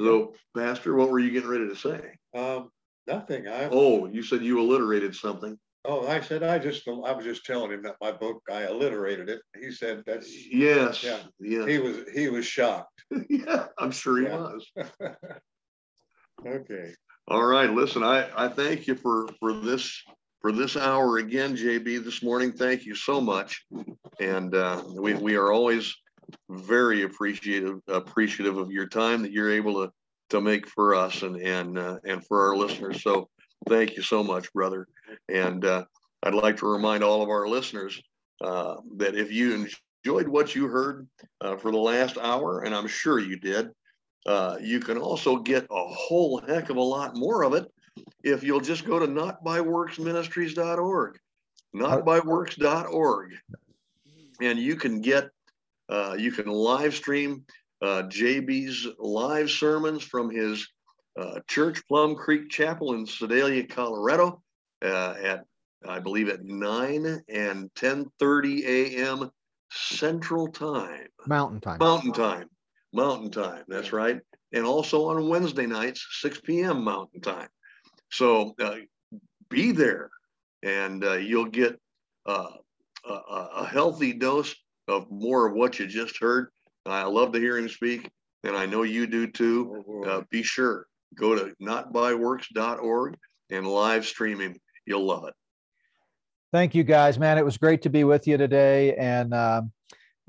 So, 0.02 0.34
Pastor, 0.54 0.94
what 0.94 1.08
were 1.08 1.18
you 1.18 1.30
getting 1.30 1.48
ready 1.48 1.66
to 1.66 1.76
say? 1.76 2.18
Um, 2.38 2.68
nothing. 3.06 3.48
I 3.48 3.68
oh, 3.70 4.06
you 4.06 4.22
said 4.22 4.42
you 4.42 4.60
alliterated 4.60 5.14
something. 5.14 5.58
Oh, 5.84 6.06
I 6.08 6.20
said 6.20 6.42
I 6.42 6.58
just 6.58 6.86
I 6.88 7.12
was 7.12 7.24
just 7.24 7.44
telling 7.44 7.70
him 7.70 7.82
that 7.82 7.96
my 8.00 8.12
book 8.12 8.42
I 8.50 8.64
alliterated 8.64 9.28
it. 9.28 9.40
He 9.58 9.70
said 9.70 10.02
that's 10.06 10.28
yes, 10.52 11.02
yeah, 11.02 11.20
yeah. 11.38 11.66
He 11.66 11.78
was 11.78 11.98
he 12.12 12.28
was 12.28 12.46
shocked. 12.46 13.02
yeah, 13.30 13.66
I'm 13.78 13.92
sure 13.92 14.18
he 14.18 14.24
yeah. 14.24 14.36
was. 14.36 14.70
okay. 16.46 16.92
All 17.28 17.44
right. 17.44 17.70
Listen, 17.70 18.02
I 18.02 18.28
I 18.36 18.48
thank 18.48 18.86
you 18.86 18.96
for 18.96 19.28
for 19.38 19.52
this 19.52 20.02
for 20.40 20.50
this 20.50 20.76
hour 20.76 21.18
again, 21.18 21.56
JB. 21.56 22.04
This 22.04 22.22
morning, 22.22 22.52
thank 22.52 22.84
you 22.84 22.94
so 22.94 23.20
much, 23.20 23.64
and 24.20 24.54
uh, 24.54 24.82
we 24.94 25.14
we 25.14 25.36
are 25.36 25.52
always 25.52 25.94
very 26.50 27.02
appreciative 27.02 27.80
appreciative 27.86 28.58
of 28.58 28.72
your 28.72 28.88
time 28.88 29.22
that 29.22 29.30
you're 29.30 29.52
able 29.52 29.84
to 29.84 29.92
to 30.30 30.40
make 30.40 30.68
for 30.68 30.94
us 30.94 31.22
and 31.22 31.36
and 31.36 31.78
uh, 31.78 31.98
and 32.04 32.24
for 32.26 32.48
our 32.48 32.56
listeners. 32.56 33.02
So 33.02 33.28
thank 33.68 33.96
you 33.96 34.02
so 34.02 34.22
much, 34.22 34.52
brother. 34.52 34.86
And 35.28 35.64
uh, 35.64 35.84
I'd 36.22 36.34
like 36.34 36.56
to 36.58 36.66
remind 36.66 37.04
all 37.04 37.22
of 37.22 37.28
our 37.28 37.48
listeners 37.48 38.00
uh, 38.42 38.76
that 38.96 39.14
if 39.14 39.32
you 39.32 39.66
enjoyed 40.04 40.28
what 40.28 40.54
you 40.54 40.66
heard 40.66 41.06
uh, 41.40 41.56
for 41.56 41.70
the 41.70 41.78
last 41.78 42.18
hour, 42.18 42.62
and 42.62 42.74
I'm 42.74 42.88
sure 42.88 43.18
you 43.18 43.38
did, 43.38 43.70
uh, 44.26 44.56
you 44.60 44.80
can 44.80 44.98
also 44.98 45.36
get 45.36 45.66
a 45.70 45.88
whole 45.88 46.40
heck 46.46 46.70
of 46.70 46.76
a 46.76 46.82
lot 46.82 47.16
more 47.16 47.44
of 47.44 47.54
it 47.54 47.66
if 48.22 48.42
you'll 48.42 48.60
just 48.60 48.84
go 48.84 48.98
to 48.98 49.06
notbyworksministries.org, 49.06 51.18
notbyworks.org, 51.74 53.34
and 54.40 54.58
you 54.58 54.76
can 54.76 55.00
get 55.00 55.30
uh, 55.88 56.16
you 56.18 56.32
can 56.32 56.46
live 56.46 56.94
stream 56.94 57.44
uh, 57.82 58.02
JB's 58.04 58.86
live 58.98 59.50
sermons 59.50 60.02
from 60.02 60.30
his 60.30 60.66
uh, 61.18 61.40
church, 61.46 61.82
Plum 61.88 62.14
Creek 62.14 62.50
Chapel 62.50 62.94
in 62.94 63.06
Sedalia, 63.06 63.66
Colorado, 63.66 64.42
uh, 64.84 65.14
at 65.22 65.44
I 65.86 66.00
believe 66.00 66.28
at 66.28 66.44
nine 66.44 67.22
and 67.28 67.70
ten 67.74 68.10
thirty 68.18 68.64
a.m. 68.66 69.30
Central 69.70 70.48
Time, 70.48 71.08
Mountain 71.26 71.60
Time, 71.60 71.78
Mountain 71.78 72.12
Time, 72.12 72.48
Mountain 72.92 73.30
Time. 73.30 73.64
That's 73.68 73.92
right, 73.92 74.20
and 74.52 74.64
also 74.64 75.06
on 75.06 75.28
Wednesday 75.28 75.66
nights, 75.66 76.06
six 76.20 76.40
p.m. 76.40 76.82
Mountain 76.82 77.20
Time. 77.20 77.48
So 78.10 78.54
uh, 78.60 78.76
be 79.48 79.72
there, 79.72 80.10
and 80.62 81.04
uh, 81.04 81.14
you'll 81.14 81.46
get 81.46 81.78
a, 82.26 82.48
a 83.04 83.66
healthy 83.66 84.12
dose 84.12 84.54
of 84.88 85.10
more 85.10 85.46
of 85.46 85.54
what 85.54 85.78
you 85.78 85.86
just 85.86 86.18
heard. 86.18 86.48
I 86.92 87.04
love 87.04 87.32
to 87.32 87.38
hear 87.38 87.58
him 87.58 87.68
speak, 87.68 88.10
and 88.44 88.56
I 88.56 88.66
know 88.66 88.82
you 88.82 89.06
do 89.06 89.26
too. 89.26 89.84
Oh, 89.88 90.04
uh, 90.04 90.22
be 90.30 90.42
sure 90.42 90.86
go 91.14 91.34
to 91.34 91.54
notbyworks.org 91.62 93.16
and 93.50 93.66
live 93.66 94.06
streaming. 94.06 94.58
You'll 94.86 95.04
love 95.04 95.24
it. 95.26 95.34
Thank 96.52 96.74
you, 96.74 96.84
guys. 96.84 97.18
Man, 97.18 97.38
it 97.38 97.44
was 97.44 97.58
great 97.58 97.82
to 97.82 97.90
be 97.90 98.04
with 98.04 98.26
you 98.26 98.36
today, 98.36 98.94
and 98.94 99.34
uh, 99.34 99.62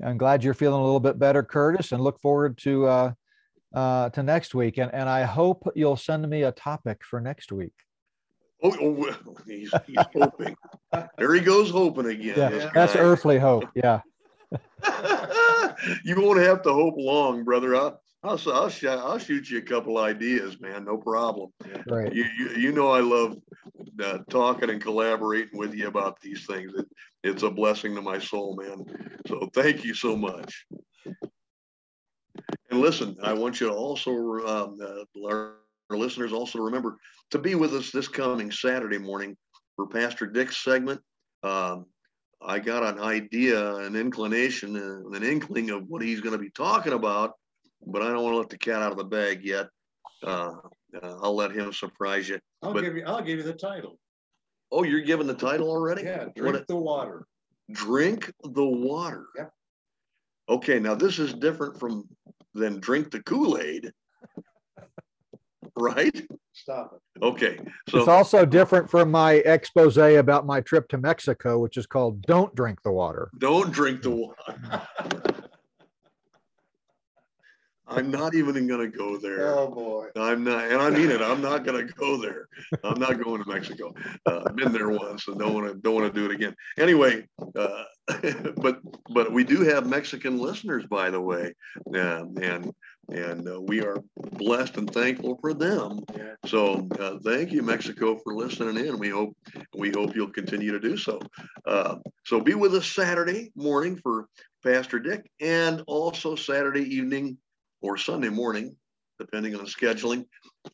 I'm 0.04 0.18
glad 0.18 0.42
you're 0.42 0.54
feeling 0.54 0.80
a 0.80 0.84
little 0.84 1.00
bit 1.00 1.18
better, 1.18 1.42
Curtis. 1.42 1.92
And 1.92 2.02
look 2.02 2.20
forward 2.20 2.58
to 2.58 2.86
uh, 2.86 3.12
uh, 3.74 4.10
to 4.10 4.22
next 4.22 4.54
week. 4.54 4.78
And 4.78 4.92
and 4.92 5.08
I 5.08 5.22
hope 5.22 5.66
you'll 5.74 5.96
send 5.96 6.28
me 6.28 6.42
a 6.42 6.52
topic 6.52 7.02
for 7.04 7.20
next 7.20 7.52
week. 7.52 7.72
Oh, 8.62 8.76
oh 8.80 9.36
he's, 9.46 9.72
he's 9.86 9.96
hoping. 10.12 10.56
there 11.16 11.34
he 11.34 11.40
goes, 11.40 11.70
hoping 11.70 12.06
again. 12.06 12.36
Yeah, 12.36 12.70
that's 12.74 12.96
earthly 12.96 13.38
hope. 13.38 13.64
Yeah. 13.76 14.00
you 16.04 16.20
won't 16.20 16.40
have 16.40 16.62
to 16.62 16.72
hope 16.72 16.94
long, 16.96 17.44
brother. 17.44 17.76
I'll, 17.76 18.00
I'll, 18.22 18.40
I'll, 18.52 18.68
sh- 18.68 18.84
I'll 18.84 19.18
shoot 19.18 19.48
you 19.48 19.58
a 19.58 19.62
couple 19.62 19.98
ideas, 19.98 20.60
man. 20.60 20.84
No 20.84 20.96
problem. 20.96 21.50
Right. 21.86 22.12
You, 22.12 22.24
you, 22.38 22.48
you 22.56 22.72
know, 22.72 22.90
I 22.90 23.00
love 23.00 23.36
uh, 24.02 24.18
talking 24.28 24.70
and 24.70 24.82
collaborating 24.82 25.58
with 25.58 25.74
you 25.74 25.86
about 25.86 26.20
these 26.20 26.46
things. 26.46 26.72
It, 26.76 26.86
it's 27.22 27.42
a 27.42 27.50
blessing 27.50 27.94
to 27.94 28.02
my 28.02 28.18
soul, 28.18 28.56
man. 28.56 28.84
So 29.26 29.48
thank 29.54 29.84
you 29.84 29.94
so 29.94 30.16
much. 30.16 30.66
And 32.70 32.80
listen, 32.80 33.16
I 33.22 33.32
want 33.32 33.60
you 33.60 33.68
to 33.68 33.74
also, 33.74 34.12
um, 34.12 34.78
uh, 34.82 35.26
our, 35.26 35.56
our 35.90 35.96
listeners 35.96 36.32
also 36.32 36.58
remember 36.58 36.96
to 37.30 37.38
be 37.38 37.54
with 37.54 37.74
us 37.74 37.90
this 37.90 38.08
coming 38.08 38.50
Saturday 38.50 38.98
morning 38.98 39.36
for 39.76 39.86
Pastor 39.86 40.26
Dick's 40.26 40.62
segment. 40.62 41.00
Um, 41.42 41.86
I 42.40 42.58
got 42.58 42.82
an 42.82 43.02
idea, 43.02 43.76
an 43.76 43.96
inclination, 43.96 44.76
an 44.76 45.22
inkling 45.22 45.70
of 45.70 45.88
what 45.88 46.02
he's 46.02 46.20
going 46.20 46.32
to 46.32 46.38
be 46.38 46.50
talking 46.50 46.92
about, 46.92 47.32
but 47.86 48.02
I 48.02 48.06
don't 48.06 48.22
want 48.22 48.34
to 48.34 48.38
let 48.38 48.48
the 48.48 48.58
cat 48.58 48.82
out 48.82 48.92
of 48.92 48.98
the 48.98 49.04
bag 49.04 49.44
yet. 49.44 49.66
Uh, 50.22 50.54
uh, 51.02 51.18
I'll 51.22 51.34
let 51.34 51.52
him 51.52 51.72
surprise 51.72 52.28
you. 52.28 52.38
I'll 52.62 52.72
but, 52.72 52.82
give 52.82 52.96
you. 52.96 53.04
I'll 53.06 53.22
give 53.22 53.38
you 53.38 53.44
the 53.44 53.52
title. 53.52 53.98
Oh, 54.70 54.82
you're 54.82 55.00
giving 55.00 55.26
the 55.26 55.34
title 55.34 55.68
already? 55.68 56.02
Yeah. 56.02 56.26
Drink 56.36 56.56
what, 56.56 56.66
the 56.68 56.76
water. 56.76 57.26
Drink 57.72 58.32
the 58.42 58.64
water. 58.64 59.26
Yep. 59.36 59.52
Okay. 60.48 60.78
Now 60.78 60.94
this 60.94 61.18
is 61.18 61.34
different 61.34 61.78
from 61.78 62.04
than 62.54 62.80
drink 62.80 63.10
the 63.10 63.22
Kool 63.22 63.58
Aid. 63.58 63.92
Right? 65.78 66.26
Stop 66.52 66.94
it. 66.94 67.22
Okay. 67.22 67.58
So 67.88 67.98
it's 67.98 68.08
also 68.08 68.44
different 68.44 68.90
from 68.90 69.10
my 69.10 69.34
expose 69.34 69.96
about 69.96 70.46
my 70.46 70.60
trip 70.60 70.88
to 70.88 70.98
Mexico, 70.98 71.58
which 71.58 71.76
is 71.76 71.86
called 71.86 72.22
Don't 72.22 72.54
Drink 72.54 72.82
the 72.82 72.92
Water. 72.92 73.30
Don't 73.38 73.72
drink 73.72 74.02
the 74.02 74.10
water. 74.10 74.82
I'm 77.90 78.10
not 78.10 78.34
even 78.34 78.66
going 78.66 78.90
to 78.90 78.96
go 78.96 79.16
there. 79.16 79.46
Oh 79.48 79.68
boy. 79.68 80.08
I'm 80.14 80.44
not, 80.44 80.64
and 80.64 80.80
I 80.80 80.90
mean 80.90 81.10
it. 81.10 81.22
I'm 81.22 81.40
not 81.40 81.64
going 81.64 81.86
to 81.86 81.92
go 81.94 82.20
there. 82.20 82.48
I'm 82.84 83.00
not 83.00 83.22
going 83.22 83.42
to 83.42 83.48
Mexico. 83.48 83.94
Uh, 84.26 84.42
I've 84.46 84.56
been 84.56 84.72
there 84.72 84.90
once, 84.90 85.26
and 85.26 85.38
don't 85.38 85.54
want 85.54 85.68
to 85.68 85.74
don't 85.74 85.94
want 85.94 86.12
to 86.12 86.20
do 86.20 86.26
it 86.26 86.32
again. 86.32 86.54
Anyway, 86.78 87.26
uh, 87.56 87.84
but 88.56 88.80
but 89.10 89.32
we 89.32 89.42
do 89.42 89.62
have 89.62 89.86
Mexican 89.86 90.38
listeners, 90.38 90.84
by 90.86 91.08
the 91.08 91.20
way, 91.20 91.54
and 91.94 92.72
and 93.10 93.48
uh, 93.48 93.60
we 93.60 93.82
are 93.82 94.02
blessed 94.32 94.76
and 94.76 94.92
thankful 94.92 95.38
for 95.40 95.54
them. 95.54 96.00
So 96.46 96.88
uh, 96.98 97.18
thank 97.24 97.52
you, 97.52 97.62
Mexico, 97.62 98.18
for 98.18 98.34
listening 98.34 98.84
in. 98.86 98.98
We 98.98 99.08
hope 99.08 99.36
we 99.76 99.90
hope 99.90 100.14
you'll 100.14 100.30
continue 100.30 100.72
to 100.72 100.80
do 100.80 100.96
so. 100.96 101.18
Uh, 101.66 101.96
so 102.24 102.40
be 102.40 102.54
with 102.54 102.74
us 102.74 102.86
Saturday 102.86 103.50
morning 103.54 103.96
for 103.96 104.28
Pastor 104.62 104.98
Dick, 104.98 105.30
and 105.40 105.82
also 105.86 106.36
Saturday 106.36 106.82
evening 106.82 107.38
or 107.80 107.96
Sunday 107.96 108.28
morning, 108.28 108.76
depending 109.18 109.54
on 109.54 109.66
scheduling, 109.66 110.26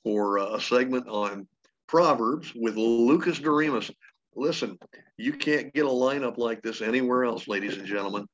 for 0.03 0.39
uh, 0.39 0.57
a 0.57 0.61
segment 0.61 1.09
on 1.09 1.47
Proverbs 1.87 2.53
with 2.55 2.77
Lucas 2.77 3.39
Doremus. 3.39 3.91
Listen, 4.35 4.79
you 5.17 5.33
can't 5.33 5.73
get 5.73 5.85
a 5.85 5.89
lineup 5.89 6.39
like 6.39 6.63
this 6.63 6.81
anywhere 6.81 7.25
else, 7.25 7.47
ladies 7.47 7.77
and 7.77 7.87
gentlemen. 7.87 8.27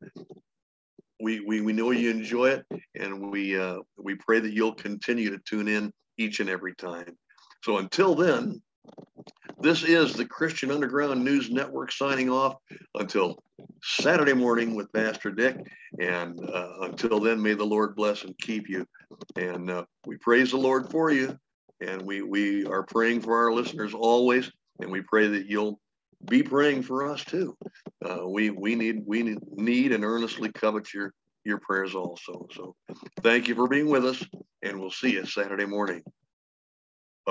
We, 1.20 1.40
we, 1.40 1.60
we 1.60 1.72
know 1.72 1.90
you 1.90 2.10
enjoy 2.10 2.50
it, 2.50 2.66
and 2.98 3.30
we 3.30 3.58
uh, 3.58 3.78
we 3.98 4.14
pray 4.14 4.40
that 4.40 4.52
you'll 4.52 4.74
continue 4.74 5.30
to 5.30 5.38
tune 5.44 5.68
in 5.68 5.92
each 6.16 6.40
and 6.40 6.48
every 6.48 6.74
time. 6.74 7.16
So 7.62 7.78
until 7.78 8.14
then, 8.14 8.62
this 9.60 9.82
is 9.82 10.14
the 10.14 10.24
Christian 10.24 10.70
Underground 10.70 11.22
News 11.22 11.50
Network 11.50 11.92
signing 11.92 12.30
off 12.30 12.56
until 12.94 13.38
Saturday 13.82 14.32
morning 14.32 14.74
with 14.74 14.92
Pastor 14.92 15.30
Dick. 15.30 15.58
And 16.00 16.40
uh, 16.48 16.72
until 16.82 17.20
then, 17.20 17.42
may 17.42 17.54
the 17.54 17.64
Lord 17.64 17.94
bless 17.94 18.24
and 18.24 18.36
keep 18.38 18.68
you. 18.68 18.86
And 19.36 19.70
uh, 19.70 19.84
we 20.06 20.16
praise 20.16 20.52
the 20.52 20.56
Lord 20.56 20.90
for 20.90 21.10
you. 21.10 21.38
And 21.82 22.02
we, 22.02 22.22
we 22.22 22.64
are 22.66 22.82
praying 22.82 23.20
for 23.20 23.36
our 23.36 23.52
listeners 23.52 23.92
always. 23.92 24.50
And 24.80 24.90
we 24.90 25.02
pray 25.02 25.26
that 25.28 25.46
you'll 25.46 25.78
be 26.28 26.42
praying 26.42 26.82
for 26.82 27.06
us 27.10 27.24
too. 27.24 27.56
Uh, 28.04 28.26
we 28.26 28.50
we 28.50 28.74
need 28.74 29.02
we 29.06 29.22
need, 29.22 29.38
need 29.52 29.92
and 29.92 30.04
earnestly 30.04 30.50
covet 30.52 30.92
your 30.92 31.12
your 31.44 31.58
prayers 31.58 31.94
also. 31.94 32.46
So 32.52 32.74
thank 33.22 33.48
you 33.48 33.54
for 33.54 33.68
being 33.68 33.88
with 33.88 34.04
us, 34.04 34.22
and 34.62 34.78
we'll 34.78 34.90
see 34.90 35.12
you 35.12 35.24
Saturday 35.26 35.66
morning. 35.66 36.02